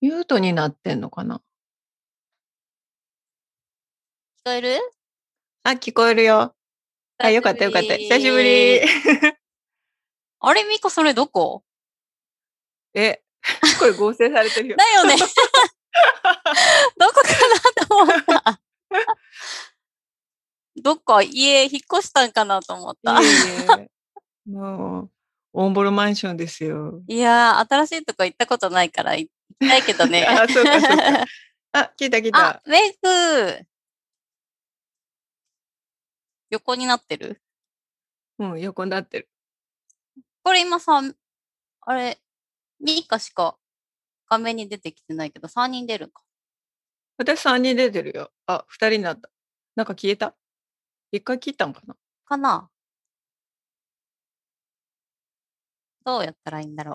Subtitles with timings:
[0.00, 1.36] ミュートになってんのかな？
[1.36, 1.40] 聞
[4.44, 4.78] こえる？
[5.64, 6.54] あ、聞こえるよ。
[7.18, 7.96] あ、よかったよかった。
[7.96, 8.80] 久しぶり。
[10.40, 11.62] あれ、ミカ、それどこ？
[12.94, 13.22] え、
[13.78, 14.76] 声合成されてるよ。
[14.76, 15.16] だよね。
[16.96, 18.60] どこかなと思った。
[20.82, 23.20] どっか家引っ越したんかなと思った。
[23.20, 23.32] いえい
[23.80, 24.50] え。
[24.50, 25.10] もう、
[25.52, 27.02] オンボロマンションですよ。
[27.06, 30.24] いやー、新しいとこ行ったことないから行きたいけどね。
[30.28, 31.24] あ、そうかそうか。
[31.72, 33.66] あ、聞いた聞いあた。、メイク
[36.50, 37.40] 横になってる？
[38.38, 39.28] うん、横になってる。
[40.42, 41.00] これ今さ、
[41.82, 42.18] あれ、
[42.80, 43.56] ミカしか
[44.28, 46.22] 画面に出てきてないけど、3人出るんか？
[47.18, 48.32] 私3人出てるよ。
[48.46, 49.30] あ、2人になった。
[49.76, 50.34] なんか消えた？
[51.12, 51.96] 一回切ったんかな？
[52.24, 52.70] かな？
[56.04, 56.94] どうやったらいいんだろう。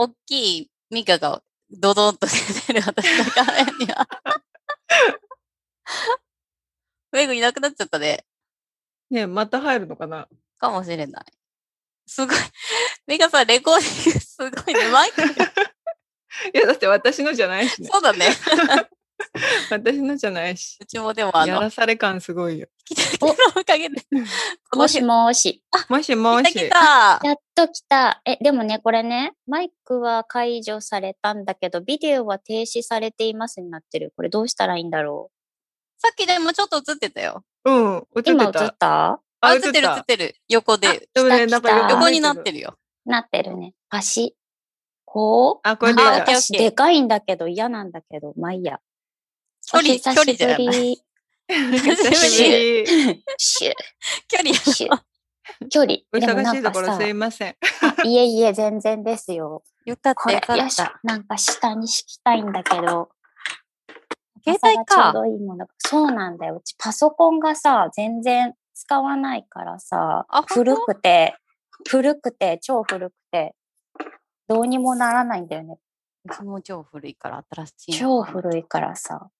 [0.00, 2.32] おっきいミカがドドンと出
[2.66, 4.08] てる私の画面には。
[7.12, 8.24] メグいなくなっちゃったね。
[9.10, 10.26] ねえまた入るのかな？
[10.56, 11.24] かもしれない。
[12.06, 12.36] すごい。
[13.08, 14.88] ミカさん、レコーディングすごいね。
[14.90, 15.20] マイク。
[15.20, 15.26] い
[16.54, 17.90] や、だって私のじゃないしね。
[17.92, 18.30] そうだね。
[19.70, 20.78] 私のじゃないし。
[20.80, 22.68] うちもでもあの、やらされ感すごいよ。
[23.20, 24.02] おかげで。
[24.74, 25.62] もしもーし。
[25.88, 26.52] もしもし。
[26.52, 27.26] 来た来た。
[27.28, 28.22] やっと来た。
[28.24, 34.12] え、でもね、これね、マイクは解除されたんだけど、ビデオは停止されていますになってる。
[34.16, 35.30] これどうしたらいいんだろ
[35.98, 37.44] さっきでもちょっと映ってたよ。
[37.64, 38.22] うん、映っう。
[38.22, 38.66] て今映た。
[38.66, 39.20] った？
[39.42, 40.34] あ、映ってる映ってる。
[40.48, 41.08] 横で。
[41.14, 42.58] でもね、なんか横になってる。
[42.58, 42.78] るよ。
[43.04, 43.74] なってるね。
[43.88, 44.36] 足。
[45.04, 45.68] こう？
[45.68, 48.80] あこれで私でかいんだけど嫌なんだけど、まあいいや。
[49.72, 51.02] 距離距離じゃないしぶり。
[51.48, 53.24] 久しぶり。
[53.38, 53.74] シュッ
[54.28, 55.00] 距離シュッ
[55.68, 55.98] 距離。
[56.12, 57.56] おでも忙しいところなんかさすいません。
[57.98, 59.62] あいえいえ、全然ですよ。
[59.84, 60.70] よかっこれたよか、っ。
[60.70, 63.10] たなんか下に敷きたいんだけど。
[64.44, 65.12] 携帯朝がちょうか。
[65.12, 65.72] どいいものが。
[65.78, 66.56] そうなんだよ。
[66.56, 71.36] うちパソコンがさ、全然使わないからさ古くて、
[71.88, 73.54] 古くて、超古くて、
[74.48, 75.78] どうにもならないんだよね。
[76.24, 78.22] うちも超古いから新しい超の。
[78.22, 79.30] 古いからさ。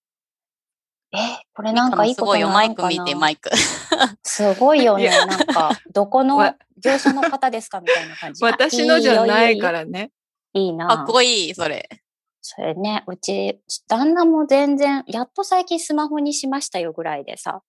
[1.12, 1.19] え、
[1.54, 2.48] これなんかいいことすごいよ。
[2.48, 3.04] マイクなのかな？
[3.04, 3.50] 見て、マイク。
[4.22, 5.09] すごいよね。
[5.09, 8.43] なんか、どこのわ業者の方ですかみたいな感じ。
[8.47, 10.12] 私のじゃないかららね。
[10.53, 10.87] いいな。
[10.87, 11.88] かっこいい、それ。
[12.43, 17.62] それね、うち、旦那も全然、やっと最近スマホにしましたよぐらいでさ、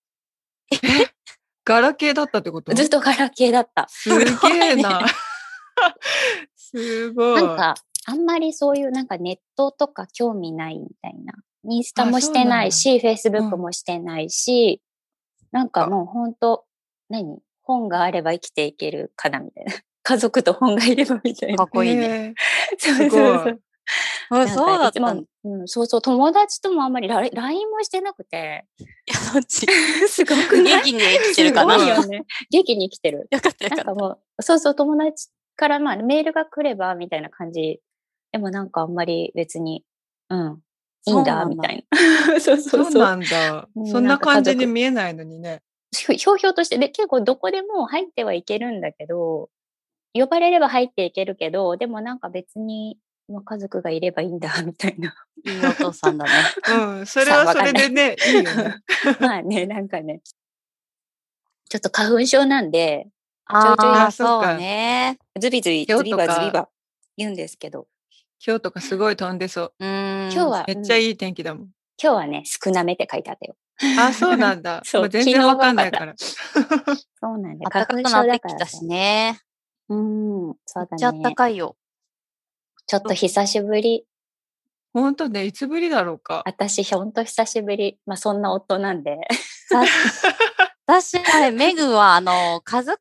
[1.65, 2.73] ガラケーだったってこと？
[2.73, 3.87] ずっとガラケーだった。
[3.89, 4.25] すげ
[4.71, 5.01] えな。
[6.55, 7.43] すごい。
[7.43, 7.75] なんか、
[8.05, 11.33] あんまりそういうなんかネットとか興味ないみたいな。
[11.69, 14.81] インスタもあしてないし、フェイスブックうんもしてないし、
[15.51, 16.65] なんかもうほんと、
[17.09, 17.39] 何？
[17.63, 19.73] 本があれば生きていけるかなみたいな。
[20.03, 21.69] 家族と本がいればみたいなかっ。
[21.69, 22.03] こいいね。
[22.03, 22.33] へ
[22.77, 23.61] そうそうそう。
[24.47, 25.01] そうだった
[25.43, 28.65] うん、そうそう、友達ともあんまりラ LINE もしてなくて、
[29.05, 29.67] や、そっち。
[30.07, 30.73] すごくない？
[30.75, 31.73] 元気に生きてるかな。
[31.75, 32.25] よすごいよね。
[32.49, 33.27] 元気に生きてる。
[33.29, 33.83] かったよかった。
[33.83, 37.81] なんかもう、そうそう、友達からまあメールが来ればみたいな感じ。
[38.31, 39.83] でもなんかあんまり別に、
[40.29, 40.61] うん、
[41.05, 42.39] いいんだ、みたいな。
[42.39, 42.91] そうー そうそう。
[42.91, 43.81] そうなんだう。
[43.81, 45.61] んそんな感じに見えないのにね。
[45.91, 49.49] ひょひょうひょうとして、で、結構どこでも入ってはいけるんだけど、
[50.13, 52.97] 呼ばれれば入っていけるけど、でもなんか別に、
[53.27, 55.13] まあ、家族がいればいいんだ、みたいな。
[55.45, 56.31] いいお父さんだね。
[56.69, 58.75] うん、それはそれでね、いいよね。
[59.19, 60.21] まあね、なんかね。
[61.69, 63.07] ちょっと花粉症なんで、
[63.45, 65.17] あちょいちょいそっかそうね。
[65.39, 66.69] ズビズビ、ズビバズビバ
[67.17, 67.87] 言うんですけど、
[68.45, 69.73] 今日とかすごい飛んでそう。
[69.79, 70.31] うーん。
[70.31, 71.67] 今日は、い、めっちゃいい天気だもん。
[72.01, 73.55] 今日はね、少なめって書いてあったよ。
[73.99, 74.81] あ、そうなんだ。
[74.85, 76.15] そう全然わかんないから。
[76.17, 77.69] そうなんだよ。
[77.71, 79.39] 暖かくなってきただからさしね。
[79.89, 81.23] うん、そうめっちゃだね。
[81.23, 81.75] 暖かいよ。
[82.87, 84.05] ちょっと久しぶり。
[84.93, 86.41] ほんとね、いつぶりだろうか。
[86.45, 87.99] 私、ほんと久しぶり。
[88.05, 89.19] まあ、そんな夫なんで。
[89.69, 89.83] さ
[90.87, 92.99] 私、あれ、メグは、あの、家族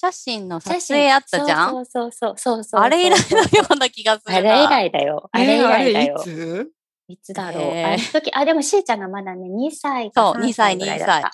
[0.00, 1.70] 写真の撮影あったじゃん？
[1.70, 2.80] そうそうそうそうそう。
[2.80, 4.38] あれ以来のような気がするな。
[4.38, 5.28] あれ以来だよ。
[5.32, 6.70] あれ以えー来だよいつ？
[7.08, 7.64] いつだろう？
[7.84, 11.30] あの時、あ、でもしーちゃんがまだね、2歳かそう3 2歳ぐらいだ2歳った。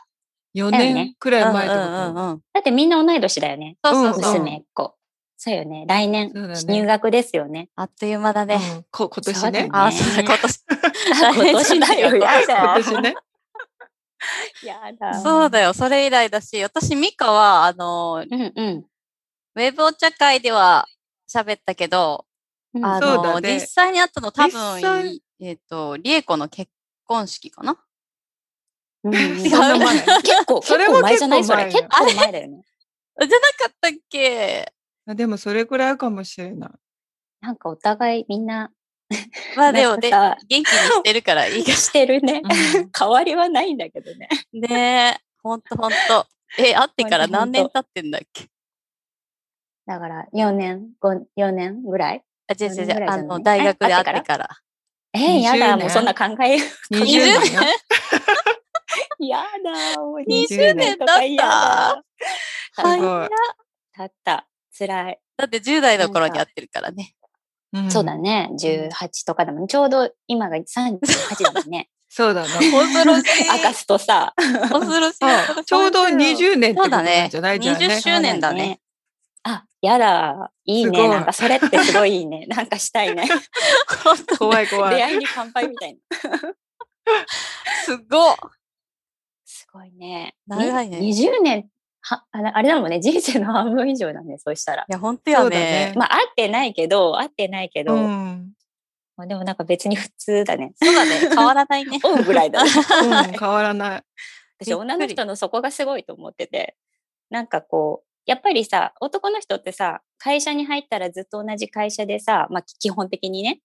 [0.54, 2.42] ?4 だよね年くらい前ってこうんうんう。
[2.54, 3.76] だってみんな同い年だよね。
[3.84, 4.32] そうそうそう。
[4.32, 4.94] うん娘っ子。
[5.36, 5.84] そうよね。
[5.86, 6.32] 来年、
[6.66, 7.68] 入学ですよね。
[7.76, 8.54] あっという間だね。
[8.54, 9.68] うんこ今年ねそうだね。
[9.72, 10.60] あ、そうだ、今年。
[11.50, 12.16] 今年だよ。
[12.16, 13.14] 今年ね。
[14.64, 15.14] やだ。
[15.20, 18.86] そうだよ、それ以来だし、私、ミカは、あの、うんうん。
[19.56, 20.86] ウェブお茶会では
[21.28, 22.26] 喋ったけど、
[22.74, 22.84] うん。
[22.84, 23.54] あの、ね。
[23.54, 26.70] 実際にあったの多分、えっ、と、リエコの結
[27.04, 27.76] 婚式かな？
[29.04, 29.12] うん
[29.42, 29.50] 結
[30.46, 31.44] 構、それも結構前じゃない？
[31.44, 31.64] それ。
[31.66, 32.64] 結構前結構前だよね。
[33.20, 33.36] じゃなか
[33.70, 34.72] ったっけ？
[35.06, 36.70] あでもそれくらいかもしれない。
[37.42, 38.70] なんかお互いみんな、
[39.56, 42.42] まあでもね、元気にしてるからいいかしてるね。
[42.44, 44.28] うん変わりはないんだけどね。
[44.52, 46.26] ねえ、ほんとほんと。
[46.58, 48.46] え、会ってから何年経ってんだっけ？
[49.86, 52.22] だから4年、5 4年ぐらい？
[52.48, 54.48] あ、違う違う違う、あの、大学で会えってから？
[55.12, 57.04] えー、や20だ、年もうそんな考え、20 20
[57.40, 57.52] 年？
[57.54, 57.60] よ
[59.28, 62.02] やだ、もう20 20年経った。
[62.72, 63.00] すはい。
[63.00, 63.28] ごい。
[63.96, 64.46] 経った。
[64.76, 65.20] 辛い。
[65.36, 67.14] だって10代の頃に会ってるからね。
[67.80, 68.16] んそうだ。
[68.16, 68.50] ね。
[68.58, 68.90] 18
[69.26, 69.66] とかだもん。
[69.66, 70.98] ちょうど今が38
[71.42, 71.88] だもんね。
[72.08, 72.48] そうだね。
[72.70, 73.50] 恐ろしい。
[73.50, 74.32] アガストさ。
[74.36, 75.24] 恐ろしい。
[75.24, 77.60] あちょうど20年ってことなんじゃない？
[77.60, 77.96] じゃんそうだねね。
[77.96, 78.80] 20周年だね。
[79.42, 80.52] あ、やだ。
[80.64, 81.04] いいね。
[81.04, 82.46] いなんかそれってすごいいいね。
[82.48, 83.28] なんかしたいね。
[84.38, 84.96] 怖い怖い。
[84.96, 86.00] 出会いに乾杯みたいな。
[87.84, 88.36] すごっ。
[89.44, 90.34] すごいね。
[90.46, 91.68] 長いねに20年、
[92.04, 93.00] は、あれだもんね。
[93.02, 94.38] 人生の半分以上だね。
[94.38, 94.82] そうしたら。
[94.82, 95.92] いや、ほんとそうだよねね。
[95.96, 98.52] まあ、会ってないけど、会ってないけど、うん。
[99.16, 100.74] まあでもなんか別に普通だね。
[100.76, 101.18] そうだね。
[101.34, 101.98] 変わらないね。
[102.02, 102.70] おうぐらいだね。
[103.30, 104.02] うん変わらない。
[104.58, 106.76] 私、女の人のそこがすごいと思ってて、
[107.30, 113.60] なんかこう、やっぱりさ、男の人ってさ、会社に入ったらずっと同じ会社でさ、まあ基本的にね。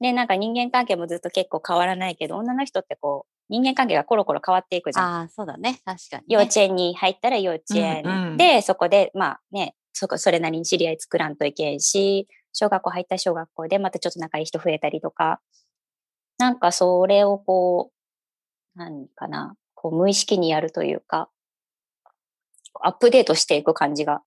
[0.00, 5.06] で、なんか人間関係もずっと結構変わらないけど、女の人ってこう、人間関係がコロコロ変わっていくじゃん。
[5.06, 5.80] ああ、そうだね。
[5.84, 6.24] 確かに、ね。
[6.28, 15.40] 幼稚園に入ったら幼稚園うんうんで、そこで、まあね、そこ、それなりに知り合い作らんといけんし、小学校入ったら小学校でまたちょっと仲いい人増えたりとか、
[16.38, 21.28] なんかそれをこう、何かな、こう無意識にやるというか、
[22.82, 24.22] アップデートしていく感じが。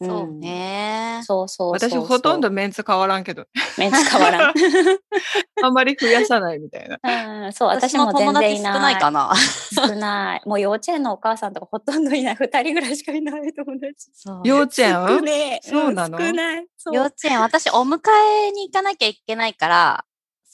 [0.00, 1.20] そうんね。
[1.24, 2.00] そうそうそうそう。
[2.02, 3.46] 私ほとんどメンツ変わらんけど、
[3.76, 4.54] メンツ変わらん。
[5.62, 6.98] あんまり増やさないみたいな。
[7.46, 8.80] うん、そう、私も全友達少然いない。
[8.80, 9.32] ないかな。
[9.74, 10.42] 少ない。
[10.46, 12.36] もう幼稚園のお母さんとかほとんどいない。
[12.36, 14.10] 二人ぐらいしかいない友達。
[14.44, 16.18] 幼稚少園ねえそうなの？
[16.18, 16.66] ん少ない。
[16.92, 17.98] 幼稚園、私お迎
[18.46, 20.04] えに行かなきゃいけないから、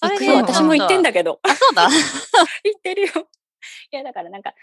[0.03, 1.11] それで私も言ってんだ。
[1.11, 1.39] だけど。
[1.43, 1.89] あ、そうだ。
[2.65, 3.09] 言ってるよ。
[3.93, 4.55] いや、だからなんか、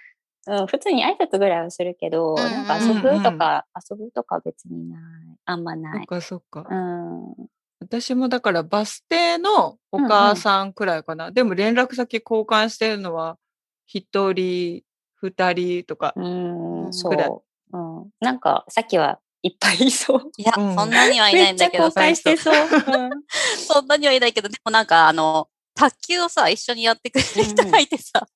[0.47, 4.99] うん、普通に挨拶ぐらいはするけど、うんなんか遊ぶとか、遊ぶとかは別にない。
[5.45, 6.07] あんまそっない。
[6.07, 6.67] かそっか。
[6.69, 7.35] うん。
[7.79, 11.31] 私もだからバス停のお母さんくらいかな。
[11.31, 13.37] でも連絡先交換してるのは
[13.85, 14.83] 一人、
[15.15, 16.13] 二人とか。
[16.15, 17.43] うん、うんぐらいそ
[17.73, 17.77] う。
[17.77, 18.09] うん。
[18.19, 20.31] なんか、さっきはいっぱいいそう。
[20.37, 22.53] いや、うんそんなにはいないんだけど、めっちゃ交換してそう。
[22.53, 23.09] うん
[23.57, 25.47] そんなにはいないけど、でもなんかあの、
[25.89, 28.27] 卓球をさ、一緒にやってくれる人がいてさ、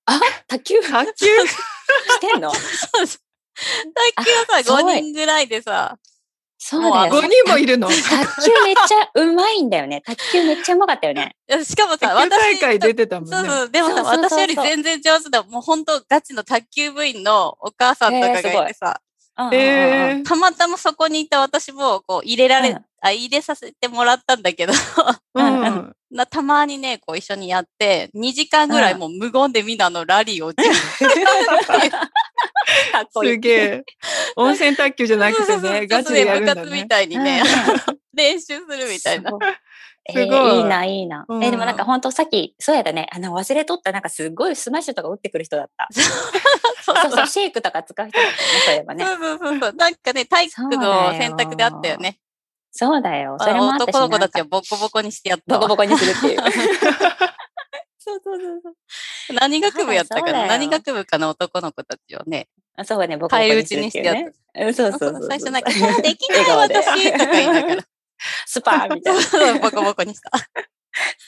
[0.47, 0.81] 卓球？
[0.81, 1.25] し卓球？
[2.19, 2.51] てんの？
[2.51, 2.57] そ
[3.03, 3.19] うそう
[4.15, 5.97] 卓球はさ、あすごい5人ぐらいでさ、
[6.57, 7.13] そうだよ。
[7.13, 7.87] 5人もいるの？
[7.93, 7.93] 卓
[8.45, 10.01] 球めっちゃうまいんだよね。
[10.01, 11.35] 卓球めっちゃうまかったよね。
[11.47, 13.37] いやしかもさ、卓球大私会出てたもんね。
[13.37, 15.43] そうそう、でもさ、そうそうそうそう私より全然上手だ。
[15.43, 18.99] もう本当ガチの卓球部員のお母さんとかがいてさ、
[19.37, 24.73] うんえーたまたまそこにいた私も、こう、入れられ、うんあ、入れさせてもらったんだけど、
[25.35, 25.95] うん
[26.29, 30.53] たまにね、こう一緒にやって、2時間ぐらいもう無言でみんなのラリーを。
[33.21, 33.83] すげえ。
[34.37, 37.17] 温泉卓球じゃなくてね、ガチでやるんだね部活みたいに。
[37.17, 37.43] ね、
[38.13, 39.31] 練習するみたいな。
[40.07, 41.25] えーいいな、いいな。
[41.27, 43.07] うんえーでもなんか本当さっき、そうやだね。
[43.11, 45.87] あの、忘れとった、なんかすごいスマッシュとか打ってくる人だった。
[46.83, 49.05] そうそうそう、シェイクとか使う人だったね、そういえばね。
[49.05, 49.73] そうそうそう。
[49.73, 52.19] なんかね、体育のよ選択であったよね。
[52.77, 53.37] そうだよ。
[53.39, 55.61] それもあったし、男の子たちをボコボコにしてやったわ。
[55.61, 56.41] ボコボコにするっていう。
[57.97, 59.33] そうそうそうそう。
[59.33, 60.45] 何学部やったかな？
[60.47, 64.33] 何学部かの男の子たちをね、あそうね、ボコボコ返り討にするっちにしててやっいうね。
[64.55, 65.27] うんそうそうそうそう。
[65.29, 67.83] 最初なんか、いやできない私とか言いながら。
[68.45, 69.21] スパーみたいな。
[69.21, 70.31] そうボコボコにした。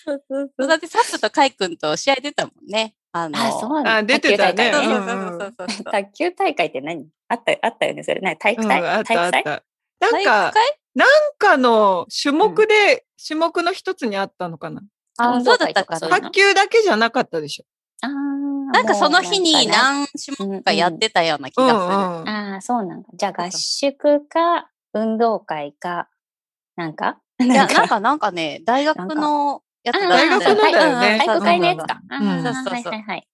[0.05, 2.93] そうそうそうだってサップとカイ君と試合出たもんね。
[3.13, 5.83] あの、あ、そうなんあ出てたねそうそう卓球大会そうそうそうそう。
[5.91, 7.07] 卓球大会って何？
[7.29, 8.19] あった、あったよね、それ。
[8.21, 9.61] 何体育うん、祭あっ体育祭たあっ
[9.99, 10.05] た。
[10.05, 10.79] なん体育か、会？
[10.97, 14.81] なんかの種目で、種目の一つにあったのかな？
[15.19, 17.65] あ、そうだったそういうの卓球だけじゃなかったでしょ。
[18.01, 18.11] あー
[18.73, 21.95] なんかその日に何種目かやってたような気がする。
[21.95, 22.27] うんうん。
[22.27, 23.09] ああ、そうなんだ。
[23.13, 26.09] じゃあ合宿か、運動会か、
[26.75, 27.19] なんか？
[27.39, 32.01] いや、なんか、なんか、ね、大学のやつだ大学のだよね体育会のやつか。
[32.09, 33.27] そうそうそうはいはいはい。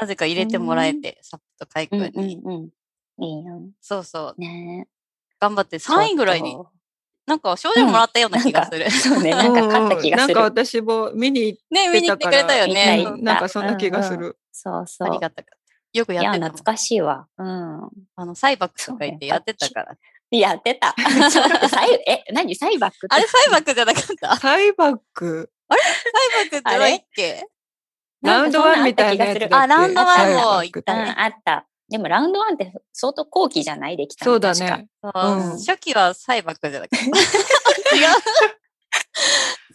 [0.00, 2.36] なぜか入れてもらえて、サップとカイうん君に。
[2.44, 3.24] うんうん。
[3.24, 3.62] いいよ。
[3.80, 4.40] そうそう。
[4.40, 4.86] ね
[5.40, 6.56] 頑張って3位ぐらいに
[7.28, 8.84] なんか賞状もらったような気がする。
[8.86, 10.34] とそうね、なんか勝った気がする。
[10.34, 14.38] なんか私も見に行っね、見に来てくれたよねなんかそんな気がすうんる。
[14.52, 15.08] そうそう。
[15.08, 15.58] ありがたかっ
[15.92, 15.98] た。
[15.98, 16.46] よくいや、やってた。
[16.46, 17.26] 懐かしいわ。
[17.38, 17.88] うん。
[18.16, 19.96] あの、サイバックとか言ってやってたから。
[20.30, 20.94] やってた。
[21.30, 24.28] ちょっとサイ え、何サイバックってあれ、サイバックじゃなかった？
[24.34, 27.46] ササイバック、イバックって何っけ？
[28.22, 29.54] ラウンドワンみたいなやつだっけ？
[29.54, 31.66] あラウンドワンもサイバックってうん、あった。
[31.90, 33.96] でもラウンドワンって相当後期じゃない？
[33.96, 34.32] できたの？
[34.32, 34.88] そうだね。
[35.02, 37.06] そううん初期はサイバックじゃなかった。
[37.96, 38.06] 違う？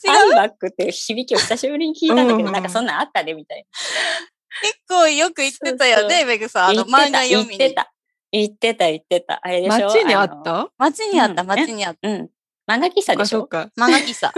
[0.06, 3.66] アイバックっていう響きを久しぶりに聞いたんだけど、うんうんなんかそんなんあったねみたい
[4.62, 6.66] 結構よく言ってたよね、そうそうメグさん。
[6.66, 6.84] あな。
[6.84, 7.58] の漫画読みに。
[7.58, 7.94] 言ってた。
[8.32, 9.40] 言ってた、言ってた。
[9.42, 9.88] あれでしょ？
[9.88, 12.10] 街にあっのた街にあった、うん街にあった。
[12.10, 12.30] うん。
[12.70, 13.40] 漫画喫茶でしょ？
[13.40, 13.70] そっか。
[13.78, 14.32] 漫画喫茶。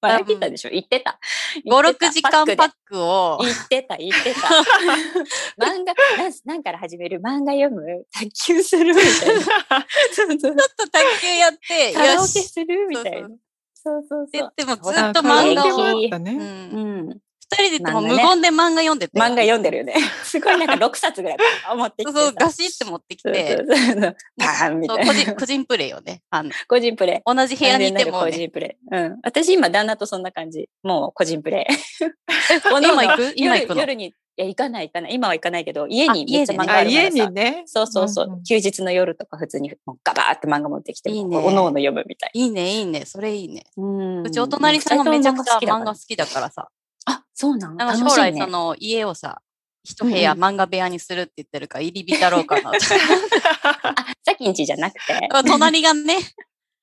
[0.00, 0.70] 漫画喫茶でしょ？
[0.70, 1.18] 言ってた。
[1.66, 3.46] 5、6時間パッククをで。
[3.46, 4.48] 言ってた、言ってた。
[5.60, 7.20] 漫画、なんなんから始める？
[7.20, 8.06] 漫画読む？
[8.12, 9.40] 卓球するみたいな。
[10.14, 12.24] ちょっと卓球やって、カラオ。
[12.24, 13.28] ケするみたいな。
[13.74, 14.52] そうそうってそう。
[14.56, 15.92] 言ってもずっと漫画を。
[15.92, 16.78] う
[17.14, 17.20] ん。
[17.50, 19.18] 二人で言っても無言で漫画読んでて。
[19.18, 19.94] 漫画読んでるよね。
[20.22, 21.38] すごいなんか6冊ぐらい
[21.76, 22.24] 持ってきてさ。
[22.26, 23.56] そうガシって持ってきて。
[23.56, 25.04] そうそうバーンみたいな。
[25.06, 26.22] そう個人、個人プレイよね。
[26.30, 27.34] あの、個人プレイ。
[27.34, 28.30] 同じ部屋にいてもね。
[28.32, 28.96] 個人プレイ。
[28.96, 29.18] うん。
[29.22, 30.68] 私今旦那とそんな感じ。
[30.82, 31.74] もう個人プレイ。
[32.82, 33.32] 今行く？
[33.36, 33.80] 今行くの？
[33.80, 35.14] 夜夜に、いや、行かない行かない。
[35.14, 37.62] 今は行かないけど、家にあめっちゃ漫画あるからさ家にね。
[37.66, 38.42] そうそうそう。
[38.46, 42.30] 休日の夜とか普通にもうガバーって漫画持ってきて、いいねおのおの読むみたい。
[42.34, 43.04] いいね、いいね。
[43.04, 43.64] それいいね。
[43.76, 46.06] うんうちお隣さんもめちゃくちゃ漫画好き。
[46.08, 46.68] きだからさ。
[47.08, 47.76] あ、そうなん？
[47.76, 48.32] なんか楽しいね。
[48.32, 49.40] 将来その家をさ、
[49.84, 52.76] 一部屋うん漫画部屋にするって言ってるから入り浸ろうかなと。
[53.62, 55.28] あ、さきんちじゃなくて。
[55.46, 56.18] 隣がね、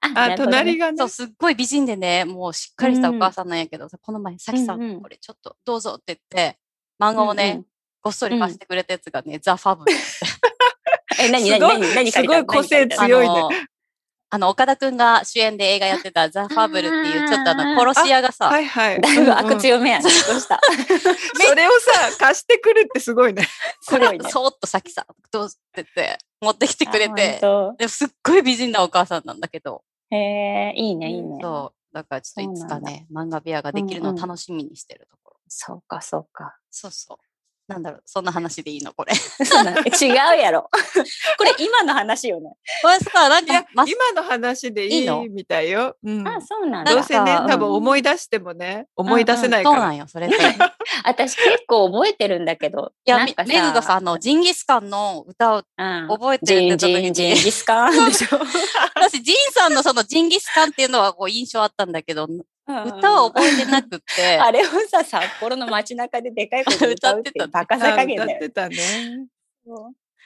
[0.02, 0.88] あ あ、隣が。
[0.88, 0.98] がね。
[0.98, 1.10] そう、。
[1.10, 5.02] すっごい美人でね、もうしっかりしたお母さんなんやけど、この前、さきさん、うんうん。
[5.02, 6.58] これちょっとどうぞって言って、
[7.00, 7.66] 漫画をね、うんうん。
[8.02, 10.02] ごっそり貸してくれたやつがね、ザ・ファブルって。
[11.26, 13.68] え、何すごい何何何すごい個性強いね
[14.30, 19.02] あの、岡田くんが主演で映画やってたザ・ファブルっていう、ちょっとあの、殺し屋がさ、はいはい。
[19.02, 20.04] だいぶうんうん悪強めやね。
[20.04, 20.60] どうした
[21.48, 23.48] それをさ、貸してくるってすごいね。
[23.88, 31.38] これすごいねそーっとさきさん、どうってて、持ってきてくれて、でもすっごい美人なお母さんなんだけど、当へえ、いいね、いいね。
[31.42, 35.40] そう、だからちょっといつかね、漫画部屋ができるのをうんうん楽しみにしてるところ。
[35.48, 36.58] そうか、そうか。
[36.72, 37.18] そうそう。
[37.68, 38.94] なんだろう、そんな話でいいの？
[38.94, 39.14] これ。
[39.14, 40.70] 違うやろ。
[41.38, 42.52] これ今の話よね。
[42.82, 45.96] これさ、なんいやか、ま、今の話でいいみたいよ。
[46.04, 46.28] うん。
[46.28, 46.94] あ、そうなんだ。
[46.94, 49.76] どうせね、多分思い出してもね、思い出せないから。
[49.78, 50.30] そうなんよ、それ
[51.04, 52.92] 私結構覚えてるんだけど。
[53.06, 58.40] や、なんかメグがさ、あの、ジンギスカンの歌をうん覚えてるジンギスカンでしょ。
[58.96, 62.28] 私、ジンさんのそのジンギスカンっていうのはこう印象あったんだけど、
[62.68, 68.38] 歌は覚えてなくって、あれをさ、札幌の街中ででかい声で歌うっていうバカさあ加減だよ。
[68.42, 69.28] 歌ってたね。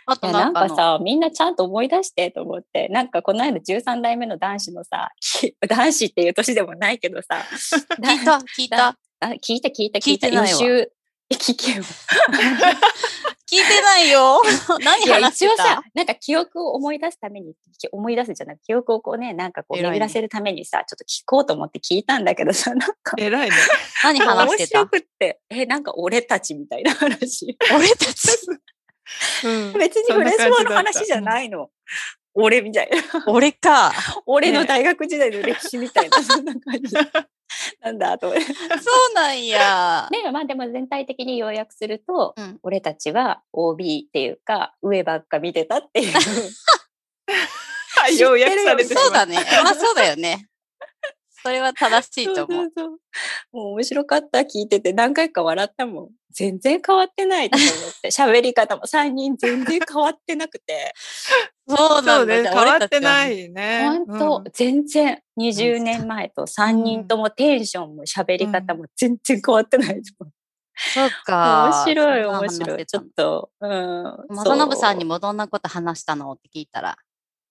[0.05, 7.37] あとなんかさ、みんなちゃんと思い出してと思って、なんかこの間13代目の男子のさ、き男子っていう年でもないけどさ、
[8.01, 8.97] 聞いた、聞いた。
[9.19, 10.91] あ 聞いた聞いた聞いてないわ予習、
[11.29, 11.83] え聞けよ。
[13.51, 14.41] 聞いてないよ。
[14.83, 15.53] 何話してた？
[15.53, 23.55] 一応さ、なんか記憶を思い出すために、き思い出すじゃなくて、記憶をこうね、なんかこう巡らせるためにさ、ちょっと聞こうと思って聞いたんだけどさ、なんか、偉いね。
[24.03, 24.79] 何話してた？
[24.81, 27.57] 面白くって、え、なんか俺たちみたいな話。
[27.75, 28.29] 俺たち。
[29.43, 31.71] うん別にフレスモの話じゃないの。
[32.35, 33.23] 俺みたいな。
[33.25, 33.91] 俺か。
[34.27, 36.95] 俺の大学時代の歴史みたいな、そんな感じ。
[37.81, 38.29] なんだと。
[38.35, 40.07] そうなんや。
[40.11, 46.13] ね、まあでも全体的に要約すると、うん俺たちは OB っていうか、上ばっか見てたっていう。
[46.13, 49.37] はい要約されてそうだね。
[49.63, 50.48] まあそうだよね。
[51.43, 52.47] それは正しいと思う。
[52.47, 52.89] そうそうそう
[53.51, 56.09] もう面白かった、聞いてて何回か笑ったもん。
[56.31, 57.69] 全然変わってないと思っ
[58.01, 58.11] て。
[58.11, 60.93] 喋り方も3人全然変わってなくて。
[61.67, 62.15] そうなんだ。
[62.17, 63.27] そうね、変わってな。
[63.27, 63.89] いね。
[64.07, 70.33] 本当、全然20年前と3人ともテンションも喋り方も全然変わってないと思う。
[70.93, 71.83] そうか。
[71.85, 72.85] 面白い、面白い。
[72.85, 74.03] ちょっと、うん。
[74.29, 76.31] 元信さんにもどんなこと話したの？
[76.31, 76.97] って聞いたら、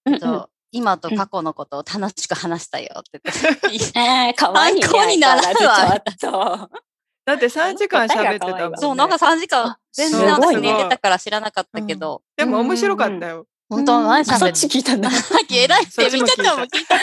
[0.07, 3.21] そう、うんと今と過去のことを楽しく話したよって
[3.69, 3.99] 言って。
[3.99, 4.83] えー、かわいいね。
[4.83, 6.71] 参考にならんわ相変わらずちょっと。
[7.25, 8.77] だって3時間喋ってたもん、ね。
[8.79, 13.47] そう、なんか3時間あ、全然私寝てたから知らなかったけど、でも面白かったよ。
[13.69, 15.11] 本当何あそっ喋るち聞いたんだ。
[15.11, 16.97] さっき偉いって、そっちも聞いたみかちゃんも聞いた。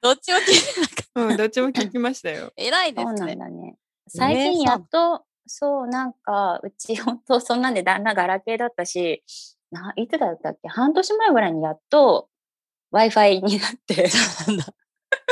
[0.00, 2.52] どっちも聞いてうん、どっちも聞きましたよ。
[2.56, 3.36] 偉いでそうなんすね。
[3.36, 3.74] だね。
[4.06, 9.24] 最近やっと、そう、なんか、うち本当そんなんで旦那ガラケーだったし、
[9.72, 10.68] ないつだったっけ？
[10.68, 12.28] 半年前ぐらいにやっと
[12.92, 14.08] Wi-Fi になって、
[14.48, 14.66] なんだ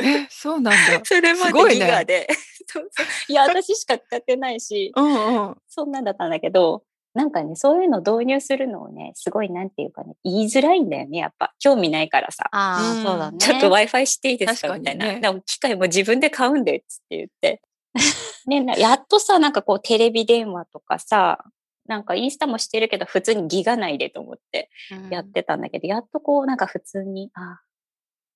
[0.02, 1.00] え、そうなんだ。
[1.04, 2.28] それすごいねギガで。
[2.70, 5.56] そうそういや、私しか使ってないし、うんうん。
[5.68, 6.82] そんなんだったんだけど、
[7.14, 11.54] なんかね、そういうの導入するのをね、すごいなんていうかね、言いづらいんだよね、やっぱ。
[11.58, 12.48] 興味ないからさ。
[12.52, 13.38] ああ、うんそうだね。
[13.38, 14.78] ちょっと Wi-Fi していいですか？
[14.78, 15.34] みたいな。
[15.40, 17.62] 機械も自分で買うんでっつって言って。
[18.46, 21.44] ね、なやっとさ、なんかこうテレビ電話とかさ、
[21.88, 27.60] なんかインスタもしてるけど普通にギガ内でと思ってうんやってたんだけど、やっとこうなんか普通に、あ、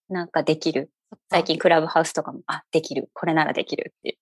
[0.08, 0.90] なんかできる。
[1.30, 3.10] 最近クラブハウスとかも、あ、できる。
[3.12, 4.16] これならできるっていう。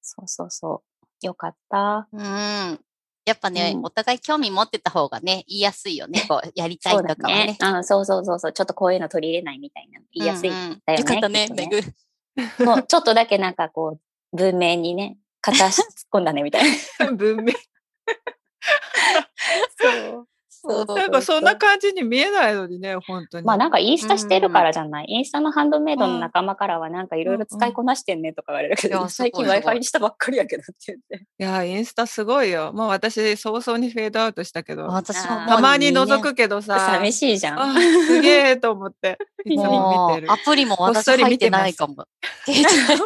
[0.00, 0.82] そうそうそ
[1.22, 1.26] う。
[1.26, 2.08] よかった。
[2.12, 2.80] うん。
[3.26, 6.24] やっぱね、うんお互い興味持ってた方がね、言いやすいよね。
[6.28, 7.58] こう、やりたいとかはねね。。
[7.60, 8.52] うん、そうそうそうそう。
[8.52, 10.50] ちょっとこういうの取り入れないみたいなの言いやすい。
[10.50, 11.82] うんうんだよねよかったねねめ
[12.56, 12.64] ぐ。
[12.64, 13.98] もうちょっとだけなんかこ
[14.32, 17.12] う、文面にね、片足突っ込んだねみたいな。
[17.12, 17.52] 文明。
[19.80, 20.37] そう。
[20.64, 23.46] なんかそんな感じに見えないのにね、本当に。
[23.46, 25.06] まあなんかインスタしてるからじゃない？
[25.08, 31.26] インスタのハンドメイドの仲間からはなんかいろいろ使いこなしてんねとか言われるけど、うんうん最近 Wi-Fi にしたばっかりやけどって言って。
[31.38, 32.72] いや、インスタすごいよ。
[32.72, 37.60] もう私、早々にフェードアウトしたけど、私もたまに覗二くけどさ、寂しいじゃん。
[37.60, 40.32] あすげえと思って、いつ年も見てる。
[40.32, 41.94] アプリも私そり入ってないかも。
[42.02, 42.06] ア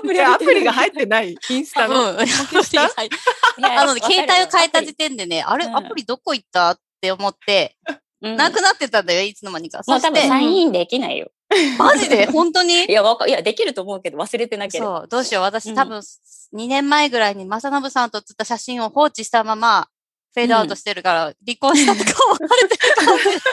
[0.01, 1.93] プリが入ってないインスタうん。
[1.93, 2.09] の。
[2.11, 2.31] アプリ
[2.65, 3.17] した入って
[3.65, 6.77] あのね、携帯を変えた時点でね、あれ、うんアプリどこ行った？
[7.03, 7.77] って思って、
[8.21, 9.79] うんなくなってたんだよ、いつの間にか。
[9.79, 11.33] もそうして多分サ、インインできないよ。
[11.77, 12.27] マジで？
[12.27, 12.85] 本当に？
[12.85, 14.99] いや、わかいや、できると思うけど忘れてなければ。
[15.01, 15.43] そう、どうしよう。
[15.43, 19.89] 私、うん多分、2年前ぐらいに正信さんと撮った写真を放置したまま、
[20.35, 23.41] フェードアウトしてるから、離婚したとかもバレてるかもしれない。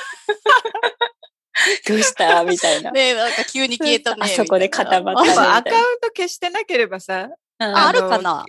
[1.88, 2.44] どうした？
[2.44, 2.92] みたいな。
[2.92, 4.22] ねなんか急に消えたね。
[4.22, 7.30] あそこで固まったでもみたいなアカウント消してなければさ、
[7.60, 8.46] うんああるのかな？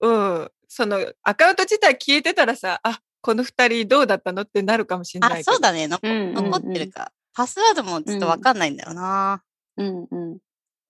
[0.00, 5.44] うん、そのアカウント自体消えてたらさ、あ、この二人どうだったのってなるかもしれないあ。
[5.44, 5.88] そうだね。
[5.88, 7.12] 残ってるか。
[7.34, 9.42] パスワードもちょっとわかんないんだよな。
[9.76, 10.38] うんうん。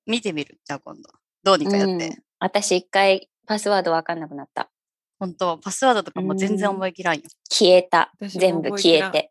[0.06, 0.58] 見てみる？
[0.64, 1.10] じゃあ今度。
[1.42, 1.92] どうにかやって。
[1.92, 4.70] うん私一回パスワードわかんなくなった。
[5.18, 5.58] 本当？
[5.58, 7.22] パスワードとかも全然覚えきらんよ。
[7.50, 8.12] 消えた。
[8.20, 9.30] 全部消えて。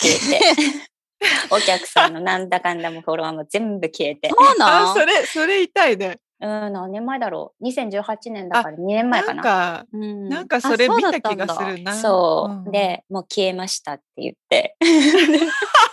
[0.00, 0.92] 消えて。
[1.50, 4.28] お客さんのなんだかんだもフォロワーも全部消えて。
[4.28, 6.18] そうなあ、んそれ、それ痛いね。
[6.42, 7.64] うん、何年前だろう。
[7.64, 9.34] 2018年だから2年前かな。
[9.34, 11.94] なんか、うんなんかそれ見た気がするな。
[11.94, 14.76] そう、ん、で、もう消えましたって言って。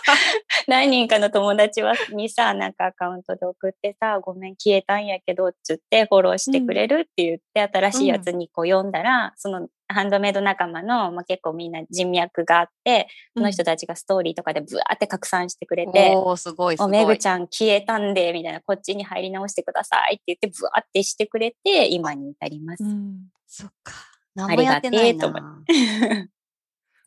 [0.66, 16.92] 何人かの友達はにさ、なんかアカウントで送ってさ、ごめん消えたんやけど、つってフォローしてくれるって言って、新しいやつにこう読んだら、そのハンドメイド仲間の、まあ、結構みんな人脈があって、その人たちがストーリーとかでブワーって拡散してくれて、おー、すごいすおごい。
[16.92, 22.84] めぐちゃん消えたんで、みたいな、こっちに入り直してくださいって言って、ブワーってしてくれて、今に至ります。
[22.84, 23.94] うんそっか。
[24.36, 25.26] 何もやってないな。
[25.26, 26.26] ありが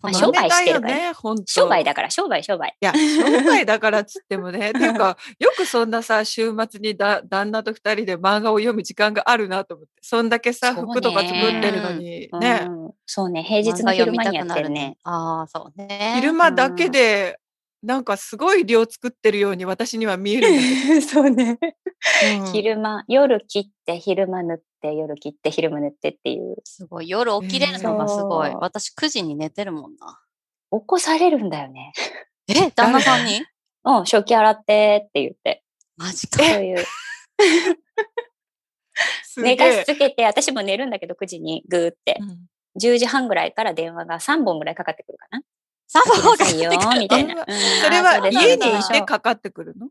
[0.04, 2.76] まあ商売してるからね、本当商売だから、商売、商売。
[2.82, 14.98] いや、商売だからっつってもね、っ ていうか、よくそんなさ、週末にだ旦那と二人で漫画を読む時間があるなと思って、そんだけさ、服とか作ってるのに、ね、うん、そうね、平日の昼間にやってるね。。
[15.06, 16.16] ああ、そうね。
[16.18, 17.40] 昼間だけで、
[17.82, 20.48] なんかすごい量作ってるように私には見える
[21.02, 21.60] そうね。
[22.40, 26.58] うん昼間、夜切って、昼間塗って、夜切って、昼間塗ってっていう。
[26.66, 27.10] すごい。
[27.10, 28.52] 夜起きれるのがすごい。
[28.52, 30.20] 私9時に寝てるもんな。
[30.72, 31.94] 起こされるんだよね。
[32.48, 32.70] え？
[32.76, 33.42] 旦那さんに？
[33.86, 35.64] うん、食器洗ってって言って。
[35.96, 36.44] マジか。
[36.44, 36.86] そういう。
[39.38, 39.84] 寝かしえ。
[39.86, 42.18] つけて、私も寝るんだけど、9時にグーって。
[42.20, 42.48] うん
[42.80, 45.42] 10時半ぐらいから電話が3本ぐらいかかってくるかな。
[45.88, 47.42] サかけボがなさいよ、みたいな。
[47.42, 49.90] あうんそれは家にいてかかってくるの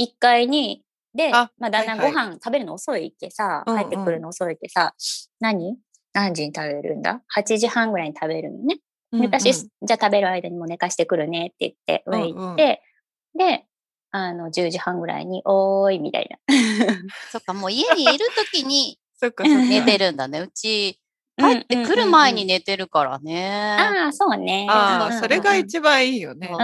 [0.00, 0.83] ？1階に、
[1.14, 4.94] で、あまあ、だんだんはいはご飯食べるの遅いってさ、うんうん帰ってくるの遅いってさ、
[5.40, 5.76] 何？
[6.12, 8.78] 何時に食べるんだ ?8 時半ぐらいに食べるのね。
[9.12, 12.82] で私、うんじゃあ食べる間にもう寝かしてくるねって言って、上行って、
[13.36, 13.64] で、
[14.10, 16.38] あの、10時半ぐらいに、おーい、みたいな。
[17.32, 18.98] そっか、もう家にいるときに。
[19.42, 20.40] 寝てるんだね。
[20.40, 21.00] うち、
[21.36, 23.76] 帰ってくる前に寝てるからね。
[23.78, 24.66] ああ、そうね。
[24.68, 26.46] ああ、うんうんそれが一番いいよね。
[26.46, 26.54] で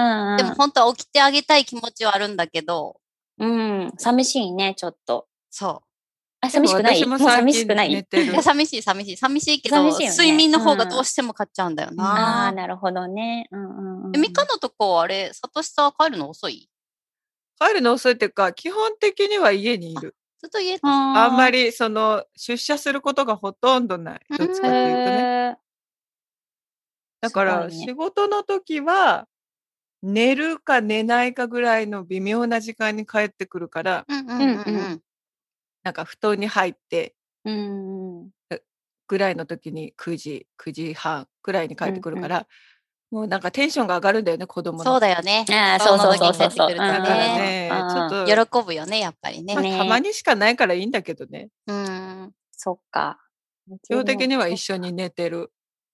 [0.44, 2.99] も本当は起きてあげたい気持ちはあるんだけど、
[3.40, 3.46] う
[3.86, 5.26] ん、寂しいね、ちょっと。
[5.50, 5.82] そ
[6.42, 6.98] あ、寂しくない？
[6.98, 8.06] 寂しくない？
[8.42, 9.16] 寂しい、寂しい。
[9.16, 12.62] 寂しいけど、ね睡眠の方がどうしても買っちゃうんだよああ、な。
[12.62, 13.48] なるほどね。
[13.50, 14.16] うんうんうん。
[14.16, 16.68] えミカのとこ、あれ、サトシさん帰るの遅い？
[17.60, 20.16] 帰るの遅いっていうか、基本的には家にいる。
[20.40, 24.20] ずっと家あんまり、り、その、出社することがほとんどない。
[24.30, 25.58] どっちかっていうとね。
[27.20, 29.28] だから、仕事の時は、
[30.02, 34.06] 寝るか寝ないかぐらいの微妙な時間に帰ってくるから。
[35.82, 38.30] なんか布団に入ってうんうん。
[39.08, 42.46] ぐらいの時に9時、9時半ぐらいに帰ってくるから、
[43.10, 44.84] もうなんかテンションが上がるんだよね、子供の。
[44.84, 45.44] そうだよね。
[45.50, 46.74] ああ、そうそうそうそうそう。
[46.74, 51.48] だからねね、ちょっと、喜ぶよね、やっぱりねたまにしかないからいいんだけどね。
[51.66, 52.32] うん。
[52.52, 53.18] そっか。
[53.82, 55.50] 基本的には一緒に寝てる。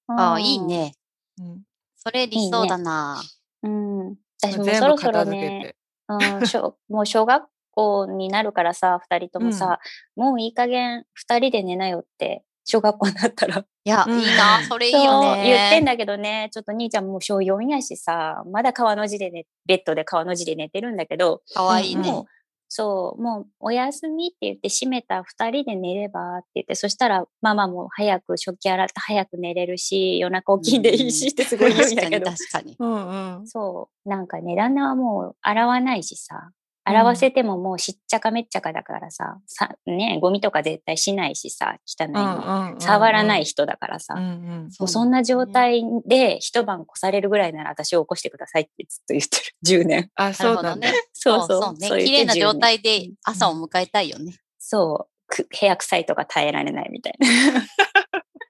[0.08, 0.58] ああ、いい。
[0.58, 0.92] ね。
[1.38, 1.62] うん、
[1.96, 3.22] それ理想だな。
[3.66, 4.16] うん。
[4.42, 5.76] 私もそろそろね、て。
[6.08, 9.78] うん、しょもう小学校になるからさ、二人ともさ、
[10.16, 13.64] もういい加減二人で寝なよって、小学校になったら。
[13.84, 14.62] いや、うんいいな。
[14.68, 15.44] それいいよね。
[15.44, 22.24] 言ってんだけどね、ちょっと兄ちゃんもう小4やしさ、まだ川の字でね、ベッドで川の字で寝てるんだけど、かわいいね
[22.68, 32.76] そう、もう、おやすみって言って閉めた二人で寝ればって言って、そしたら、ママも早く食器洗って早く寝れるし、夜中起きんでいいしってすごい言うんだけど、確かに。
[32.78, 33.46] うんうん。
[33.46, 36.50] そう、なんかね、旦那はもう洗わないしさ、
[36.88, 42.80] 洗わせてももうしっちゃかめっちゃかだからさ、さ、ね、ゴミとか絶対しないしさ、汚いの。
[42.80, 49.82] 触らない人だからさ、うんうんもうそんな状態で一晩越されるぐらいなら私を起こしてくださいってずっと言ってる。
[49.82, 50.10] 10年。
[50.14, 50.92] あ、そうだね。
[51.12, 51.76] そうそう。
[51.80, 54.34] そう綺麗な状10態年で朝を迎えたいよね。
[54.58, 55.16] そう。
[55.26, 57.26] く部屋臭いとか耐えられないみたいな。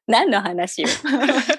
[0.07, 0.89] 何の話よ？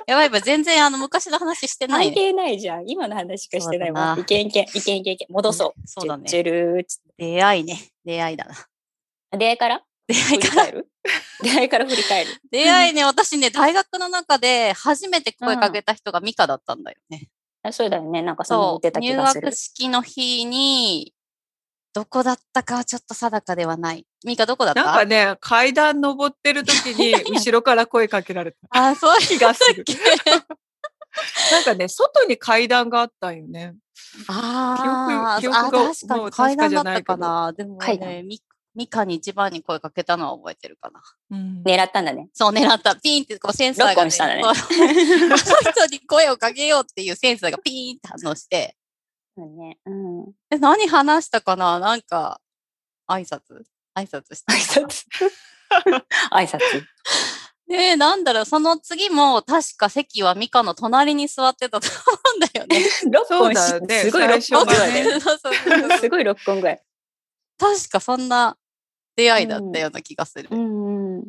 [0.07, 2.15] やばいやばい、全然あの昔の話してないね。
[2.15, 2.83] 関係ないじゃん。
[2.87, 4.19] 今の話しかしてないそうだなもん。
[4.21, 5.27] いけんけん、いけんけんいけん。
[5.29, 5.81] 戻そう。
[5.85, 7.77] そうだねジュルーっつっ出会いね。
[8.05, 8.55] 出会いだな。
[8.55, 9.81] て出会いから？
[10.07, 10.83] 出会いから？
[11.43, 12.31] 出会いから振り返る？
[12.49, 17.27] 出会いね、私ね、大学の中で初めて声かけた人がミカだったんだよね。
[17.63, 18.21] あそうだよね。
[18.21, 19.55] なんかそんな言ってたそう、入気がする学。
[19.55, 21.13] 式の日に、
[21.97, 24.05] どこだったかはちょっと定かではない。
[24.23, 24.83] ミカどこだった？
[24.83, 29.83] なんかね、階段登ってる時に 後ろから声かけられたあ、そう 気がする。
[31.51, 33.73] なんかね、外に階段があったんよね。
[34.27, 37.53] あー記憶があ、確かに階段だったじゃないけどかな。
[37.53, 38.39] でも階段ね、ミ
[38.75, 41.01] ミカに一番に声かけたのは覚えてるかな。
[41.31, 42.29] うん狙ったんだね。
[42.31, 42.95] そう、狙った。
[42.95, 48.76] ピーンってこうセンサーが、ロックオンしたんだねそうあの人に声をかけようっていうセンサーがピーンって反応して、
[49.37, 49.77] そうね。
[49.85, 50.31] うん。
[50.49, 51.79] え、何話したかな？
[51.79, 52.41] なんか、
[53.07, 53.61] 挨拶？
[53.95, 54.53] 挨拶した。
[54.53, 55.05] 挨拶。
[56.31, 56.59] 挨拶。
[57.69, 62.77] で、なんだろう、その次も、確か席はミカの隣に座ってたと思うんだよね。
[63.05, 65.19] 6そう本しだよねすごい6最初が本ぐらいね
[65.99, 66.83] すごい6本ぐらい。
[67.59, 68.57] 確かそんな
[69.15, 70.49] 出会いだったような気がする。
[70.49, 71.23] うんうん。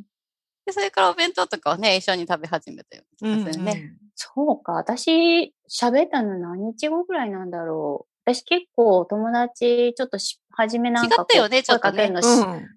[0.65, 3.99] で、それからお弁当とかはね、一緒に食べ始めたような気がするね。
[4.15, 4.73] そうか。
[4.73, 8.13] 私、喋ったの何日後ぐらいなんだろう。
[8.31, 12.11] 私結構友達、ちょっとし、初めなんかこう違ったよねちょっとね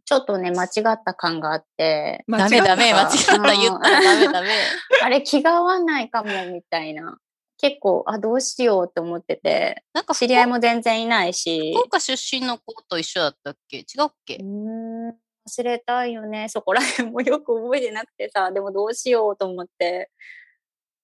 [0.06, 4.48] ちょっとね、間違った感があって、ダメダメ、間違っったた言ったらダメダメ。
[5.04, 7.18] あれ気が合わないかも、みたいな。
[7.58, 13.80] 結構、あ、どうしようって思ってて、なんか、知り合いも全然いないし、福岡出身の子と一緒だったっけ？
[13.80, 14.36] 違うっけ？
[14.38, 16.48] うーん、忘れたいよね。
[16.48, 20.10] そこら辺もよく覚えてなくてさ、でもどうしようと思って。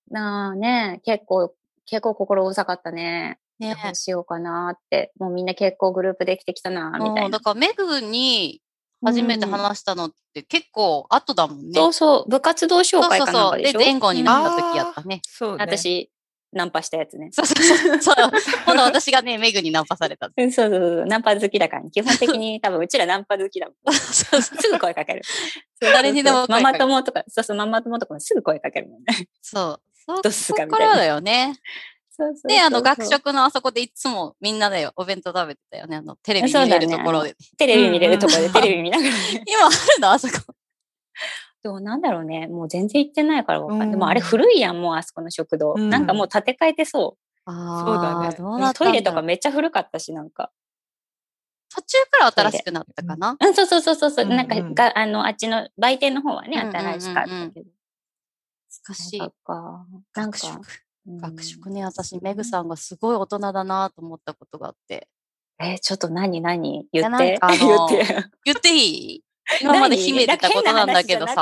[0.09, 1.53] なあね、結構、
[1.87, 3.39] 結構心うざかったね。
[3.59, 5.11] ねどうしようかなって。
[5.17, 7.21] もうみんな結構グループできてきたな、みたいうな。
[7.23, 8.61] もだから、メグに
[9.03, 11.73] 初めてうん話したのって結構後だもんね。
[11.73, 13.61] そうそう、部活動紹介かなんそうそう。
[13.61, 15.21] で、かでしょ前後にうんなった時やったね。
[15.23, 15.57] そうね。
[15.59, 16.11] 私、
[16.53, 17.29] ナンパしたやつね。
[17.31, 18.01] そうそうそう。
[18.01, 18.15] そう
[18.65, 20.29] 今度私がね、メグにナンパされた。
[20.35, 23.93] うんそうそうそう、ナンパ好きだから、基本的に 多分うちらナンパ好きだもん。
[23.93, 25.21] そうそうすぐ声かける。
[25.79, 29.29] 誰にでもママ友とか、そうそう、ママ友とかもすぐ声かけるもんね。
[29.41, 29.86] そう。
[30.07, 31.59] そどうすかみたいだよね。
[32.09, 35.97] そうそうそうで、あの、学食のあそこでいつもみんなでお弁当食べてたよね。
[35.97, 37.35] あの、テレビ見れるところで。
[37.57, 39.17] テレビ見れるところでうんテレビ見ながらね。
[39.45, 40.55] 今あるのあそこ。
[41.63, 42.47] どうなんだろうね。
[42.47, 43.87] もう全然行ってないからわかんない。
[43.87, 45.73] うんでもあれ古いやん、もうあそこの食堂。
[45.77, 48.59] うんなんかもう建て替えてそあそうだねーどうう。
[48.59, 50.51] なったんだろうトイレとかめっちゃ古かったし、なんか。
[51.69, 53.37] 途中から新しくなったかな。
[53.39, 54.25] うん、そうそうそうそうそう。
[54.25, 57.37] うんうんなんかが、あの、あっちの売店の方はね、うんうんうんうん新しかったけど。
[57.37, 57.76] 難しいなん。
[59.43, 60.57] か、なんか学食。。
[61.07, 65.07] うん学食ね、私、メグさんがすごい大人だなと思ったことがあって。
[65.57, 66.85] えーちょっと何何？
[66.91, 67.39] 言やって。
[67.59, 68.25] 言って。
[68.43, 69.23] 言っていい？
[69.61, 71.33] 今まで秘めてたことなんだけどさ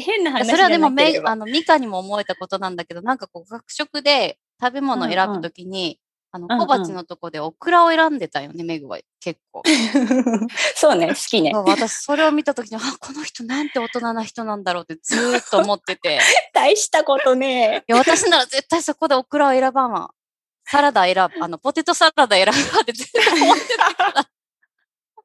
[0.00, 9.62] 変な話それはでもメなければあの、ミカにも思えたことなんだけど、なんかこう、学食で食べ物を選ぶときに、あの、小鉢のとこでオクラを選んでたよね、メグは結構。
[10.76, 11.52] そうね、好きね。
[11.54, 16.20] 私、それを見たときに、あ、この人なんて大人な人なんだろうってずーっと思ってて。
[16.52, 17.84] 大したことね。
[17.88, 20.10] いや、私なら絶対そこでオクラを選ばんわ。
[20.66, 24.28] サラダ選ぶ、あの、ポテトサラダ選ぶわってずっと思ってたから。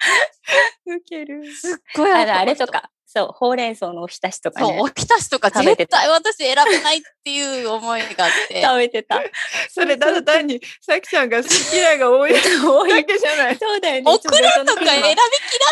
[0.88, 1.54] ウケる。
[1.54, 4.88] すっごいあのあれとか、そう、ほうれん草のおひたしとかそう、ねお。
[4.88, 8.60] ひたしとか食べてた絶対私選べないっていう思いがあって。
[8.66, 9.22] 食べてた。
[9.70, 12.34] それただ単に、さきちゃんが好き嫌いが多い
[12.66, 13.58] 多だけじゃない。
[13.58, 14.12] そうだよね。
[14.12, 15.20] オクラとか選びき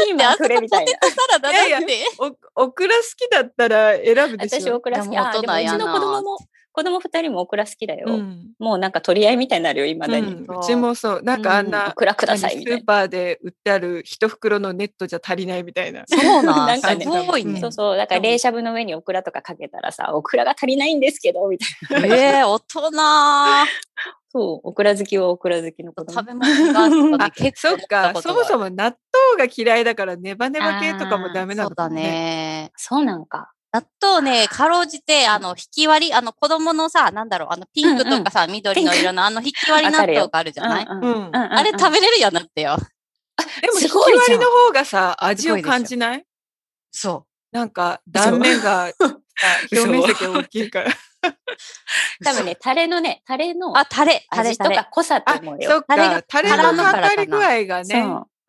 [0.07, 1.67] らんって、あそこポテトサラダだって。
[1.67, 2.05] いやい
[2.55, 4.61] おオクラ好きだったら選ぶでしょ。
[4.61, 5.09] 私オクラ好き。
[5.09, 6.37] でもあ、でもうちの子供も、
[6.73, 8.07] 子供二人もオクラ好きだよ。
[8.09, 10.33] うんもうなんか取り合いみたいになるよ、未だに。
[10.33, 11.21] うんうちもそう。
[11.23, 12.79] なんかあんうんなオ、クラください何みたいな。
[12.79, 16.03] スーパーで売ってある一袋のネットじゃ足りないみたいな。
[16.07, 17.59] そうな なんんかねすごいね。
[17.59, 17.97] そうそう。
[17.97, 22.15] だから冷しゃぶの上にオクラとかかけたらさ、オクラが足りないんですけど、みたいな。
[22.15, 22.91] ええ大人。
[24.33, 32.01] そう、オクラ好きはオクラ好きの子供食べ物がとか あね、結そっか、そもそも納豆が嫌いだからネバネバ系とかもダメなそうだのかもね。
[32.03, 32.71] ね。
[32.77, 33.51] そうなんか。
[33.73, 40.85] 納豆ね、かろうじて、あの、引き割り、あの、子供のさ、なんだろう、あの、ピンクとかさ、緑の色の、あの、引き割り納豆があるじゃない？
[40.85, 42.75] うんうんうんあれ食べれるようになってよ。
[43.61, 46.25] でも、引き割りの方がさ、味を感じない？
[46.91, 49.17] そなんか、断面が、 さ
[49.71, 50.91] 表面積が大きいから。
[52.25, 54.65] 多分ね、タレのね、タレのあ、タレ、タレ、味と。
[54.69, 55.69] か濃さとあ、思うよ。
[55.71, 56.23] そっタレがか。
[56.27, 57.09] タレの絡むからかな。
[57.09, 57.85] かかり具合がね。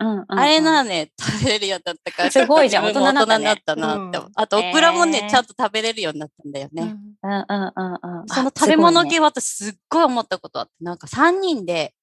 [0.03, 0.11] そう。
[0.11, 2.31] うんうんうんあれなね、食べれるようになったから。
[2.31, 4.29] すごいじゃん大人だったね大人になったなって思う。
[4.29, 6.83] うんあと、オクラもね、えーちゃんと食べれるようになったんだよね。
[6.83, 8.29] うんうんうんうんうん。
[8.29, 11.95] そのあ食べ物系は私すっごい思ったことあって、なんか3人で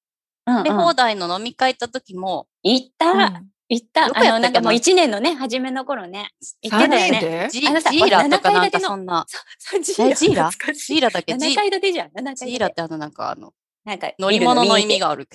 [0.46, 4.08] うん食べ放うん題の飲み会行った時も、行った、うん行った。
[4.08, 6.30] どこやったあの、なんかもう1年のね、初めの頃ね。
[6.60, 7.48] 行って三たよね。
[7.52, 9.26] ジーラとかなん7階建てのかそんな、
[9.80, 11.10] ジーラジーラ？
[11.10, 11.36] だっけ？
[11.38, 12.08] ジ7階建てじゃん。
[12.08, 12.56] 7階ジ建て。
[12.56, 13.52] ーラってあのなんかあの、
[13.84, 15.06] なんか、乗り物の意味が。
[15.06, 15.28] がある。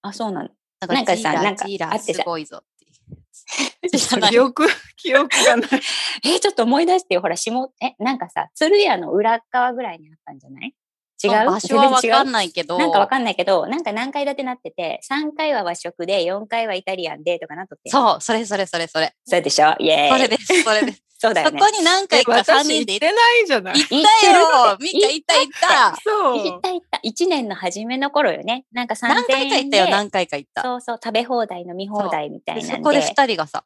[0.00, 0.48] あ、そうなの。
[0.86, 4.66] なんかさなんかあってさすごいぞ って記憶、
[4.96, 5.70] 記憶がない。
[6.24, 7.20] えーちょっと思い出してよ。
[7.20, 10.74] ほら、下、え、なんかさ、鶴屋の裏側ぐらいにあったんじゃない？
[11.22, 11.30] 違う？
[11.46, 12.30] 場所はわかんい。
[12.32, 17.90] ないけど、なんかわかんないけど、なんか何階建てなってて、3階は和食で、4階はイタリアンでとかなっとって。
[17.90, 17.90] う。
[17.90, 19.12] そう、それそれそれそれ。
[19.24, 19.74] そうでしょ？
[19.80, 20.10] イエーイ。
[20.10, 21.02] それです、それです。
[21.20, 21.58] そうだよね。
[21.58, 23.74] そこに何回か3私人で行ってないじゃない。
[23.74, 25.52] 行ったよミカ行った行っ
[25.92, 26.60] たそう行っ。
[26.62, 27.00] た行った。
[27.04, 28.64] 1年の初めの頃よね。
[28.72, 30.62] なんか3000何回か行ったよ、何回か行った。
[30.62, 33.64] そうそう、食べ放題、飲み放題みたいなそこで2人がさ、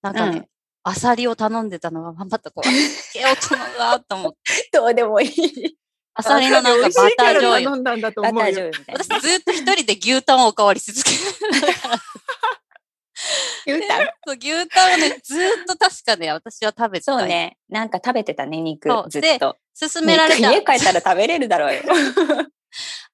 [0.00, 0.46] なんかね、うん
[0.84, 2.66] アサリを頼んでたのが、またこう、
[3.16, 4.68] え、大人だと思って。
[4.72, 5.76] どうでもいい。
[6.14, 7.70] アサリのなんかバター醤油。
[7.70, 8.12] バター。
[8.12, 9.04] 醤油みたいな。
[9.04, 11.12] 私ずっと一人で牛タンをおかわりし続け
[13.66, 13.78] る。
[13.78, 17.18] 言うた そう牛タンをね、ずーっと確かね、私は食べてた。
[17.18, 17.26] そう。
[17.26, 17.56] ね。
[17.68, 19.10] なんか食べてたね、肉そう。
[19.10, 19.56] ずっと。
[19.78, 20.52] 勧められた。
[20.52, 21.82] 家帰ったら食べれるだろうよ。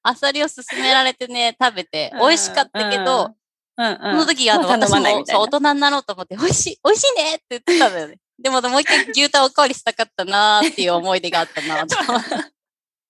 [0.03, 3.35] アサリを勧められてね、食べて、美味しかったけど、
[3.77, 8.17] うんうん、その時、あの、私もそう大人になろうと思って、美味しい、美味しいねって言ってたんだよね。
[8.41, 12.29] でももう一回牛タンおかわりしたかったなーっていう思い出があったなと思って。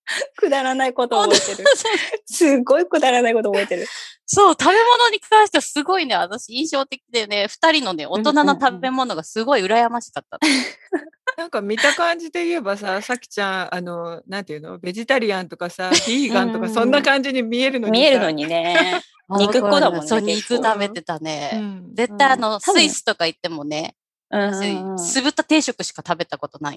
[0.35, 1.67] くだらないこと覚えてる。
[2.25, 3.87] すごいくだらないこと覚えてる。
[4.25, 10.39] そう、食べ物に関してはすごいね、私印象的でね、二人のね、大人の食べ物がすごい羨ましかった。
[11.37, 18.01] なんか見た感じで言えばさ、さきちゃん、あの、なんていうの、ベジタリアンとかさ、 ビーガンとか、うんそんな感じに見えるのにさ。
[18.01, 19.01] 見えるのにね。
[19.29, 21.51] 肉っ子だもんねそう、肉食べてたね。
[21.53, 21.95] うん。
[21.95, 23.95] 絶対あの、うんスイスとか行ってもね、
[24.31, 26.75] うん酢豚定食しか食べたことない。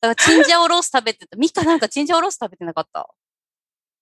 [0.00, 1.36] だからチンジャオロース食べてた。
[1.36, 3.08] ミカなんかチンジャオロース食べてなかった？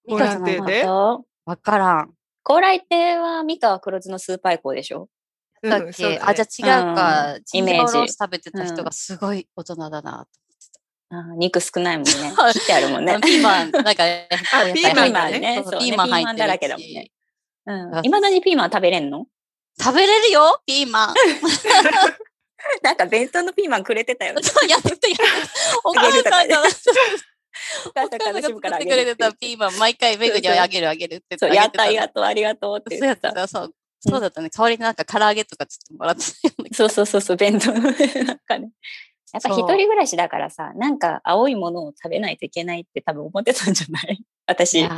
[0.07, 0.57] ミカじゃない？
[0.59, 0.85] ボランティアで？
[0.85, 2.15] 本当わからん。
[2.43, 5.09] 高麗亭は三河黒酢のスーパー以降でしょ？
[5.63, 6.23] うんだっけ、そうだね。
[6.25, 7.35] あ、じゃあ違うか。
[7.35, 10.27] うんチンジャオロイメース食べてた人がすごい大人だな
[11.11, 12.13] とあー肉少ないもんね。
[12.37, 13.13] はい切ってあるもんね。
[13.13, 13.29] 思って。
[13.29, 13.95] ピーマン、なんか、
[14.75, 15.41] ピーマンが入ってる。
[15.41, 17.11] ねピーマン入ってるしピーマンだらけだもんね。
[17.67, 18.07] うん。
[18.07, 19.27] いまだにピーマン食べれんの？
[19.81, 21.15] 食べれるよピーマン。
[22.83, 24.43] なんか弁当のピーマンくれてたよね。
[24.43, 25.79] そうやってたやって た。
[25.85, 26.63] お母さんが、
[27.87, 32.97] お母おさ母んがさんが作楽しむからあってくれてげるって言ってたピーマン、毎回メグにあげるあげるってそう、言ってやった、ありがとう、ありがとうってた。
[32.99, 33.49] そうや言っったた。
[33.49, 33.75] そう。
[34.01, 34.49] そうだったね。
[34.57, 36.23] 代わりになんか唐揚げとかちょっともらって。
[36.75, 38.71] そうそうそうそう、弁当のね、なんかね。
[39.31, 44.25] やっぱ一人暮らしだからさ、なんか青いものを食べないといけないって多分思ってたんじゃない？
[44.49, 44.89] 私。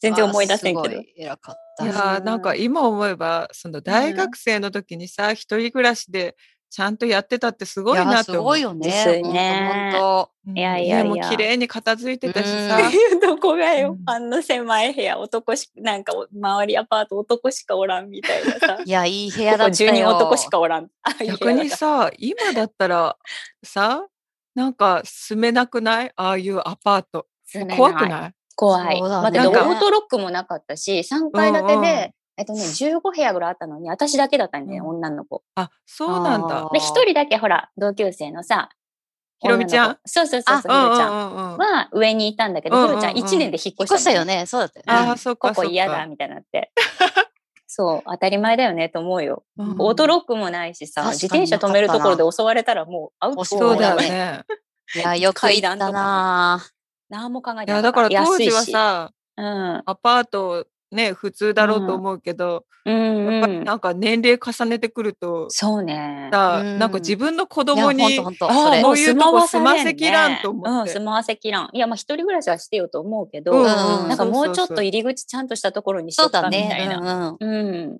[0.00, 1.84] 全然思い出せんけど偉かった。
[1.84, 6.34] いやーなんか今思えば、その大学生の時にさ、一人暮らしで
[6.74, 8.42] ちゃんとやってたってすごいなって思う。
[8.42, 8.88] すごいよね。
[8.88, 12.78] ですねほんとうんいやいやいや家も綺麗に片付いてたしうんさ。
[13.22, 18.78] どこがよ、うん あんな狭い部屋、男しなんかお周りアパート男しかおらんみたいなさ。
[18.84, 19.90] いや、いい部屋だったよ。
[19.92, 20.88] 10人男しかおらん。
[21.24, 23.16] 逆にさ、今だったら
[23.62, 24.04] さ、
[24.56, 26.12] なんか住めなくない？
[26.16, 27.28] ああいうアパート。
[27.76, 28.32] 怖くない？
[28.56, 29.00] 怖い。
[29.00, 35.42] だって、なんかオートロックもなかったし、3階建てうんうんで、えっとね、15部屋ぐらいあったのに、私だけだったんだよ、うん女の子。
[35.54, 36.70] あ、そうなんだあ。
[36.72, 38.70] で、一人だけほら、同級生のさ、
[39.40, 39.98] ひろみちゃん？
[40.06, 44.46] そうそうそうひろちゃんは上にいたんだけど、ひろちゃん1年で引っ引っ越したの越したよね。
[44.46, 45.08] そうだったよね。
[45.10, 45.52] ああ、そこ。
[45.52, 46.72] こ嫌だ、みたいになって。
[47.66, 49.44] そう、当たり前だよねと思うよ。
[49.58, 54.08] うんオートロックもないしさ、自転車止めるところで襲われたらもうアウトそうだよね。
[54.94, 55.00] ね。
[55.00, 56.70] いや、よく行ったなぁ。
[57.08, 57.92] 何も考えいや、てなかった。
[57.92, 63.64] だから当時はさ、うん、アパートね、普通だろうと思うけど、うんやっぱりうん。
[63.64, 66.28] なんか年齢重ねてくると、そうね。
[66.32, 68.46] さ、うんなんか自分の子供にとほんと。
[68.46, 71.70] ああ、それもういうとこ住ませきらんと思ってうん、住まわせきらん。
[71.72, 77.00] いや、まあ一人暮らしはしてよと思うけど、うんうんなんかもうちょっと入り口ちゃんとしたところにしよそううかだみたいな。
[77.00, 77.36] ね。
[77.40, 77.66] うんうん。
[77.66, 77.98] うん。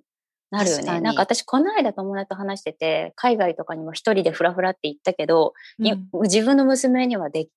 [0.51, 1.01] なるよね。
[1.01, 7.49] なんか私、この間友達と話してて、海外とかにも一人でフラフラって行ったけど、いうん自分の娘にはでき、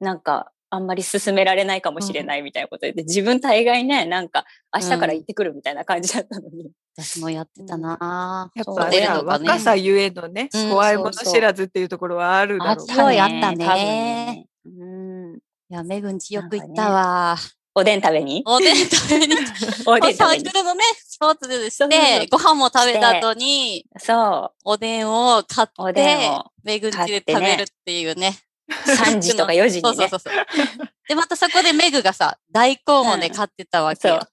[0.00, 6.70] なんか、あんまり進められないかもしれないみたいなこと言って、自分大概ね、なんか、明日から行ってくるみたいな感じだったのに。
[6.96, 15.34] 私もやってたなうやっぱね、若さゆえのね、うん怖いものそうそう知らずっていうところはあるだろうからすごいあったねねうん。
[15.36, 15.38] い
[15.74, 17.36] や、めぐんちよく行ったわ。
[17.74, 18.42] おでん食べに？
[18.46, 19.34] おでん食べに。
[19.86, 20.58] おでん食べにサーク。
[20.58, 24.58] ルのね、スポーツでしそうそうそうて、ご飯も食べた後に、そう。
[24.64, 28.34] おでんを買ってを、めぐんちで食べるっていうね。
[28.68, 30.08] 3時とか 4時にねそうそう。
[30.08, 30.88] そうそう。
[31.08, 34.28] で、またそこでメグがさ、大根をね、うん買ってたわけよそう。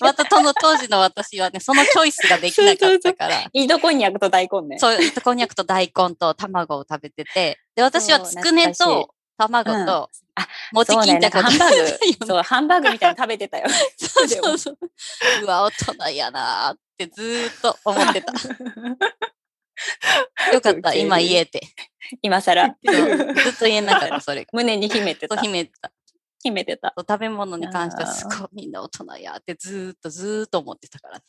[0.00, 3.44] またその当時の私はね、そのチョイスができなかったから。
[3.52, 4.78] イードこんにゃくと大根ね。
[4.78, 11.18] そう、こんにゃくと大根と卵を食べてて、で、私はつくねと卵うんとあ、餅そうね。
[11.18, 11.88] 巾着をなんかハンバーグ、
[12.20, 13.66] そそう、ハンバーグみたいなの食べてたよ。
[13.98, 14.78] そうそうそう。
[15.42, 18.32] うわ、大人やなーってずーっと思ってた。
[20.52, 21.60] よかった、今言えて。
[22.22, 22.68] 今更。
[22.68, 24.48] ずっと言えなかった、 それが。
[24.52, 25.36] 胸に秘めてた。
[25.36, 25.92] 秘めてた。
[26.42, 26.94] 秘めてた。
[26.96, 31.20] 食べ物に関してはすごいみんな大人やってずーっとずーっと思ってたから、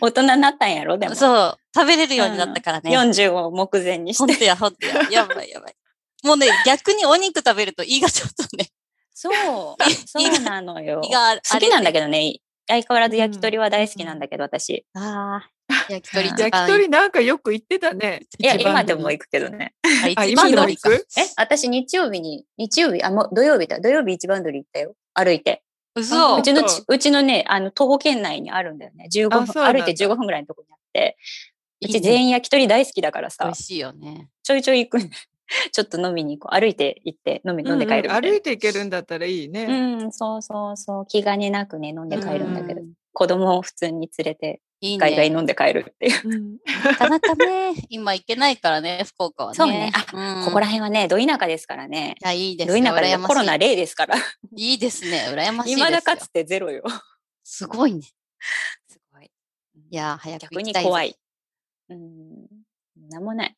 [0.00, 1.14] 大人になったんやろでも。
[1.14, 2.90] そう、食べれるようになったからね。
[2.96, 4.32] 40を目前にして。
[4.32, 5.08] ほんとや、ほんとや。
[5.10, 5.74] やばいやばい。
[6.24, 8.70] もうね、逆にお肉食べると胃がちょっとね、
[9.14, 9.32] そう。
[10.06, 11.00] そうなのよ。
[11.04, 12.06] 胃が好きなんだけど。
[12.06, 12.40] どね。
[12.66, 14.84] 相変わらず焼き鳥は大好きなんだけど、私。
[14.94, 15.50] ああ、
[15.88, 18.22] 焼き鳥焼き鳥なんかよく言ってたね。
[18.38, 19.74] いや、今でも行くけどね。
[20.16, 20.68] あ今でも。
[20.68, 21.06] 行く？
[21.16, 23.80] え、私日曜日に、日曜日、あ、もう土曜日だ。
[23.80, 24.94] 土曜日一番鳥行ったよ。
[25.14, 25.62] 歩いて。
[25.96, 29.08] 嘘うちのちそう、うちのね、あの、徒歩圏内にあるんだよね。
[29.12, 31.16] 15分、歩いて15分ぐらいのとこにあって。
[31.82, 34.28] うち全員焼き鳥大好きだからさ美味、しいよね。
[34.42, 35.10] ちょいちょい行く。
[35.72, 36.58] ちょっと飲みに行こう。
[36.58, 39.64] 歩いて行って飲み、飲んで帰る歩いて行けるんだったらいいね。
[39.64, 41.06] うん、そうそうそう。
[41.06, 42.86] 気兼ねなくね、飲んで帰るんだけどう。
[43.12, 45.36] 子供を普通に連れて、いいガイガイね。
[45.36, 46.28] 飲んで帰るっていう。
[46.28, 49.56] うんなかなかね、今行けないからね、福岡はね。
[49.56, 52.16] そうねうんここら辺はね、ど田舎ですからね。
[52.20, 52.82] いや、いいですどね。
[52.82, 54.16] 田舎で羨ましいコロナ例ですから。
[54.16, 55.26] いいですね。
[55.30, 55.86] 羨ましいですよ。
[55.86, 56.82] 未だかつてゼロよ。
[57.42, 58.02] すごいね。
[58.88, 59.30] すごい。
[59.90, 60.62] いやー、早く逆。
[60.62, 61.16] に怖い。
[61.88, 62.46] うん。
[63.10, 63.56] なんもない。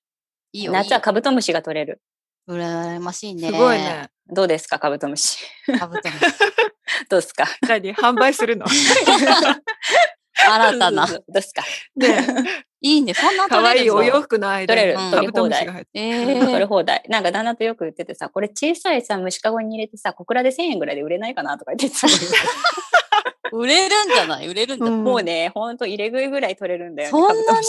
[0.53, 0.73] いいよ。
[0.73, 2.01] 夏はカブトムシが取れる。
[2.49, 3.49] 羨ましいね。
[3.49, 4.09] すごいね。。
[4.29, 5.39] どうですか、カブトムシ。
[5.79, 6.21] カブトムシ
[7.11, 7.47] どうですか？
[7.63, 7.95] 何？
[7.95, 8.67] 販売するの？
[10.55, 11.07] 新たな。
[11.29, 11.63] ですか
[11.97, 13.15] ねいいね。
[13.15, 17.03] そんな可愛いお洋服の間に取れるカブトムシが入ってえ取れー、放題。
[17.09, 22.07] なんか旦那とよく言っててさ、これ小さいさ、虫かごに入れてさ、小倉で1000円ぐらいで売れないかなとか言ってた。
[23.53, 24.47] 売れるんじゃない？
[24.49, 27.11] 売れるんじゃない、うんもうね、ほんと入れ食いぐらい取れるんだよね。
[27.11, 27.61] そんな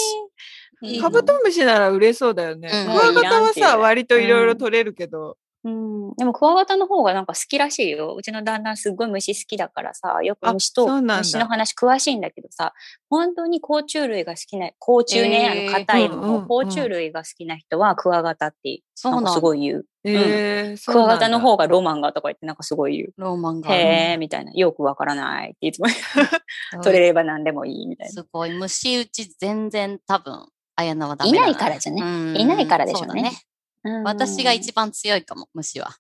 [0.82, 1.00] に？
[1.02, 2.70] カブトムシなら売れそうだよね。
[2.72, 5.38] うんクワガタはさ、割といろいろ取れるけど。
[5.64, 8.16] うん、でもクワガタの方がなんか好きらしいよ。
[8.16, 12.74] うちの旦那すっごい虫好きだからさ、よくあ虫と虫の話詳しいんだけどさ、
[13.10, 19.86] 本当に甲虫類が好きな、甲虫ね、えーあの硬いの、う甲虫類が好きな人はクワガタってなんんだすごい言う。
[20.04, 23.14] えー、クワガタの方がロマンがとか言ってなんかすごい言う。
[23.18, 23.80] ローマンがある。
[23.80, 24.52] へーみたいな。
[24.54, 25.88] よくわからないっていつも
[26.82, 28.14] 取れれば何でもいいみたいな。
[28.14, 28.52] すごい。
[28.52, 32.02] 虫打ち全然多分、あやなはダメだいないからじゃね。
[32.02, 33.47] うんいないからでしょうねそ
[33.88, 35.96] うん私が一番強いかも、虫は。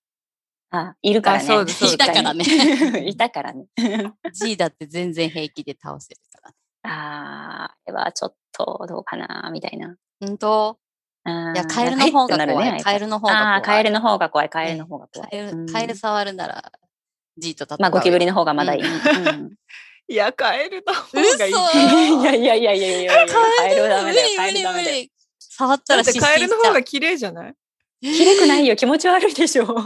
[0.69, 1.43] あ、いるからね。
[1.43, 3.67] あそうですいたからいたからね。
[4.34, 6.54] G だって全然平気で倒せるから。
[6.91, 9.95] あー、あれはちょっとどうかな、みたいな。
[10.19, 10.78] 本当？
[11.26, 12.84] いいや、カエルの方が怖い。
[12.84, 13.54] カエルルの方が怖い。
[13.54, 15.30] ああー、カエルの方が怖い、カエルの方が怖い。
[15.30, 16.71] カエルうんカエル触るなら、
[17.38, 17.78] G と戦う。
[17.82, 18.84] まあ、ゴキブリの方がまだいい。
[20.10, 21.54] いや、カエルの方がいい。
[21.54, 24.91] 嘘いやいやいやいやいやいやいや、カエルはダメだよ、カエ無理ルダメだよ。
[24.91, 25.12] 無理無理。
[25.39, 27.56] 触ったらだってカエルの方が綺麗じゃない？
[28.02, 29.66] きれくないよ、気持ち悪いでしょ。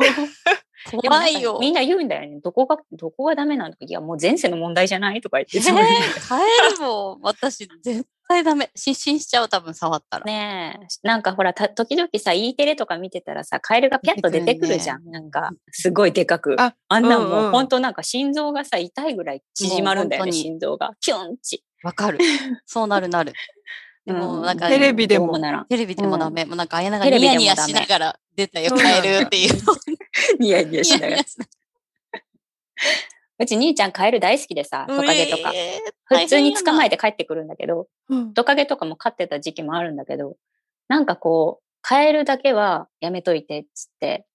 [0.89, 1.59] 怖いよ。
[1.61, 2.39] みんな言うんだよね。
[2.41, 3.75] どこが、どこがダメなの？
[3.79, 8.71] いや、もう前世の問題じゃないとか言ってえーそう言うんだよカエルも私絶対ダメ。
[8.75, 10.25] 失神しちゃう、多分触ったら。
[10.25, 15.05] ねえ、なんかほら、た時々さ、E テレとか見てたらさ、カエルがピャッと出てくるじゃん。
[15.05, 16.55] ねなんか、すごいでかく。
[16.59, 20.91] ああんなんうんうんもう本当なんか心臓がさ、痛いぐらい縮まるんだよね、心臓が。
[20.99, 21.63] キュンチ。
[21.83, 22.17] わかる。
[22.65, 23.33] そうなるなる。
[24.05, 25.39] でも、うんなんか、テレビでも。
[25.69, 26.45] テレビでもダメ。
[26.45, 29.53] もうなんか、あやながテレニヤニヤしながら出たよ、そうなんだカエルっていう。
[30.39, 31.23] ニヤニヤしながら。
[33.39, 35.51] うち兄ちゃんカエル大好きでさ、トカゲとか。
[35.53, 36.97] えー普通に捕まえて。
[36.97, 38.33] て帰ってくるんだけど、うん。
[38.33, 40.35] トカゲとかも飼ってた時期もあるんだけど、
[40.89, 44.25] なんかこう、カエルだけはやめといてっつって、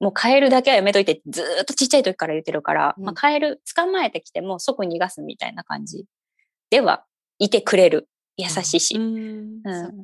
[0.00, 3.04] もうカエルだけはやめといてずーっとちっちゃい時から言ってるから、うん。
[3.04, 6.06] まあ、カエル捕まえてきても即逃がすみたいな感じ
[6.70, 7.04] では
[7.38, 8.08] いてくれる。
[8.36, 8.94] 優しいし。
[8.96, 9.60] うん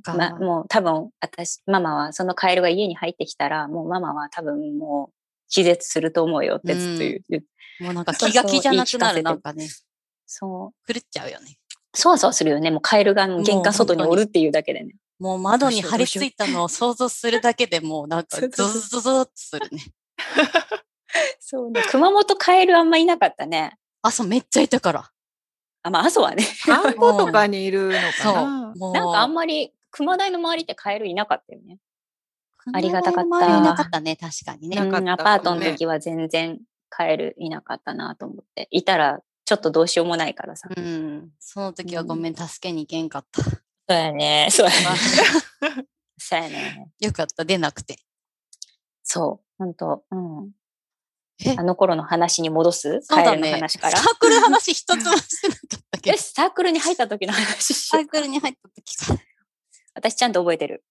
[0.06, 5.14] まあ、もう多分私、ママはそのカエルが家に入ってきたら、もうママは多分もう
[5.48, 7.20] 気絶すると思うよってずっと言う。
[7.28, 9.68] 言うもうなんかそうそう気が気じゃなくなる、なんかね、
[10.26, 10.92] そう。
[10.92, 11.56] 狂っちゃうよね。
[11.94, 12.70] そわそわするよね。
[12.70, 14.94] もうカエルが玄関外におるっていうだけでね。
[15.18, 19.82] もう窓に張り付いたのを想像するだけでもうなんかそうゾそうそうゾゾゾッとするね。
[21.40, 21.82] そうね。
[21.90, 23.76] 熊本カエルあんまいなかったね。
[24.02, 25.10] 朝めっちゃいたから。
[25.82, 26.44] あ、まあ、阿蘇はね。
[26.66, 28.74] 田んぼとかにいるのそうかな。。
[28.76, 31.78] もうなんかあんまり熊台の周りってカエルいなかったよね。
[32.72, 34.76] ありがたかった周りいなかったね、確かにね。
[34.76, 38.68] なかったうんアパートの時は全然カエルいなかったなと思って。
[38.70, 40.68] いたらちょっとどうしようもないからさ。
[40.74, 41.32] そうん。
[41.38, 43.42] その時はごめん、助けに行けんかった。
[43.94, 44.48] うやね。
[44.50, 44.76] そうやね。
[46.18, 46.90] そうやね。
[47.00, 47.96] よかった、出なくて。
[49.02, 49.46] そう。
[49.56, 50.52] 本当うん。
[51.44, 51.54] え？
[51.56, 53.00] あの頃の話に戻す？
[53.08, 53.52] カエルのそうだね。
[53.52, 53.98] 話から？
[53.98, 56.26] サークル話一つもしてなかったけよどし。
[56.34, 59.20] サークルに入った時の話サークルに入った時から。
[59.94, 60.84] 私ちゃんと覚えてる。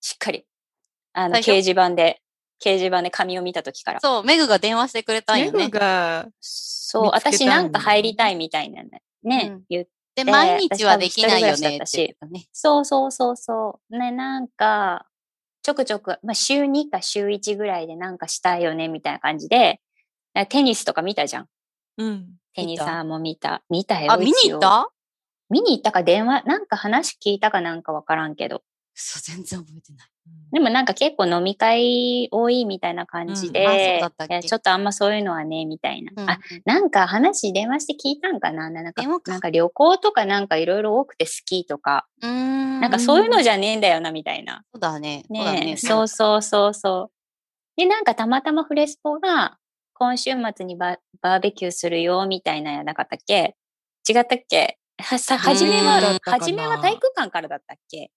[0.00, 0.44] しっかり。
[1.12, 2.22] あの、掲示板で、
[2.60, 4.00] 掲示板で紙を見た時から。
[4.00, 5.70] そう、メグが電話してくれたんメグよね。
[5.70, 9.02] が、そう、私なんか入りたいみたいなね。
[9.22, 9.86] ね、うん言っ
[10.16, 12.46] で、で毎日はできないよねって言ってたね。
[12.52, 13.98] そうそうそうそう。
[13.98, 15.06] ね、なんか、
[15.62, 19.80] ちょくちょく、まあ、週2か週1ぐらいでなんかしたいよね、みたいな感じで、
[20.44, 21.48] テニスとか見たじゃん。
[21.96, 22.36] うん。
[22.52, 23.62] テニサーも見た。
[23.70, 24.12] 見たよ。
[24.12, 24.90] あ、見に行った？
[25.48, 28.62] 見に行ったか電話、なんか話聞いたかなんかわからんけど。
[28.94, 30.08] そう、全然覚えてない。
[30.52, 34.00] でもなんか結構飲み会多いみたいな感じで、
[34.42, 36.12] ちょっとあんまそういうのはね、みたいな。
[36.16, 38.70] うんあ、なんか話電話して聞いたんかな？
[38.70, 42.80] なんかなんか旅行とかなんかいろいろ多くてスキーとか、うーん。
[42.80, 44.64] なんかそういうのじゃねえんだよな、みたいな。
[44.72, 45.24] そうだね。
[45.28, 45.76] そうだね。
[45.76, 47.10] そうそうそうそ
[47.76, 47.80] う。
[47.80, 49.58] で、なんかたまたまフレスポが
[49.98, 53.56] 今週末にババーベキューするよ、みたいなやなかったっけ？
[54.08, 54.78] 違ったっけ？
[55.02, 58.10] は、さ、はじめはうーん、はじめは体育館からだったっけ？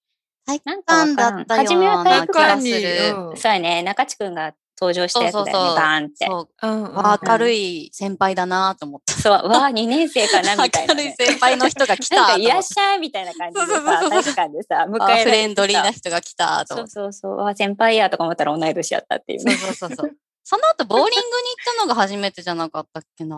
[0.45, 1.15] 体育なんかわ館。
[1.15, 3.15] だったはじめは体育館がする。
[3.31, 6.25] うんそうやね、中地くんが登場したやつだよね、そうそうそうバーンって。
[6.25, 6.67] そう。
[6.67, 9.13] うんうんわ明るい先輩だなと思った。
[9.13, 11.15] そう、わあ、2年生かな、 みたいな、明るいね。
[11.17, 12.35] 先輩の人が来た。
[12.35, 16.87] いらってしゃいみたいな感じでさ、体育館でさ、迎えフレンドリーな人が来たとそう。
[16.87, 19.53] そうそう、わあ、先輩やとか思ったら同い年やったっていうね。
[19.55, 20.11] そうそうそう。
[20.43, 23.37] その後、ボーリングに行ったのが初めてじゃなかったっけな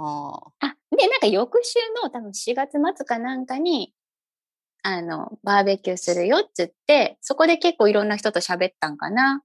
[0.60, 3.94] あ、で、なんか翌週の多分4月末かなんかに、
[4.84, 9.44] あの、バーベキューするよっつって、そこで結構いろんな人と喋ったんかな。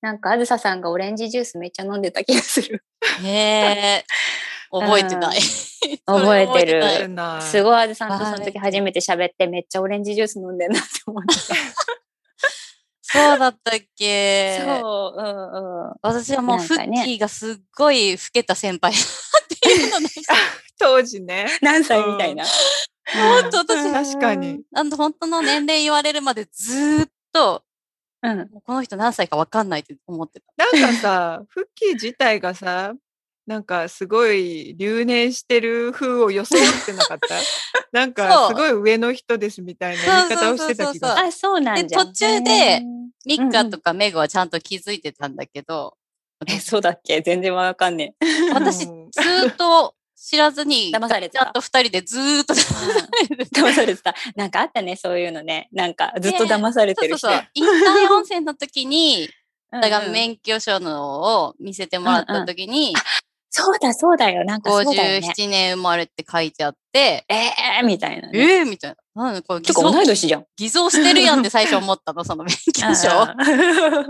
[0.00, 2.84] なんか、あずささんがオレンジジュースめっちゃ飲んでた気がする。
[3.22, 4.04] へえ。
[4.70, 5.38] 覚えてない。
[6.06, 6.82] 覚えてる
[7.40, 11.54] すごいあずさんとその時初めて喋ってめっちゃオレンジジュース飲んでんなって思ってた。
[13.12, 14.60] そうだったっけ？
[14.64, 15.94] そう、うんうん。
[16.02, 18.96] 私はもうフッキーがすっごい老けた先輩っ
[19.62, 20.34] ていうのでした。
[20.78, 21.46] 当時ね。
[21.60, 22.44] 何歳みたいな。
[23.12, 24.62] 本当私確かに。
[24.70, 27.64] なんと本当の年齢言われるまでずーっと、
[28.22, 28.48] うん。
[28.64, 30.66] この人何歳かわかんないって思ってた。
[30.78, 32.94] なんかさ、フッキー自体がさ、
[33.46, 37.34] なんかすごい留年してる風を装ってなかった？
[37.92, 41.26] なんかすごい上の人ですみたいな言い方をしてた気がする。
[41.28, 41.98] あ、そうなんじゃ。
[41.98, 42.80] で途中で
[43.26, 45.96] ミッカとかメグはちゃんと気づいてたんだけど、
[46.46, 47.20] え、そうだっけ？
[47.22, 48.26] 全然わかんねえ。
[48.54, 54.14] 私ずうんーっと知らずに、騙されてたちゃんと二人でずーっと騙されてた騙されてた。
[54.36, 55.68] なんかあったね、そういうのね。
[55.72, 57.26] なんかずっと騙されてる人。
[57.26, 57.50] そうそうそう。
[57.54, 59.30] 引退温泉の時に、うん
[59.72, 62.92] だからうん免許証のを見せてもらった時に、
[63.50, 64.44] そうだ、そうだよ。
[64.44, 65.28] なんかそうだよね。
[65.28, 68.58] 57年生まれって書いてあって、ええー、みたいな、ね。
[68.58, 69.24] えー、みたいな。
[69.24, 70.44] なんでこれ偽造同い年じゃん。
[70.56, 73.08] 偽造してるやんって最初思ったの、その免許証。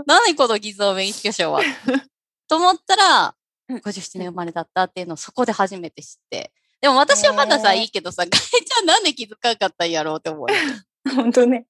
[0.05, 1.61] 何この偽造免許証は。
[2.47, 3.35] と思ったら、
[3.69, 6.51] うん57年生まれだったっていうのをそこで初めて知って。
[6.81, 10.47] でも私はまださ、へーいいけどさ、ガエちゃんなんで気づかなかったんやろうって思う。
[11.15, 11.65] 本当ね。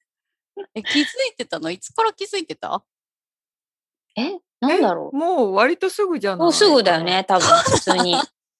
[0.73, 1.07] え、気づい
[1.37, 1.69] てたの？
[1.69, 2.83] いつから気づいてた？
[4.15, 5.15] え、なんだろう。
[5.15, 6.39] もう割とすぐじゃない？
[6.39, 8.15] もうすぐだよね、 多分、普通に。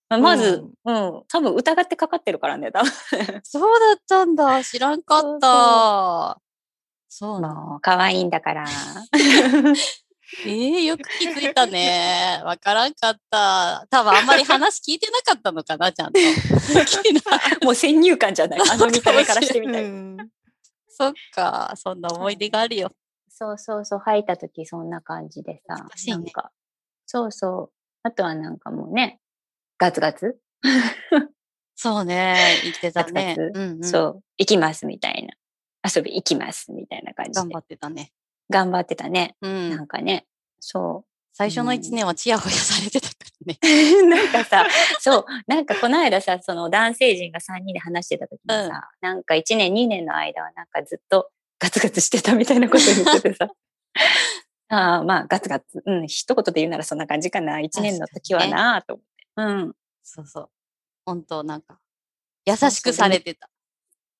[0.09, 2.91] ままず、うん、多分疑ってかかってるからね、多分。
[3.43, 4.63] そうだったんだ。
[4.63, 6.37] 知らんかった。
[7.07, 8.65] そうな可愛いんだから。
[10.45, 12.41] えー、よく気づいたね。
[12.45, 13.85] わからんかった。
[13.89, 16.19] 多分あんまり話聞いてなかったのかな、ちゃんと。
[17.65, 18.59] もう先入観じゃない。
[18.69, 19.83] あの見た目からしてみたい。
[19.83, 20.17] うん
[20.87, 22.91] そっか、そんな思い出があるよ。
[23.41, 26.51] そうそうそう、吐いた時そんな感じでさねなんか、
[27.07, 27.75] そうそう。
[28.03, 29.19] あとはなんかもうね、
[29.79, 30.39] ガツガツ、
[31.75, 33.35] そうね、生きてたガツね。
[33.35, 35.33] ガツ、うんうん、そう、行きますみたいな。
[35.83, 37.59] 遊び行きますみたいな感じで頑張。
[37.59, 38.11] ってたね。
[38.51, 39.35] 頑張ってたね。
[39.41, 39.47] う。
[39.47, 40.27] なんんかね、
[40.59, 43.15] そ最初の一年はチヤホヤされてたか
[43.47, 43.59] らね。
[44.03, 44.05] う。
[44.05, 44.67] なんかさ、
[44.99, 48.69] そう、なんかこの間さ、その男性陣が3人で話してた時にさ、うん
[49.01, 51.31] なんか1年2年の間はなんかずっと
[51.61, 53.47] ガツガツしてたみたいなこと言っててさ。
[54.69, 55.83] ああ、まあガツガツ。
[55.85, 57.57] うん、一言で言うならそんな感じかな。
[57.57, 59.27] 1年の時はなと思って。
[59.37, 59.75] うん。
[60.01, 60.49] そうそう。
[61.05, 61.79] 本当なんか、
[62.45, 63.47] 優しくされてた。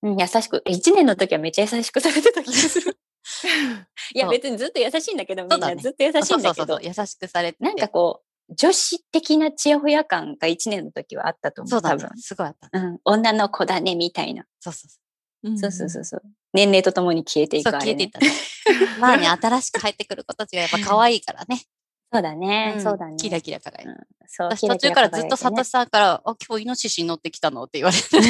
[0.04, 0.62] うん、優しく。
[0.68, 3.00] 1年の時はめっちゃ優しくされてた気がする。
[4.14, 7.66] いや、別にずっと優しいんだけど、みんなずっと優しいんだけど優しくされてて。
[7.66, 11.70] なんかこう、女子的なチヤホヤ感が1年の時はあったと思う。
[11.70, 12.18] そうだね多分。。
[12.20, 12.70] すごいあった。
[12.72, 14.46] うん、女の子だね、みたいな。
[14.60, 15.00] そうそうそ
[15.58, 16.22] そうそうそうそう。
[16.54, 17.86] 年齢とともに消えていくあれ、ね。
[17.86, 18.30] 消えていったね。
[19.00, 21.62] まあね、新しく入ってくる子たちがやっぱ可愛いからね。
[22.14, 23.16] そうだね、んそうだね。
[23.18, 23.90] キラキラ輝いて。
[23.90, 23.98] うん
[24.34, 28.16] そう、私途中からずっとサトシさんから、あ、今日イノシシに乗ってきたのって言われてた。
[28.18, 28.26] 今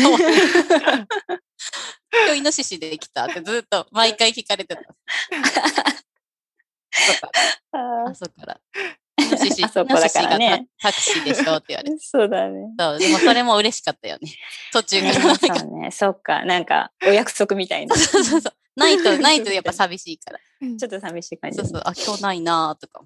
[2.34, 4.82] 日イノシシで来たってずっと毎回聞かれてた。
[7.78, 8.60] ああそこから。
[9.36, 11.98] イノシシ、あそ こだからねイノシシがタタクシーでしょって言われて。
[12.00, 12.74] そうだね。
[12.80, 14.32] そう、でもそれも嬉しかったよね。
[14.74, 15.36] 途中ねから。
[15.36, 15.92] そうね。
[15.92, 16.46] そっか。
[16.46, 17.96] なんか、お約束みたいな。
[17.96, 18.54] ちそうそうそう。
[18.76, 20.40] ないと、ないとやっぱ寂しいから。
[20.62, 21.58] ょっと寂しい感じ。
[21.58, 21.82] そうそう。
[21.86, 23.04] あ、今日ないなーとか。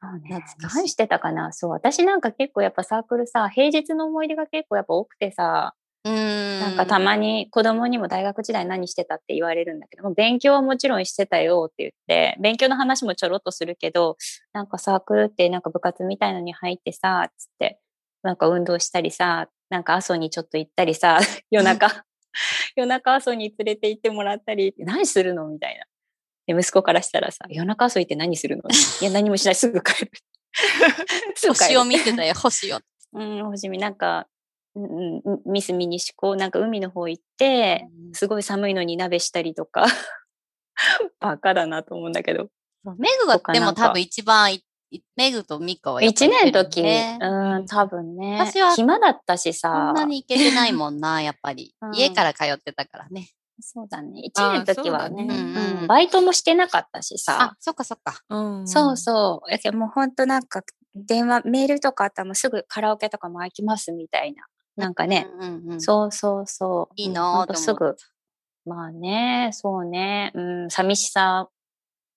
[0.00, 1.52] そうね懐かしい何してたかな？
[1.52, 5.74] そう、私なんか結構やっぱサークルさ、平日の思い出が結構やっぱ多くてさ。
[6.08, 14.16] なんかたまに子供にも大学時代何してたって言われるんだけども、勉強はもちろんしてたよって言って、勉強の話もちょろっとするけど、
[14.52, 17.80] なんかサークルってなんか部活みたいのに入ってさ、つって、
[18.22, 21.18] なんか運動したりさ、なんか阿蘇にちょっと行ったりさ、
[21.50, 22.04] 夜中、
[22.76, 25.84] 夜中阿蘇に連れて行ってもらったり、何するのみたいな。
[26.46, 28.62] で、息子からしたらさ、夜中阿蘇行って何するの
[29.00, 30.12] いや、何もしない、すぐ帰る。
[31.36, 32.80] すぐ帰る星を見てたよ、星を。
[33.12, 34.26] うん、星見、なんか、
[35.46, 39.86] ミスミニシコ、なんか海の方行って、すごい寒いのに鍋したりとか、
[41.20, 42.48] バカだなと思うんだけど。
[42.96, 44.58] メグがでも多分一番
[45.16, 48.38] メグとミカはやっぱ一年の時、うん、多分ね。
[48.40, 51.74] 私は、暇だったしそさん、なに行けてないもんな、やっぱり。
[51.82, 51.94] うん。
[51.94, 53.28] 家から通ってたからね。
[53.60, 55.34] そうだね、一年の時はねね。
[55.34, 58.20] うんバイトもしてなかったしあさ、、そっかそっか。
[58.30, 60.62] うんそうそう、やけどもうほんとなんか、
[60.94, 64.46] 電話、メールとかあったらもうすぐカラオケとかも空きますみたいな。
[64.78, 65.80] なんかね、うんうんうん。
[65.80, 66.94] そうそうそう。
[66.96, 67.96] いいうんなぁとすぐ。
[68.64, 70.30] まあね、そうね。
[70.34, 71.48] うん、寂しさ。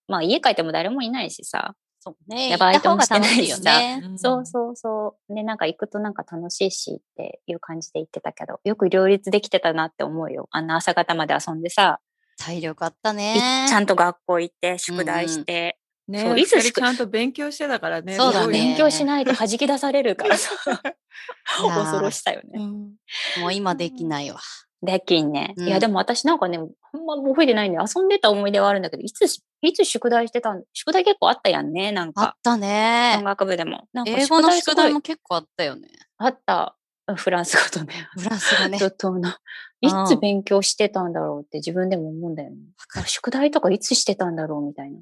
[0.07, 1.75] まあ家帰っても誰もいないしさ。
[1.99, 2.49] そうね。
[2.49, 4.01] やばいともしてない楽しいよしさね。
[4.03, 5.33] うんそうそうそう。
[5.33, 10.47] で、なんか行くとなんか楽しいしっていう感じで言ってたけど、よく両立できてたなって思うよ。
[10.51, 11.99] あんな朝方まで遊んでさ、
[12.37, 13.67] 体力あったいね。
[13.69, 15.77] ちゃんと学校行って、宿題して、
[16.07, 18.15] ねいつしちゃんと勉強してたからね。
[18.15, 20.51] そうだね勉強しないと弾き出されるからさ、
[21.61, 22.51] 恐ろしさよね。
[22.55, 22.95] うん
[23.41, 24.39] もう今できないわ。
[24.83, 25.53] できんね。
[25.57, 26.65] うんいや、でも私なんかね、ほ
[26.99, 32.23] んま覚えてないんで、遊んでた思い出はあるんだけど、いつし、いつ宿題してたん宿題結構あったやんね、なんか。
[32.23, 33.21] あった音ね。
[33.23, 33.87] 楽部でも。
[33.93, 35.87] なんか英語の宿題も結構あったよね。
[36.17, 36.75] あった。
[37.07, 38.07] うんフランス語とね。
[38.17, 38.77] フランスがね。
[38.77, 42.55] いつ勉強してたんだろうって自分でも思うんだよね。
[43.05, 44.99] 宿題とかいつしてたんだろうみたいな。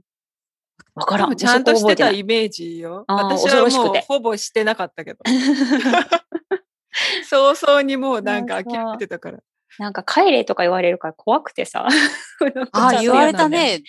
[1.00, 1.36] わからん。
[1.36, 3.06] ちゃんとしてたイメージよ。
[3.08, 5.20] 私はもうほぼしてなかったけど。
[7.30, 9.40] 早々にもうなんか諦めてたから。
[9.78, 11.88] なんか帰れとか言われるから怖くてさ。
[12.74, 13.82] あ、言われたね。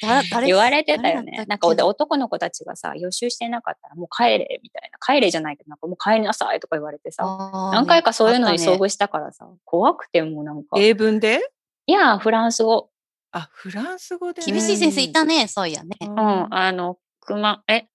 [0.45, 4.99] 言われてたよねなんかで男の子たちがさ、予習してなかったらもう帰れみたいな。
[5.15, 7.25] 帰れじゃないけど、なんかもう帰りなさいとか言われてさ。
[7.73, 10.79] 何回かそういうのに遭遇したからさ、怖くてもうなんか。
[10.79, 11.41] い英文で？
[11.87, 12.90] や、フランス語。
[13.33, 14.53] あ、フランス語で、ね。
[14.53, 15.97] 厳しい先生いたね、そういやね。
[16.01, 16.05] う。
[16.07, 17.87] うんん、あの、熊、え、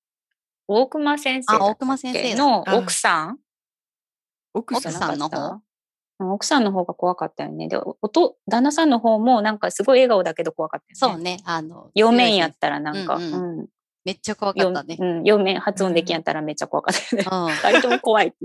[0.68, 3.40] 大熊先生大熊先生のあ奥さん？
[4.54, 4.94] 奥さん。
[4.94, 5.62] 奥さんの方？
[6.18, 7.68] 奥さんの方が怖かったよね。
[7.68, 11.16] で、おと、旦那さんの方もなんかすごい笑顔だけど怖かったよね。
[11.18, 11.38] そうね。
[11.46, 13.68] あの、両面やったらなんか、うんうんうん
[14.06, 14.98] めっちゃ怖かよったね。
[15.00, 17.28] うん、両面発音できんやったらめっちゃ怖かったよね。
[17.28, 17.48] うん。
[17.74, 18.36] 二人とも怖い。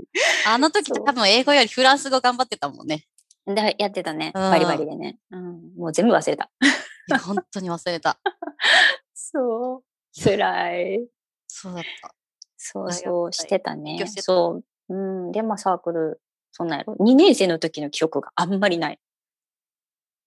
[0.47, 3.05] あの時そう多分英語よりフランス語頑張ってたもんね。
[3.47, 4.31] で、やってたね。
[4.35, 5.17] うんバリバリでね。
[5.31, 5.75] うん。
[5.77, 6.51] もう全部忘れた。
[6.61, 6.67] い
[7.11, 8.19] や本当に忘れた。
[9.13, 9.83] そう。
[10.13, 11.07] 辛い。
[11.47, 12.15] そうだった。
[12.57, 13.97] そう大そう、学してたね。
[13.99, 14.93] たそう。
[14.93, 15.31] うん。
[15.31, 16.21] で、まあサークル、
[16.51, 16.95] そんなんやろ。
[16.99, 18.99] 2年生の時の記憶があんまりない。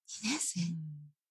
[0.07, 0.61] 2年生？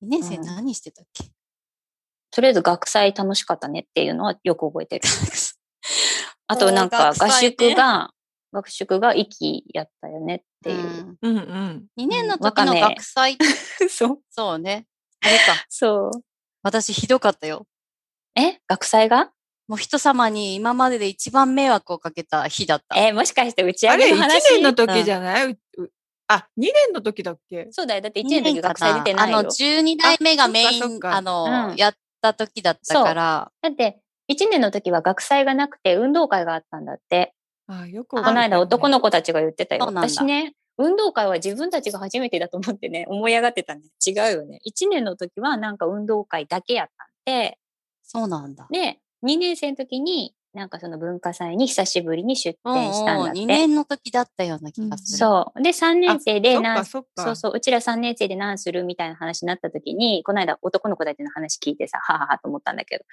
[0.02, 1.24] う ?2 年生うん何してたっけ、
[2.30, 5.02] とりあえず学祭楽しかったねっていうのはよく覚えてる。
[6.46, 8.13] あとなんか合宿が、
[8.54, 11.02] 学宿が息やったよねっていう。
[11.02, 11.86] ん、うんうん。
[11.98, 13.36] 2年の時の学祭、
[13.90, 14.18] そう。
[14.30, 14.86] そうね。
[15.20, 15.66] あれか。
[15.68, 16.10] そう。
[16.62, 17.66] 私ひどかったよ。
[18.36, 18.60] え？
[18.66, 19.32] 学祭が？
[19.66, 22.96] もう人様に今までで一番迷惑をかけた日だった。
[22.96, 25.90] えもしかして打ちあれ、1上げの話年の時じゃない、うう
[26.28, 27.68] あ、2年の時だっけ？
[27.72, 28.00] そうだよ。
[28.00, 29.38] だって1 1年の時学祭出てないよ。
[29.38, 34.00] あの、12代目がメイン、あの、うんやった時だったから、だって、
[34.30, 37.33] 1年の時は学祭がなくて運動会があったんだって。
[37.66, 39.86] あ、よくこの間男のの子たちが言ってたよ。
[39.86, 43.82] 私ね、運動会は自分たちが初めてだと思ってね、 思い上がってたね。
[44.06, 44.60] 違うよね。
[44.66, 47.58] 1年の時はなんか運動会だけやったんで、
[48.02, 48.66] そうなんだ。
[48.70, 53.40] で、2年生の時に、なんかその文化祭に久しぶりに出うん展したんだって。
[53.40, 55.18] 2年の時だったような気がする。
[55.18, 55.62] そう。
[55.62, 57.04] で、3年生で何かそ。
[57.18, 63.04] そうそう、うちら3年生で何するみたいな話になった時に、この間男の子たちの話聞いてさ、はははと思ったんだけど、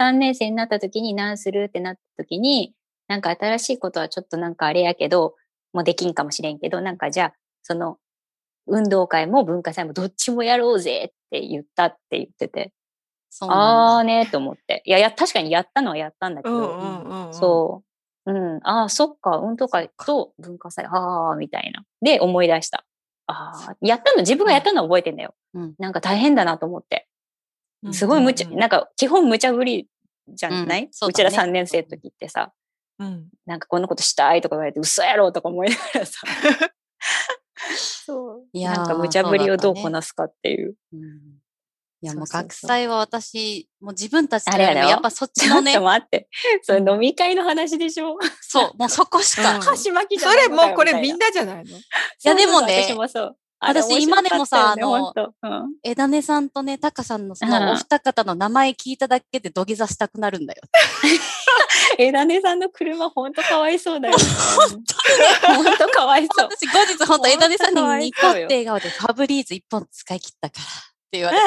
[0.00, 2.74] 3年生になった時に何するってなった時に、
[3.08, 5.34] なんか新しいことはちょっとなんかあれやけど、
[5.72, 7.98] もうできんかもしれんけど、なんかじゃあ、その、
[8.66, 12.72] 運動会も文化祭もどっちもやろうぜって言ったって言ってて。
[13.40, 14.82] あーねーと思って。
[14.84, 17.34] いや、や、確かにやったのはやったんだけど、うんうんうんうん。
[17.34, 17.82] そ
[18.26, 18.32] う。
[18.32, 18.60] うん。
[18.62, 19.38] ああ、そっか。
[19.38, 20.84] 運動会と文化祭。
[20.86, 21.84] ああ、みたいな。
[22.02, 22.84] で、思い出した。
[23.26, 25.34] ああ、やったの、自分がやったのは覚えてんだよ。
[25.54, 27.06] うんなんか大変だなと思って。
[27.82, 27.94] うん。
[27.94, 29.88] すごい無茶、うんなんか基本無茶ぶり
[30.28, 32.52] じゃない、うんそうねちら3年生の時ってさ、
[32.98, 33.28] うん。
[33.46, 36.20] なんかこんなことしたいとか言われて、嘘やろとか思いながらさ。
[37.76, 38.44] そう。
[38.52, 40.74] いやーなんか無茶ぶりをどうこなすかっていう。
[40.92, 41.00] うん
[42.00, 46.28] いやもう学祭は私、もう自分たちあれやっぱそっちちょっのねと、待って。
[46.62, 48.16] それうん飲み会の話でしょ？
[48.40, 49.56] そう、もうそこしか。
[49.56, 49.72] うんそ
[50.32, 51.76] れもうこれみんなじゃないの？
[51.76, 51.82] い
[52.22, 53.36] やでもね私もそう。
[53.60, 60.62] 私今でもさ面白かったよねほんと枝根さんとね、タカさんのそうんのお二方の名前聞いただけで土下座したくなるんだよ。
[61.98, 62.04] うん。
[62.04, 64.22] 枝根さんの車ほんとかわいそうだよね。
[65.46, 66.48] ほんとかわいそう。
[66.50, 70.66] 私後日本当枝根さんにニコって笑顔でファブリーズ一本使い切ったからっ
[71.10, 71.44] て言われて。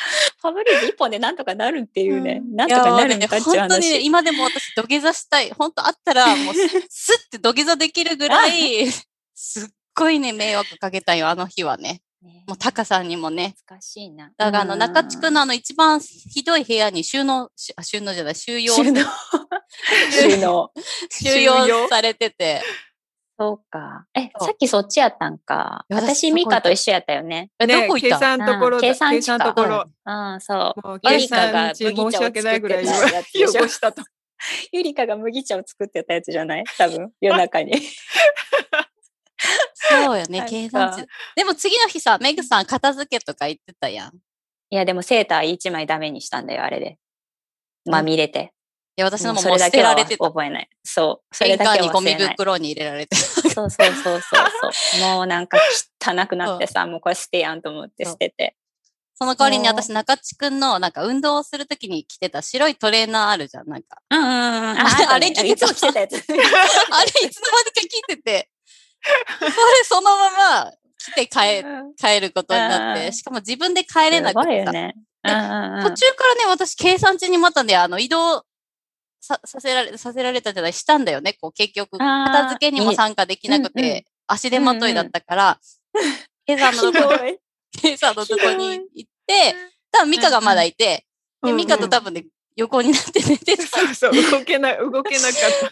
[0.40, 2.40] ファブリーズ一本でなんとかなるっていうね。
[2.42, 4.06] うんなんとかなるんいやかっていう本当にね、話。
[4.06, 5.50] 今でも私土下座したい。
[5.50, 8.86] 本当あったら、もうススッて土下座できるぐらい、
[9.34, 9.68] すっ
[10.00, 12.00] ごいね、迷惑かけたよ、あの日はね。
[12.22, 13.54] ねもうタカさんにもね。
[13.68, 14.32] 難しいな。
[14.36, 19.02] だからあの、中地区ののあの一番ひどい部屋に収納、収納じゃない、収容、収納。
[20.10, 20.72] 収納。
[21.10, 22.62] 収容されてて。
[23.38, 24.06] そうか。
[24.14, 25.86] え、さっきそっちやったんか。
[25.88, 27.50] 私私、ミカと一緒やったよね。
[27.58, 28.18] え、どこ行った？
[28.18, 28.76] 算ところだ。
[28.76, 29.84] うん計算計地か算ところ。
[30.04, 30.86] うん、そう。
[30.86, 34.02] もうゆ計りかが算に申し訳ないぐらい麦茶を作ってたやつでしょ汚したと。
[34.72, 36.64] ゆりかが麦茶を作ってたやつじゃない？
[36.76, 37.72] 多分、夜中に。
[39.88, 41.06] そうよね計算値。
[41.36, 44.14] でも次の日さ、メグさん片付けとか言ってたやん。
[44.14, 44.18] い
[44.72, 46.98] いや、でもセーター一枚ダメにしたんだよ、あれで。
[47.84, 48.52] まみれて。
[49.00, 50.24] や、私のもそもう捨てられてた。
[50.24, 50.68] 覚えない。
[50.84, 51.34] そう。
[51.34, 52.14] それ玄だけ関にゴミ。
[52.14, 53.16] 袋に入れられてた。
[53.16, 55.00] そうそうそうそうそう。
[55.16, 55.58] もうなんか
[56.00, 58.56] 汚くなってさ、もうこれ捨てやんと思って捨てて。
[59.14, 63.98] その代わりに私、中地くんの、なんか運動をするときに着てた白いトレーナーあるじゃん、なんか。
[64.08, 64.78] うんうんうん。
[64.78, 66.14] あああれいつも着てたやつ。
[66.16, 68.49] あれ、いつの間にか着てて、
[69.38, 69.50] それ
[69.84, 70.30] そのま
[70.64, 71.64] ま着て帰、
[71.96, 74.94] 帰ることになって、うんしかも自分で帰れなくてね。
[75.22, 78.44] 途中からね、私、計算中にまたね、あの、移動
[79.20, 81.98] ささせられ、させられたじゃない、したんだよね、こう、結局。
[81.98, 85.60] 片付けにも参加できなくて、足手まといだったから、
[86.46, 87.14] 計算のとこ。
[87.72, 89.54] 計算のとこに行って、
[89.92, 91.06] 多分ミカがまだいて、
[91.42, 92.24] で、ミカと多分ね、
[92.56, 93.62] 横になって寝てた。
[93.66, 95.40] そうそう、動けない、動けなかった。
[95.40, 95.70] そう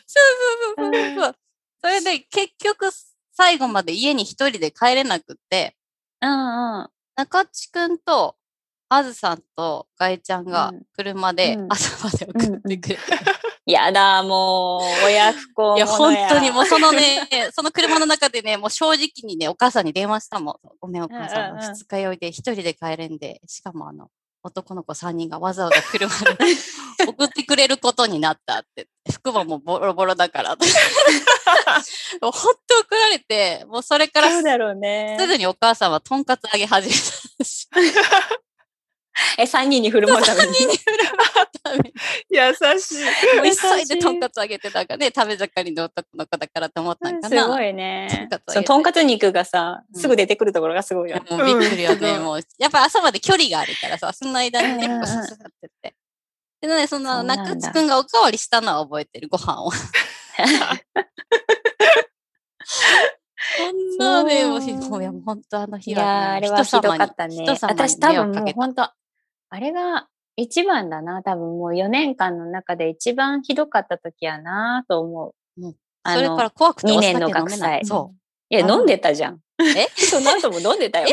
[0.77, 1.37] そうそうそう。
[1.81, 2.91] それで、結局、
[3.39, 5.77] 最後まで家に一人で帰れなくって、
[6.21, 6.89] うんうん。
[7.15, 8.35] 中地くんと、
[8.89, 12.99] あずさんとガエちゃんがうん車でうん朝まで送ってくれて。
[13.65, 16.65] やだ、もう、親不孝 いや、本当にもう。
[16.65, 20.57] うそのね、その車の中でね、もう正直にね、お母さんに電話したもん。
[20.81, 24.11] ごめん、お母さん二日酔いで一人で帰れんで、しかもあの、
[24.43, 26.57] 男の子3人がわざわざ車で
[27.07, 28.89] 送ってくれることになったって。
[29.11, 30.57] 服ももうボロボロだから。
[32.21, 35.17] もう本当送られて、もうそれからすそうだろうね。
[35.19, 36.95] ぐにお母さんはとんかつ揚げ始め
[37.39, 37.69] たし。
[39.39, 40.53] え、三人に振る舞うために。
[42.31, 43.37] 優しい。
[43.37, 47.43] もう優しい急いでとんかつ揚げてたからね、食べ盛りの男の子だからと思ったんかな。
[47.43, 48.53] すごいねとんかつ。
[48.55, 51.25] そのとんかつ肉がさ、うんすぐ出てくるところがすごいよね。
[51.31, 52.17] もうびっくりよね。
[52.17, 55.95] うんもう、やっぱ朝まで距離があるからさ、その間にね、こうさささってって。
[56.61, 59.71] でね、その中地くんがおかわりしたのは覚えてる、ご飯を。
[63.57, 67.45] そんなね、もうもう本当あのい日は、やー、あれはひどかったね。
[67.63, 68.45] 私多分も。
[68.45, 68.91] う本当
[69.51, 71.23] あれが一番だな。
[71.23, 75.61] 多分もう4年間の中で一番ひどかった時やなと思う。
[75.61, 77.31] もうあのそれから怖くて2お酒年の。
[77.31, 77.85] 学祭。
[77.85, 78.15] そ
[78.51, 79.41] いや、飲んでたじゃん。
[79.61, 79.89] え？
[80.01, 81.09] その後も飲んでたよ。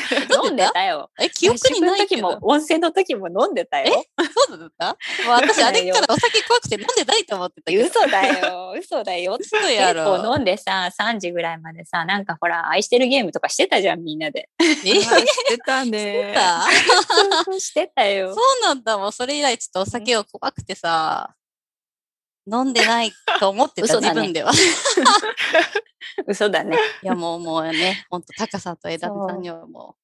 [0.46, 0.84] 飲んでた？
[0.84, 1.10] よ。
[1.20, 1.24] う。
[1.24, 2.30] え、記憶にないけど。
[2.30, 4.06] 時も、温泉の時も飲んでたよ。
[4.48, 4.88] そうだった？
[4.90, 4.94] も
[5.28, 7.86] う私、あれからお酒怖くて飲んでないと思ってたけど。
[7.86, 8.74] 嘘だよ。
[8.80, 9.38] 嘘だよ。
[9.40, 10.22] 嘘や結ろ。
[10.24, 14.50] 構飲んでさ、3時ぐらいまでさ、なんかほら、愛してるゲームとかしてたじゃん、みんなで。
[14.60, 14.66] え？
[14.66, 16.36] あしてたね。
[17.60, 18.40] してたよそ。
[18.42, 18.98] うなんだ。
[18.98, 21.34] もうそれ以来ちょっとお酒を怖くてさ、
[22.52, 24.52] 飲んでないと思ってた、嘘だね自分では。
[26.28, 26.78] 嘘だね。
[27.04, 29.96] いやもうもうね、ほんと高さんと枝田さんにはも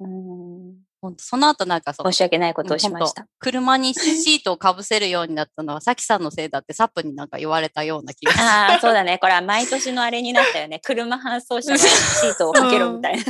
[0.00, 3.26] う、うんほんとその後なんかその申し訳ないことをしました。
[3.38, 8.44] 車にシー トをかぶせるようになったのは、さきさんのせいだってサップになんか言われたような気がする。
[8.44, 9.18] ああ、そうだね。
[9.18, 10.80] これは毎年のあれになったよね。
[10.80, 13.24] 車搬送車はシートをかけろみたいな。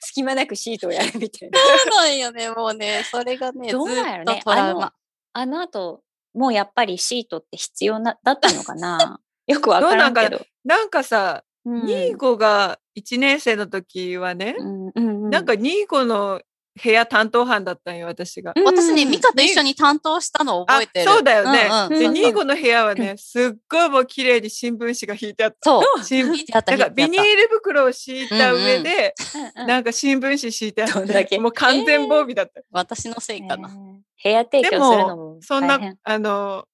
[0.00, 1.58] 隙間なくシートをやるみたいな。
[1.58, 4.92] そうなんよね、もうね、それがね、ずどうなんやろねっとトラウマ。
[5.32, 6.02] あの後、
[6.34, 10.44] もうやっぱりシートって必要な、だったのかなよくわからんけど。
[10.64, 15.30] なんかさ、うんニーゴが1年生の時はね、うんうんうん。
[15.30, 16.40] なんかニーゴの
[16.82, 18.52] 部屋担当班だったんよ、私が。
[18.64, 19.10] 私ね、うん。
[19.10, 21.10] ミカと一緒に担当したのを覚えてる。
[21.10, 21.68] あそうだよね。
[21.70, 22.12] うんうんで、うん。
[22.12, 25.56] ニーゴの部屋はね、すっごいもう綺麗に新聞紙が引いてあった。
[25.62, 26.04] そう。
[26.04, 26.34] 新聞。
[26.34, 29.14] 引いてあった、なんかビニール袋を敷いた上で、
[29.56, 29.66] うんうん。
[29.66, 31.38] なんか新聞紙敷いてあって、どんだけ。
[31.38, 32.60] もう完全防備だった。
[32.72, 33.68] あった私のせいかな。
[33.68, 33.74] ね
[34.22, 36.66] 部屋提で供するのも、もそんなあの、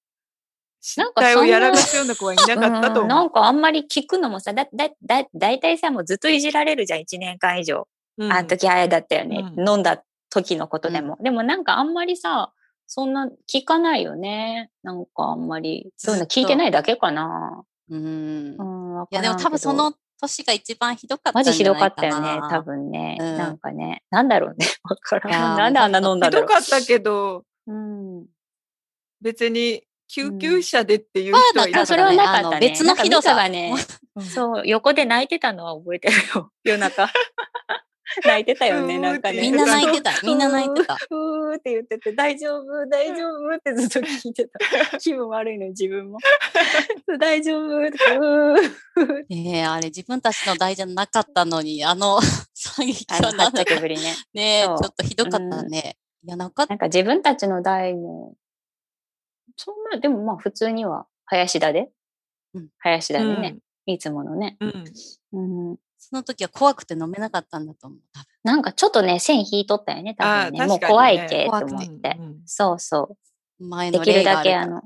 [0.83, 7.87] 失なんか態をやらかすような子はいなかったとうん、な思んかあんまり聞くのもさ、だ、だ、だ、だいたいさ、もうずっといじられるじゃん、1年間以上。
[8.19, 8.25] う。
[8.27, 9.53] あの時あれだったよね。
[9.57, 11.17] うん飲んだ時のことでも。
[11.23, 12.53] でもなんかあんまりさ、
[12.87, 14.71] そんな聞かないよね。
[14.83, 15.93] なんかあんまり。
[15.97, 17.63] そういうの聞いてないだけかな。
[17.89, 18.63] うんう。
[18.63, 22.07] ん、わいや、でも多分その年が一番ひどかったマジひどかった。
[22.07, 23.19] よね、多分ね。
[23.21, 24.03] うんなんかね。
[24.11, 24.67] なんだろうね。
[24.85, 25.59] わからん。
[25.59, 26.49] なんであんな飲んだんひだろう。
[26.49, 28.27] どかったけど、うん。
[29.21, 32.27] 別に救急車でっていううん人はいなかあ、それはったね。
[32.27, 32.69] なかったね。
[32.69, 33.75] 別のひどさがね、
[34.15, 36.51] うんそう、横で泣いてたのは覚えてるよ。
[36.65, 37.09] 夜中。
[38.27, 39.41] 泣いてたよね、なんかね。
[39.41, 40.13] みんな泣いてた。
[40.23, 40.99] みんな泣いてた。
[41.11, 44.47] うーって言ってて、大丈夫、大丈夫ってずっと聞いて
[44.91, 44.99] た。
[45.01, 46.19] 気分悪いの、自分も。
[47.19, 49.25] 大丈夫って、うー。
[49.31, 52.21] ねえ、あれ自分たちの代じゃなかったのに、あの
[52.53, 54.15] 惨劇はなんだかけぶりね。
[54.35, 55.97] ねえ、ちょっとひどかったね。
[56.23, 56.73] いや、なかった。
[56.73, 58.35] なんか自分たちの代も、
[59.57, 61.91] そんな、でもまあ普通には、林田で？
[62.55, 64.57] うん林田でね、いつものね。
[64.61, 64.85] うん。
[65.33, 65.77] うんうん。
[65.99, 68.01] その時は怖くて飲めなかったんだと思う。
[68.43, 70.67] なんかちょっとね、線引いとったよね、多分ね。
[70.67, 72.17] もう怖いけって怖く思ってて。
[72.19, 73.17] うんうんそうそ
[73.61, 73.65] う。
[73.65, 74.83] 前のできるだけあの、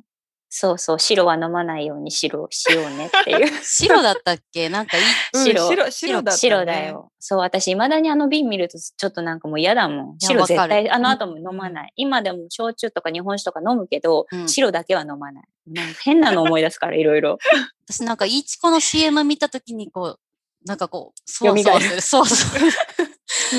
[0.49, 3.47] そうそう、白は飲まないように白をしようねっていう。
[3.63, 4.69] 白だったっけ？
[4.69, 5.05] なんかいい。
[5.35, 6.37] うん白白、白だった、ね。
[6.37, 6.85] 白だ。
[6.85, 7.13] よ。
[7.19, 10.19] そう、私、未だにあの瓶見るとちょっとなんかもう嫌だもん。
[10.19, 11.93] 白絶対、あの後も飲まない。
[11.97, 15.45] 今でも焼酎とか日本酒とか飲むけど、うん白だけは飲まない。
[15.67, 17.39] なんか変なの思い出すから、いろいろ。
[17.89, 20.21] 私なんか、いちこの CM 見た時にこう、
[20.65, 22.01] なんかこう、そうそうする。
[22.01, 22.61] そうそう。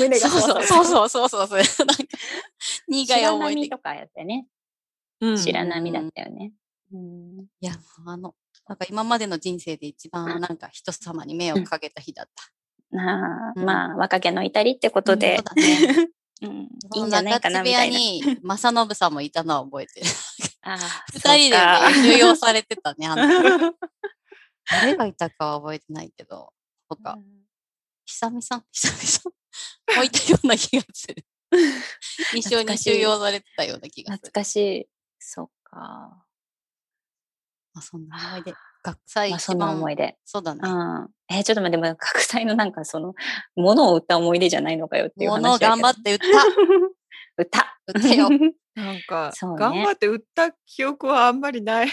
[0.00, 1.86] 胸そうそうそうそうそうそうそう。
[1.86, 2.04] なんか、
[2.88, 3.60] 苦い白思い出。
[3.62, 4.46] 波とかやってね。
[5.20, 6.52] うん白波だったよね。
[6.92, 7.72] うんいや、
[8.06, 8.34] あの、
[8.68, 12.98] なんか今までの人生で一番なんか人様に迷惑かけた日だった。
[12.98, 16.08] ああうんまあ、若気の至りってことでそう、だね。
[16.40, 17.98] うんいいんじゃないかな、みたいな。
[17.98, 20.06] に、 正信さんもいたのは覚えてる。
[21.12, 23.74] 二人でねそうか重用されてたね、あの。
[24.70, 26.52] 誰がいたかは覚えてないけど、
[26.88, 27.18] 他、
[28.06, 29.22] 久々さん、久々さ
[29.94, 29.96] ん？
[29.96, 31.24] もいたような気がする。
[32.34, 34.32] 一緒に収容されてたような気がす懐る。
[34.32, 34.88] かしい。
[35.18, 36.24] そっか。
[37.78, 38.54] まあ、そんな思い出。
[38.82, 40.16] 学祭まあ、そんな思い出。
[40.24, 40.60] そうだね。
[40.62, 41.08] うん。
[41.30, 43.14] えーちょっと待って、でも、学祭のなんかその、
[43.56, 46.24] 物を売った思い出じゃないのかよっていう話物を頑張っって売った。
[47.36, 47.78] 歌。
[47.86, 48.28] 売ったよ。
[48.74, 51.88] なんか、そうね頑張って売った記憶はあんまりない。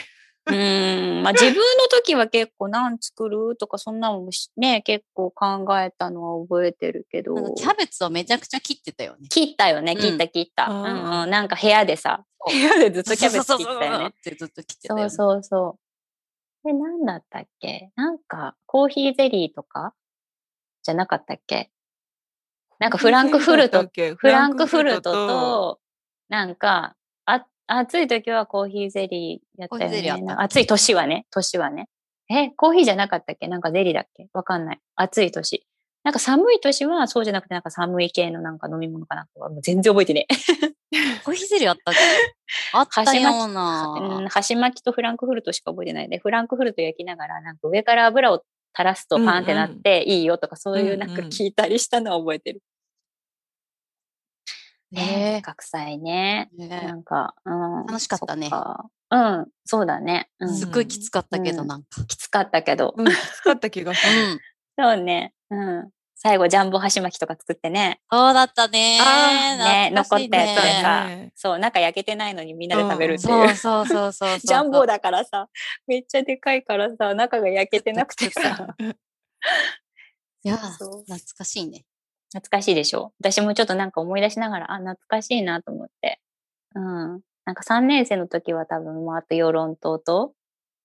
[0.47, 1.23] うーん。
[1.23, 9.27] まあ自分の時は結構何作るとかそんなのもしね、結構考えたのは覚えてるけどキャベツをめちゃくちゃ切ってたよね。
[9.29, 10.65] 切ったよね、うん切った切った。
[10.67, 11.29] うんうん。
[11.29, 14.13] なんか部屋でさ、部屋でずっとキャベツ切ったよね。
[14.23, 15.09] ずっと切ってたよね。
[15.09, 15.79] そうそうそ
[16.63, 16.67] う。
[16.67, 17.91] で、なんだったっけ？
[17.95, 19.93] なんか、コーヒーゼリーとか
[20.83, 21.71] じゃなかったっけ？
[22.79, 23.87] なんかフランクフルト、
[24.17, 25.79] フランクフルトと、
[26.27, 26.95] なんか、あ、
[27.67, 30.27] 暑い時はコーヒーゼリーやったよコーヒーゼリーあっね。
[30.27, 31.87] た暑い年はね、年はね。
[32.29, 33.47] え、コーヒーじゃなかったっけ？
[33.47, 34.27] なんかゼリーだっけ？
[34.33, 34.79] わかんない。
[34.95, 35.65] 暑い年。
[36.03, 40.35] なんか寒い年はそうじゃなくてなんか寒い系のなんか飲み物かなもう全然覚えてねえ。
[41.25, 41.99] コーヒーゼリーあったっけ？
[42.73, 44.17] あったような。
[44.19, 48.43] うん、箸巻きとフランクフルトしか覚えてないで、フランクフルト焼きながら、なんか上から油を
[48.77, 52.61] 垂らすとパンってなっていいよとか、そういうなんか聞いたりしたのは覚えてる。
[54.91, 56.49] ねね学祭ね。
[56.59, 57.85] えなんか、うん。
[57.85, 58.49] 楽しかったね
[59.11, 60.29] うん、そうだね。
[60.39, 62.03] うん、すっごいきつかったけど、うんなんか。
[62.05, 62.93] きつかったけど。
[62.97, 64.31] うん、きつかった気がする。
[64.33, 64.39] うん。
[64.77, 65.33] そうね。
[65.51, 65.89] うん。
[66.17, 67.99] 最後、ジャンボ箸巻きとか作ってね。
[68.09, 68.97] そうだったね。
[68.97, 73.27] ね懐かしい残ったやつでさねそう、中焼けてないのにみんなで食べるってい。
[73.27, 74.39] そううそうそうそうそう。
[74.39, 75.49] ジャンボだからさ、
[75.87, 78.75] めっちゃでかいからさ、中が焼けてなくてさ。
[80.43, 81.03] いや、懐
[81.37, 81.85] かしいね。
[82.35, 83.13] 懐かしいでしょ？
[83.21, 86.19] 私もちょっとなんか思い出しながら、あ、懐かしいなと思って。
[86.75, 87.21] うん。
[87.45, 90.33] なんか3年生の時は多分、まあ、あと、養論島と、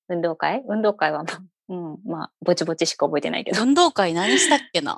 [0.09, 0.63] 運動会？
[0.69, 1.41] 運動会はまあ、
[1.71, 3.61] うん、まあ、ぼちぼちしか覚えてないけど。
[3.63, 4.97] 運動会何したっけな？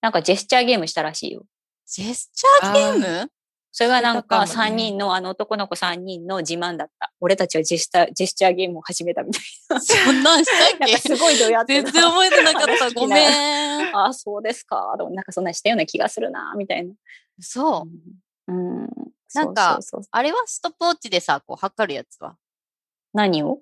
[0.00, 1.42] なんかジェスチャーゲームしたらしいよ。
[1.86, 3.30] ジェスチャーゲーム？
[3.74, 7.10] それがなんか3してたかもね人の、あの男の子3人の自慢だった。
[7.20, 9.42] 俺たちはジェスチャー、ジェスチャーゲームを始めたみたい
[9.80, 10.86] そんなんしたっな。
[10.86, 12.90] なんかけすごいどうやって全然覚えてなかった。
[12.94, 13.96] ごめん。
[13.96, 14.94] ああ、そうですか。
[14.98, 16.92] でもなんかそんなしたような気がするな、みたいな。
[17.40, 17.86] そ
[18.48, 18.52] う。
[18.52, 18.88] うん。
[19.34, 22.36] なんかそうそうそうあれはストップウォッチでさ、こう測るやつは？
[23.14, 23.60] 何を？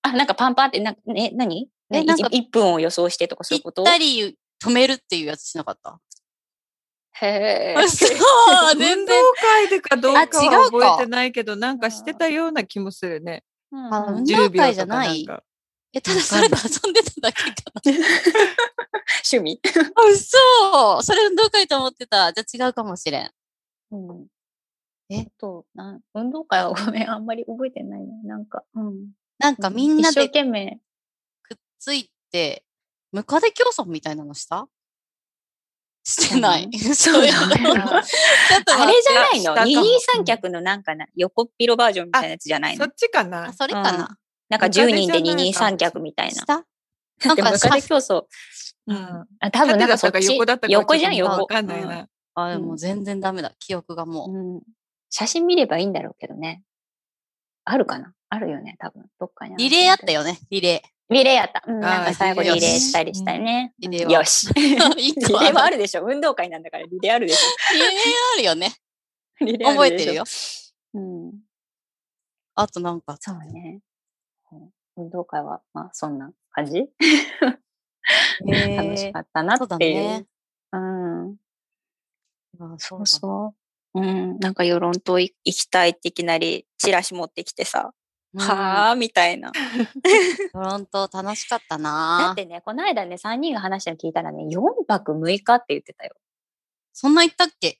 [0.00, 1.68] あ、なんかパンパンって、なえ、何？
[1.92, 6.00] えなんか 1, 分を予想してとかそういうぴっことたり止めるっていうやつしなかった？
[7.22, 7.88] へえ。
[7.88, 9.24] そう 全運動然。
[9.40, 13.44] 会でかどうかあ違うかは覚えてないけど、なんかしてたような気もするね。
[13.72, 15.26] うんあ運動10秒会じゃなない。
[15.92, 17.82] え、ただそれで遊んでただけかな。
[19.32, 19.60] 趣味。
[19.94, 22.32] あ、嘘それ運動会と思ってた。
[22.32, 23.30] じゃあ違うかもしれん。
[23.92, 24.26] うん
[25.12, 25.26] え？
[25.38, 28.08] と、なん運動会はごめん、あんまり覚えてないね。
[28.22, 29.10] なんか、うん。
[29.38, 30.80] なんかみんな一生で懸命。
[31.42, 32.64] くっついて、
[33.10, 34.68] ムカデ競争みたいなのした？
[36.02, 36.68] してない。
[36.78, 37.48] そういうの。
[37.48, 39.64] ちょっと待ってあれじゃないの？
[39.64, 42.84] 二人三脚のなんかな、横っ広バージョンみたいなやつじゃないの？
[42.84, 44.16] そっちかなあ、それかな。
[44.48, 46.46] なんか10人で二人三脚みたいなし。
[46.46, 46.54] た？
[46.54, 48.24] なんかでもムカデ競争。
[48.86, 49.26] うん。
[49.40, 50.32] あ、多分なんかそっち？
[50.32, 51.32] 横だったか横じゃん、横。
[51.42, 52.08] わかんないな。
[52.34, 53.52] あ、もう全然ダメだ。
[53.58, 54.62] 記憶がもう。
[55.10, 56.62] 写真見ればいいんだろうけどね。
[57.64, 58.12] あるかな？
[58.30, 59.04] あるよね、多分。
[59.18, 61.62] どっかにリレーあったよね、リレリレーやった。
[61.66, 63.74] うん、なんか最後リレーーしたりしたりね。
[63.78, 64.46] リレよし。
[64.54, 66.04] リレーは あるでしょ。
[66.04, 67.42] 運動会なんだからリレーあるでし
[67.74, 67.90] リレー
[68.34, 68.76] あるよね。
[69.42, 69.44] ょ。
[69.44, 70.24] リレー覚えてるよ。。
[70.94, 71.32] うん。
[72.54, 73.80] あとなんか、そうね。
[74.52, 76.90] うん運動会は、まあ、そんな感じ？
[78.44, 79.94] 楽しかったなっていう。
[79.94, 80.26] ね。
[80.72, 81.36] うん。
[82.58, 83.54] あそそうそ
[83.94, 84.00] う。
[84.00, 84.38] うん。
[84.38, 87.99] なんか、世論とい行きたいっていきなりチラシ持ってきてさ、うん
[88.36, 89.50] はあみたいな。
[90.52, 96.14] トロント楽しかっただなってね、この間ね、3人が話したの聞いたらね、4泊6日って言ってたよ。
[96.92, 97.78] そんな言ったっけ？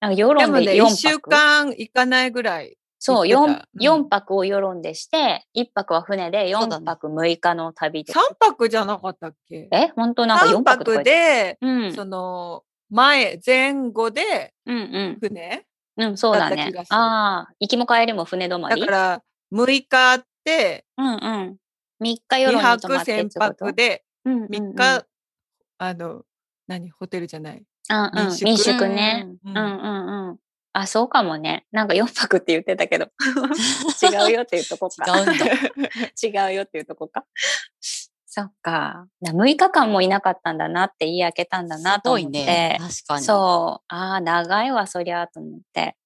[0.00, 0.96] なんか世でもね、論で4 1泊。
[0.96, 2.76] 週間行かないぐらい。
[2.98, 8.12] そう、4言ってた、四泊を世論でして、1泊は船で4そうだね泊6日の旅で。
[8.12, 9.68] 3泊じゃなかったっけ？
[9.72, 11.92] え本当なんか4 ?3 泊泊で、うん。
[11.94, 14.80] その、前、前後でうんう
[15.14, 15.18] ん。
[15.20, 15.64] 船
[15.96, 18.80] うん、そうだねああ、行きも帰りも船止まり？
[18.80, 19.22] だから、
[19.52, 21.56] 6日あって、うんうん。
[22.02, 25.06] 3日夜2に泊ってって船泊で、うんうんうん3日、
[25.78, 26.22] あの、
[26.66, 27.62] 何、ホテルじゃない？
[27.90, 28.88] うんうん、民宿？
[28.88, 29.26] ね。
[29.44, 30.38] ううんんうんうん。
[30.72, 31.66] あ、そうかもね。
[31.70, 33.06] なんか4泊って言ってたけど。
[34.02, 35.18] 違うよっていうとこか。
[35.18, 35.46] 違うんだ。
[36.48, 37.26] 違うよっていうとこか。
[38.26, 39.06] そっか。
[39.20, 42.46] な6日間もいなかったんだなって言い明けたんだなと思って。
[42.46, 42.78] ね。
[42.80, 43.24] 確かに。
[43.24, 43.84] そう。
[43.88, 45.96] ああ、長いわ、そりゃ、と思って。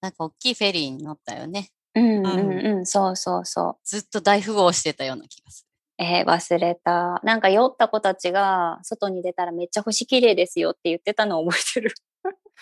[0.00, 1.68] なんか大きいフェリーに乗ったよね。
[1.96, 2.30] うんう
[2.62, 3.76] んうん、そうそうそう。
[3.84, 5.66] ずっと大富豪してたような気がす
[5.98, 7.20] えー忘れた。
[7.24, 11.94] なんか酔った子たちが外に出たらめっちゃ星綺麗ですよって言ってたのを覚えてる。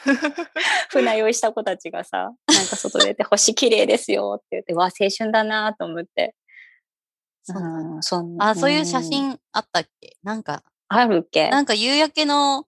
[0.90, 6.34] 船酔いした子たちがさ、なんか外出て星綺麗ですよって言って、わ、青春だなと思って。
[7.42, 8.44] そううん、そんる。
[8.44, 10.16] あ、そういう写ん真あったっけ？
[10.22, 11.48] なんか、あるっけ？
[11.50, 12.66] なんか夕焼けの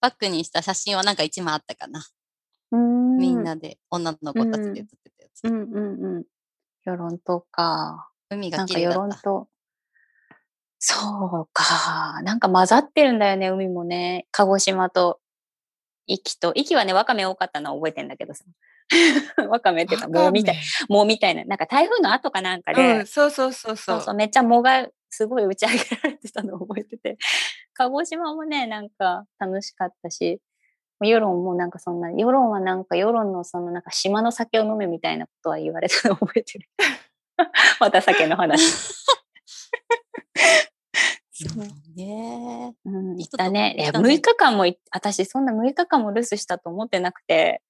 [0.00, 2.04] バックにした写真はなんか一枚あったかな。
[2.70, 5.10] うんみんなで女の子たちで撮って。
[5.44, 6.24] うんうんうん。
[6.84, 8.10] 世論とか。
[8.30, 8.98] 海がなんか世綺麗だった。
[9.00, 9.48] 論と。
[10.78, 12.20] そうか。
[12.22, 14.26] なんか混ざってるんだよね、海もね。
[14.30, 15.20] 鹿児島と、
[16.08, 16.52] 壱岐と。
[16.54, 18.44] 壱岐はね、わかめ多かったのは覚えてんだけどさ。
[19.48, 20.56] わかめっていうか、もうみたい、
[20.88, 21.44] もうみたいな。
[21.44, 27.18] なんか台風の後かなんかで、うん、そうそうそうそそううそう、めっちゃ藻がすごい打ち上げられてたのを覚えてて。
[27.74, 30.40] 鹿児島もね、なんか楽しかったし、
[31.00, 36.68] 世論もなんかそんな、世論はなんか世論のそのなんか島の酒を飲めみたいなことは言われたのを覚えてる。
[37.80, 38.62] また酒の話。
[41.38, 41.58] そう
[41.94, 42.74] ね。
[42.86, 43.74] うん、いいことだね。
[43.78, 47.60] いや、だね6日間もい、私そんな6日間も留守したと思ってなくて、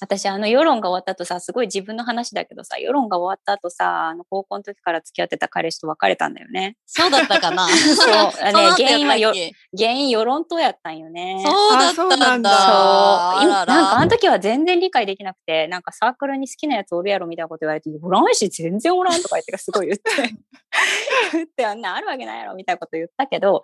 [0.00, 6.76] 私あの世論が終わった後さ、すごい自分の話だけどさ、世論が終わった後さ、あの高校の時から付き合ってた彼氏と別れたんだよね。
[6.86, 7.66] そうだったかな。
[7.68, 9.32] そう あね原因はよ
[9.76, 11.42] 原因世論とやったんよね。
[11.44, 12.50] そうだったんだ。
[12.50, 14.04] そうなんかあら。
[14.04, 20.10] の時は全然理解できなくて、なんかサークルに好きなやつおるやろみたいなこと言われて、おらんし全然おらんとか言ってすごい言って、
[21.32, 23.62] 言ってあんなあるわけないやろみたいなこと言ったけど、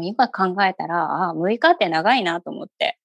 [0.00, 2.98] 今考えたら、ああ、6日って長いなと思って。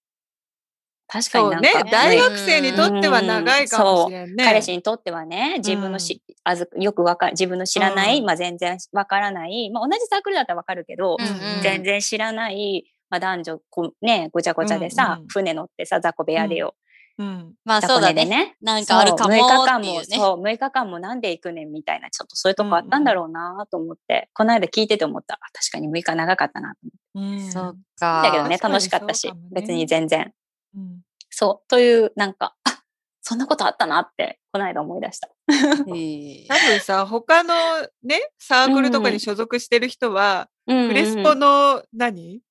[1.13, 4.43] 確かにそうねなんか、大学生にとっては長いかもしれんね。
[4.43, 16.73] 彼氏にとってはね、自分のし、あずよくわか自分の知らない、うんまあ全然わからない、まあ同じサークルだったらわかるけど、うんうん全然知らない、まあ男女こうね、ごちゃごちゃでさ、うんうん船乗ってさ、雑魚部屋でよ。
[17.19, 17.53] うん。
[17.63, 18.25] まあ雑そうだね。
[18.25, 18.55] ね。
[18.59, 20.03] なんかあるかもそう6日間も。
[20.03, 25.35] そう、6日間もなんで行くねんみたいな、ちょっとそういうとこあったんだろうなと思って、この間聞いてて思った。
[25.35, 26.79] あ確かに6日長かったなと
[27.13, 27.43] 思って。
[27.43, 28.23] うんそうか。
[28.23, 30.33] だけどね、楽しかったし、ね別に全然。
[30.75, 31.01] うん
[31.35, 32.83] そう、という、なんか、あ
[33.21, 35.29] そんなことあったなって、この間思い出した。
[35.49, 37.55] 多分さ、他の
[38.03, 42.41] ね、サークルとかに所属してる人は、うんフレスポの何？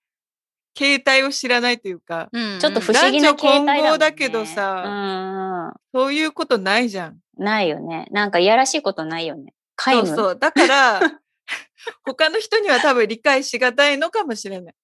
[0.77, 3.73] 携帯を知らないというか、うんちょっと不思議な携帯だもん、ね。
[3.73, 4.89] 男女混合だけどさう
[5.69, 7.19] んそういうことないじゃん。
[7.37, 8.09] ないよね。
[8.11, 9.55] なんかいやらしいことないよね。
[9.79, 10.39] そうそう。
[10.39, 11.01] だから、
[12.05, 14.75] 他の人には多分理解しがたいのかもしれない。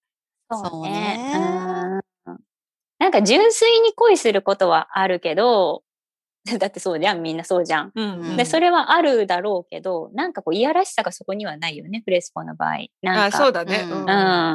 [0.51, 1.67] そうねうん
[2.99, 5.82] なんか純粋に恋することはあるけど、
[6.59, 7.92] だってそうじゃん、みんなそうじゃん。
[7.94, 12.78] うんで、それはあるだろうけど、なんかこう、いやらしさがそこにはないよね、フレスポの場合。
[13.03, 13.86] なあ、んか、そうだね。
[13.90, 14.12] うんう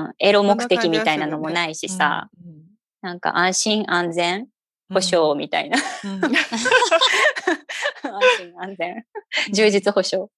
[0.09, 2.63] ん、エロ目的みたいなのもないしさ、うんうん
[3.03, 4.47] なんか安心安全
[4.87, 5.77] 保証みたいな。
[6.05, 6.33] うん 安
[8.37, 9.05] 心安全。
[9.51, 10.29] 充実保障。